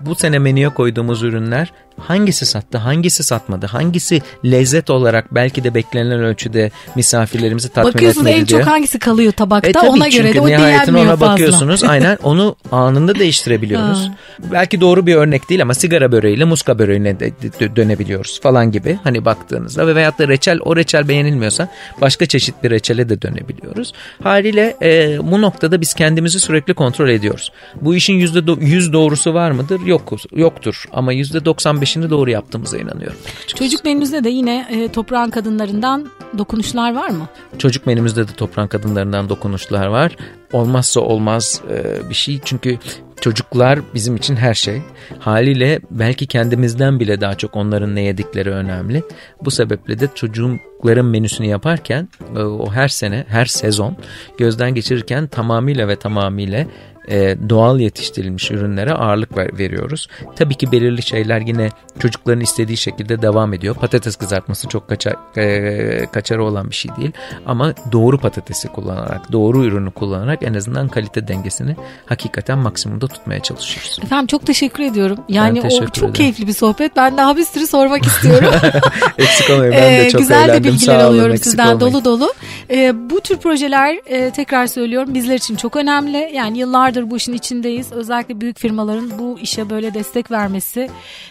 bu 0.00 0.14
sene 0.14 0.38
menüye 0.38 0.68
koyduğumuz 0.68 1.22
ürünler 1.22 1.72
hangisi 2.00 2.46
sattı, 2.46 2.78
hangisi 2.78 3.24
satmadı, 3.24 3.66
hangisi 3.66 4.22
lezzet 4.44 4.90
olarak 4.90 5.34
belki 5.34 5.64
de 5.64 5.74
beklenilen 5.74 6.20
ölçüde 6.20 6.70
misafirlerimizi 6.96 7.68
tatmin 7.68 7.88
etmedi 7.90 8.00
diye. 8.00 8.10
Bakıyorsunuz 8.10 8.40
en 8.40 8.58
çok 8.58 8.66
hangisi 8.66 8.98
kalıyor 8.98 9.32
tabakta 9.32 9.68
e, 9.68 9.72
tabii, 9.72 9.86
ona 9.86 10.08
göre 10.08 10.34
de 10.34 10.40
o 10.40 10.46
nihayetine 10.46 10.98
ona 10.98 11.16
fazla. 11.16 11.26
bakıyorsunuz 11.26 11.84
aynen 11.88 12.18
onu 12.22 12.56
anında 12.72 13.14
değiştirebiliyoruz. 13.14 14.10
belki 14.52 14.80
doğru 14.80 15.06
bir 15.06 15.14
örnek 15.14 15.50
değil 15.50 15.62
ama 15.62 15.74
sigara 15.74 16.12
böreğiyle 16.12 16.44
muska 16.44 16.78
böreğine 16.78 17.20
de 17.20 17.32
dönebiliyoruz 17.76 18.40
falan 18.40 18.72
gibi 18.72 18.98
hani 19.04 19.24
baktığınızda 19.24 19.86
ve 19.86 19.94
veyahut 19.94 20.18
da 20.18 20.28
reçel 20.28 20.58
o 20.64 20.76
reçel 20.76 21.08
beğenilmiyorsa 21.08 21.68
başka 22.00 22.26
çeşit 22.26 22.64
bir 22.64 22.70
reçele 22.70 23.08
de 23.08 23.22
dönebiliyoruz. 23.22 23.92
Haliyle 24.22 24.76
e, 24.82 25.18
bu 25.22 25.42
noktada 25.42 25.80
biz 25.80 25.94
kendimizi 25.94 26.40
sürekli 26.40 26.74
kontrol 26.74 27.08
ediyoruz. 27.08 27.52
Bu 27.80 27.94
işin 27.94 28.20
%100 28.20 28.92
doğrusu 28.92 29.34
var 29.34 29.50
mıdır? 29.50 29.80
Yok, 29.86 30.12
yoktur 30.32 30.84
ama 30.92 31.14
%95 31.14 31.89
işini 31.90 32.10
doğru 32.10 32.30
yaptığımıza 32.30 32.78
inanıyorum. 32.78 33.16
Açıkçası. 33.26 33.56
Çocuk 33.64 33.84
menümüzde 33.84 34.24
de 34.24 34.28
yine 34.30 34.66
e, 34.70 34.88
toprağın 34.88 35.30
kadınlarından 35.30 36.06
dokunuşlar 36.38 36.94
var 36.94 37.08
mı? 37.08 37.28
Çocuk 37.58 37.86
menümüzde 37.86 38.28
de 38.28 38.32
toprağın 38.32 38.68
kadınlarından 38.68 39.28
dokunuşlar 39.28 39.86
var. 39.86 40.16
Olmazsa 40.52 41.00
olmaz 41.00 41.60
e, 41.70 42.08
bir 42.08 42.14
şey 42.14 42.40
çünkü 42.44 42.78
çocuklar 43.20 43.78
bizim 43.94 44.16
için 44.16 44.36
her 44.36 44.54
şey. 44.54 44.82
Haliyle 45.18 45.80
belki 45.90 46.26
kendimizden 46.26 47.00
bile 47.00 47.20
daha 47.20 47.34
çok 47.34 47.56
onların 47.56 47.94
ne 47.94 48.00
yedikleri 48.00 48.50
önemli. 48.50 49.02
Bu 49.44 49.50
sebeple 49.50 50.00
de 50.00 50.08
çocukların 50.14 51.06
menüsünü 51.06 51.46
yaparken 51.46 52.08
e, 52.36 52.38
o 52.38 52.72
her 52.72 52.88
sene, 52.88 53.24
her 53.28 53.44
sezon 53.44 53.96
gözden 54.38 54.74
geçirirken 54.74 55.26
tamamıyla 55.26 55.88
ve 55.88 55.96
tamamıyla 55.96 56.66
e, 57.08 57.36
doğal 57.48 57.80
yetiştirilmiş 57.80 58.50
ürünlere 58.50 58.92
ağırlık 58.92 59.36
ver- 59.36 59.58
veriyoruz. 59.58 60.08
Tabii 60.36 60.54
ki 60.54 60.72
belirli 60.72 61.02
şeyler 61.02 61.40
yine 61.40 61.68
çocukların 61.98 62.40
istediği 62.40 62.76
şekilde 62.76 63.22
devam 63.22 63.54
ediyor. 63.54 63.74
Patates 63.74 64.16
kızartması 64.16 64.68
çok 64.68 64.88
kaçar, 64.88 65.14
e, 65.36 66.06
kaçarı 66.12 66.44
olan 66.44 66.70
bir 66.70 66.74
şey 66.74 66.96
değil. 66.96 67.12
Ama 67.46 67.74
doğru 67.92 68.18
patatesi 68.18 68.68
kullanarak, 68.68 69.32
doğru 69.32 69.64
ürünü 69.64 69.90
kullanarak 69.90 70.39
en 70.42 70.54
azından 70.54 70.88
kalite 70.88 71.28
dengesini 71.28 71.76
hakikaten 72.06 72.58
maksimumda 72.58 73.06
tutmaya 73.08 73.40
çalışıyoruz. 73.40 73.98
Efendim 74.02 74.26
çok 74.26 74.46
teşekkür 74.46 74.82
ediyorum. 74.82 75.18
Yani 75.28 75.60
o 75.60 75.62
teşekkür 75.62 75.86
çok 75.86 75.96
ederim. 75.98 76.12
keyifli 76.12 76.46
bir 76.46 76.52
sohbet. 76.52 76.96
Ben 76.96 77.16
daha 77.16 77.36
bir 77.36 77.44
sürü 77.44 77.66
sormak 77.66 78.06
istiyorum. 78.06 78.50
eksik 79.18 79.50
olmayın 79.50 79.72
ben 79.76 79.82
de 79.82 80.06
Ee, 80.06 80.10
çok 80.10 80.20
güzel 80.20 80.40
de 80.40 80.44
eğlendim. 80.52 80.72
bilgiler 80.72 80.92
Sağ 81.00 81.06
olun, 81.06 81.14
alıyorum 81.14 81.36
sizden 81.36 81.64
olmayın. 81.66 81.80
dolu 81.80 82.04
dolu. 82.04 82.32
Ee, 82.70 83.10
bu 83.10 83.20
tür 83.20 83.36
projeler 83.36 83.98
e, 84.06 84.30
tekrar 84.30 84.66
söylüyorum 84.66 85.14
bizler 85.14 85.34
için 85.34 85.56
çok 85.56 85.76
önemli. 85.76 86.30
Yani 86.34 86.58
yıllardır 86.58 87.10
bu 87.10 87.16
işin 87.16 87.32
içindeyiz. 87.32 87.92
Özellikle 87.92 88.40
büyük 88.40 88.58
firmaların 88.58 89.18
bu 89.18 89.38
işe 89.38 89.70
böyle 89.70 89.94
destek 89.94 90.30
vermesi 90.30 90.90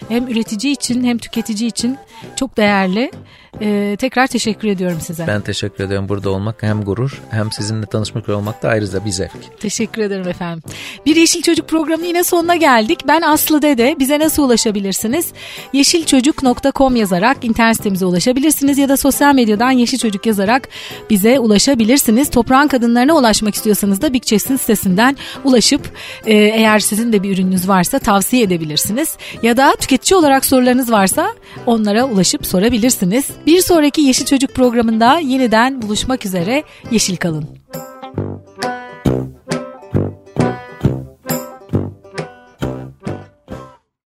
hem 0.10 0.28
üretici 0.28 0.74
için 0.74 1.04
hem 1.04 1.18
tüketici 1.18 1.68
için 1.70 1.98
çok 2.36 2.58
değerli. 2.58 3.12
Ee, 3.62 3.96
tekrar 4.00 4.28
teşekkür 4.28 4.68
ediyorum 4.68 4.98
size. 5.02 5.28
Ben 5.28 5.42
teşekkür 5.42 5.84
ediyorum 5.84 6.10
burada 6.10 6.30
olmak 6.30 6.64
hem 6.64 6.84
gurur 6.84 7.22
hem 7.32 7.52
sizinle 7.52 7.86
tanışmak 7.86 8.30
olmak 8.30 8.64
da 8.64 8.70
ayrıca 8.70 9.06
bir 9.06 9.12
zevk. 9.12 9.60
Teşekkür 9.60 10.02
ederim 10.02 10.28
efendim. 10.28 10.64
Bir 11.06 11.16
Yeşil 11.16 11.42
Çocuk 11.42 11.68
programı 11.68 12.06
yine 12.06 12.24
sonuna 12.24 12.56
geldik. 12.56 13.00
Ben 13.08 13.22
Aslı 13.22 13.62
Dede. 13.62 13.96
Bize 14.00 14.20
nasıl 14.20 14.44
ulaşabilirsiniz? 14.44 15.32
yeşilçocuk.com 15.74 16.96
yazarak 16.96 17.46
internet 17.46 17.76
sitemize 17.76 18.06
ulaşabilirsiniz 18.06 18.78
ya 18.78 18.90
da 18.90 18.98
sosyal 18.98 19.36
medyadan 19.36 19.72
Yeşil 19.72 19.98
Çocuk 19.98 20.26
yazarak 20.26 20.70
bize 21.10 21.40
ulaşabilirsiniz. 21.40 22.30
Toprağın 22.30 22.68
kadınlarına 22.68 23.14
ulaşmak 23.14 23.56
istiyorsanız 23.56 24.02
da 24.02 24.14
Big 24.14 24.24
Chess'in 24.24 24.58
sitesinden 24.58 25.18
ulaşıp 25.44 25.82
e, 26.26 26.34
eğer 26.34 26.80
sizin 26.80 27.14
de 27.14 27.24
bir 27.24 27.34
ürününüz 27.34 27.68
varsa 27.68 28.00
tavsiye 28.00 28.44
edebilirsiniz. 28.44 29.18
Ya 29.44 29.58
da 29.58 29.76
tüketici 29.76 30.18
olarak 30.18 30.46
sorularınız 30.46 30.92
varsa 30.92 31.30
onlara 31.66 32.06
ulaşıp 32.06 32.46
sorabilirsiniz. 32.46 33.26
Bir 33.46 33.62
sonraki 33.62 34.02
Yeşil 34.02 34.26
Çocuk 34.26 34.56
programında 34.56 35.20
yeniden 35.20 35.82
buluşmak 35.82 36.26
üzere. 36.26 36.64
Yeşil 36.92 37.18
kalın. 37.18 37.50
Müzik 37.74 38.79